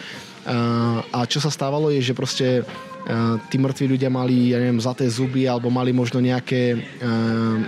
A 1.16 1.24
čo 1.32 1.40
sa 1.40 1.48
stávalo 1.48 1.88
je, 1.96 2.04
že 2.04 2.18
proste 2.18 2.68
tí 3.50 3.56
mŕtvi 3.58 3.98
ľudia 3.98 4.10
mali, 4.14 4.54
ja 4.54 4.62
neviem, 4.62 4.78
zlaté 4.78 5.10
zuby 5.10 5.50
alebo 5.50 5.74
mali 5.74 5.90
možno 5.90 6.22
nejaké, 6.22 6.78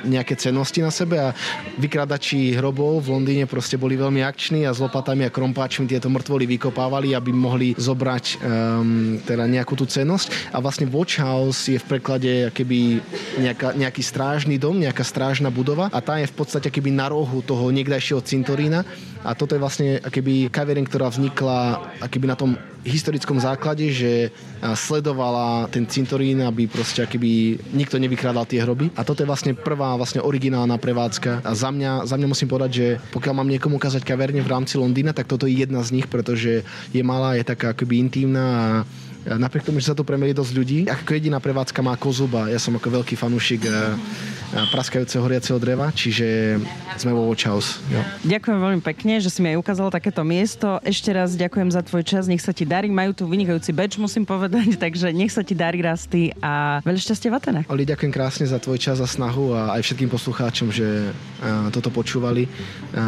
nejaké 0.06 0.38
cennosti 0.38 0.80
na 0.80 0.94
sebe 0.94 1.18
a 1.18 1.34
vykradači 1.82 2.54
hrobov 2.56 3.04
v 3.04 3.18
Londýne 3.18 3.46
proste 3.50 3.76
boli 3.76 3.98
veľmi 3.98 4.22
akční 4.22 4.70
a 4.70 4.76
s 4.76 4.80
lopatami 4.80 5.26
a 5.26 5.34
krompáčmi 5.34 5.90
tieto 5.90 6.08
mŕtvoly 6.08 6.46
vykopávali, 6.46 7.18
aby 7.18 7.32
mohli 7.34 7.74
zobrať 7.76 8.26
um, 8.40 9.18
teda 9.26 9.50
nejakú 9.50 9.74
tú 9.74 9.90
cenosť. 9.90 10.54
A 10.54 10.62
vlastne 10.62 10.90
Watch 10.90 11.18
House 11.20 11.70
je 11.70 11.80
v 11.82 11.90
preklade 11.98 12.54
keby 12.54 13.02
nejaká, 13.42 13.74
nejaký 13.74 14.02
strážny 14.06 14.56
dom, 14.62 14.78
nejaká 14.78 15.02
strážna 15.02 15.50
budova 15.50 15.90
a 15.90 16.00
tá 16.00 16.22
je 16.22 16.30
v 16.30 16.36
podstate 16.38 16.70
keby 16.70 16.94
na 16.94 17.10
rohu 17.10 17.42
toho 17.42 17.74
niekdajšieho 17.74 18.22
cintorína 18.22 18.86
a 19.24 19.32
toto 19.34 19.56
je 19.56 19.64
vlastne 19.64 19.90
keby 20.04 20.52
kaviareň, 20.52 20.86
ktorá 20.86 21.08
vznikla 21.10 21.80
keby 22.12 22.26
na 22.28 22.38
tom 22.38 22.60
historickom 22.84 23.40
základe, 23.40 23.88
že 23.90 24.30
sledovala 24.62 25.72
ten 25.72 25.88
cintorín, 25.88 26.44
aby 26.44 26.68
proste 26.68 27.08
keby 27.08 27.60
nikto 27.72 27.96
nevykradal 27.98 28.44
tie 28.44 28.60
hroby. 28.60 28.92
A 28.94 29.08
toto 29.08 29.24
je 29.24 29.30
vlastne 29.32 29.56
prvá 29.56 29.96
vlastne 29.96 30.20
originálna 30.20 30.76
prevádzka. 30.76 31.48
A 31.48 31.52
za 31.56 31.72
mňa, 31.72 32.06
za 32.06 32.20
mňa 32.20 32.28
musím 32.28 32.52
povedať, 32.52 32.72
že 32.72 32.88
pokiaľ 33.16 33.34
mám 33.40 33.50
niekomu 33.50 33.80
ukázať 33.80 34.04
kaverne 34.04 34.44
v 34.44 34.52
rámci 34.52 34.76
Londýna, 34.76 35.16
tak 35.16 35.32
toto 35.32 35.48
je 35.48 35.64
jedna 35.64 35.80
z 35.82 36.00
nich, 36.00 36.08
pretože 36.12 36.68
je 36.92 37.02
malá, 37.04 37.40
je 37.40 37.48
taká 37.48 37.72
akoby 37.72 38.04
intímna 38.04 38.46
a 39.24 39.40
napriek 39.40 39.64
tomu, 39.64 39.80
že 39.80 39.88
sa 39.88 39.96
tu 39.96 40.04
premeli 40.04 40.36
dosť 40.36 40.52
ľudí, 40.52 40.80
ako 40.92 41.16
jediná 41.16 41.40
prevádzka 41.40 41.80
má 41.80 41.96
kozuba. 41.96 42.52
Ja 42.52 42.60
som 42.60 42.76
ako 42.76 43.00
veľký 43.00 43.16
fanúšik 43.16 43.64
praskajúceho 44.54 45.26
horiaceho 45.26 45.58
dreva, 45.58 45.90
čiže 45.90 46.60
sme 46.98 47.12
vo 47.14 47.26
Watch 47.26 47.50
House. 47.50 47.82
Jo. 47.90 48.02
Ďakujem 48.26 48.58
veľmi 48.62 48.82
pekne, 48.86 49.18
že 49.18 49.34
si 49.34 49.42
mi 49.42 49.50
aj 49.54 49.58
ukázal 49.58 49.90
takéto 49.90 50.22
miesto. 50.22 50.78
Ešte 50.86 51.10
raz 51.10 51.34
ďakujem 51.34 51.74
za 51.74 51.82
tvoj 51.82 52.06
čas, 52.06 52.30
nech 52.30 52.42
sa 52.42 52.54
ti 52.54 52.62
darí. 52.62 52.94
Majú 52.94 53.18
tu 53.18 53.24
vynikajúci 53.26 53.74
beč, 53.74 53.98
musím 53.98 54.30
povedať, 54.30 54.78
takže 54.84 55.10
nech 55.10 55.34
sa 55.34 55.42
ti 55.42 55.58
darí 55.58 55.82
rasty 55.82 56.30
a 56.38 56.84
veľa 56.86 57.00
šťastia 57.02 57.30
v 57.34 57.36
Atenách. 57.36 57.66
Oli, 57.74 57.84
ďakujem 57.90 58.12
krásne 58.14 58.46
za 58.46 58.62
tvoj 58.62 58.78
čas 58.78 59.02
a 59.02 59.08
snahu 59.10 59.58
a 59.58 59.74
aj 59.80 59.82
všetkým 59.90 60.10
poslucháčom, 60.14 60.70
že 60.70 61.10
toto 61.74 61.90
počúvali. 61.90 62.46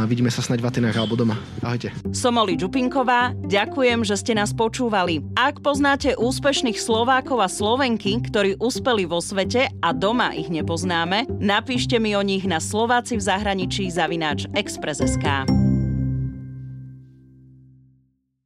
Vidíme 0.10 0.34
sa 0.34 0.42
snať 0.42 0.60
v 0.60 0.68
Atenách 0.68 0.98
alebo 0.98 1.14
doma. 1.14 1.38
Ahojte. 1.62 1.94
Som 2.12 2.42
Oli 2.42 2.58
Čupinková, 2.58 3.38
ďakujem, 3.46 4.02
že 4.02 4.18
ste 4.18 4.34
nás 4.34 4.52
počúvali. 4.52 5.22
Ak 5.38 5.62
poznáte 5.62 6.18
úspešných 6.18 6.82
Slovákov 6.82 7.38
a 7.44 7.50
Slovenky, 7.52 8.18
ktorí 8.24 8.58
uspeli 8.58 9.06
vo 9.06 9.22
svete 9.22 9.70
a 9.80 9.90
doma 9.94 10.34
ich 10.34 10.50
nepoznáme, 10.50 11.35
Napíšte 11.40 12.00
mi 12.00 12.16
o 12.16 12.24
nich 12.24 12.48
na 12.48 12.64
Slováci 12.64 13.20
v 13.20 13.26
zahraničí 13.28 13.92
zavináč 13.92 14.48
Express.sk. 14.56 15.75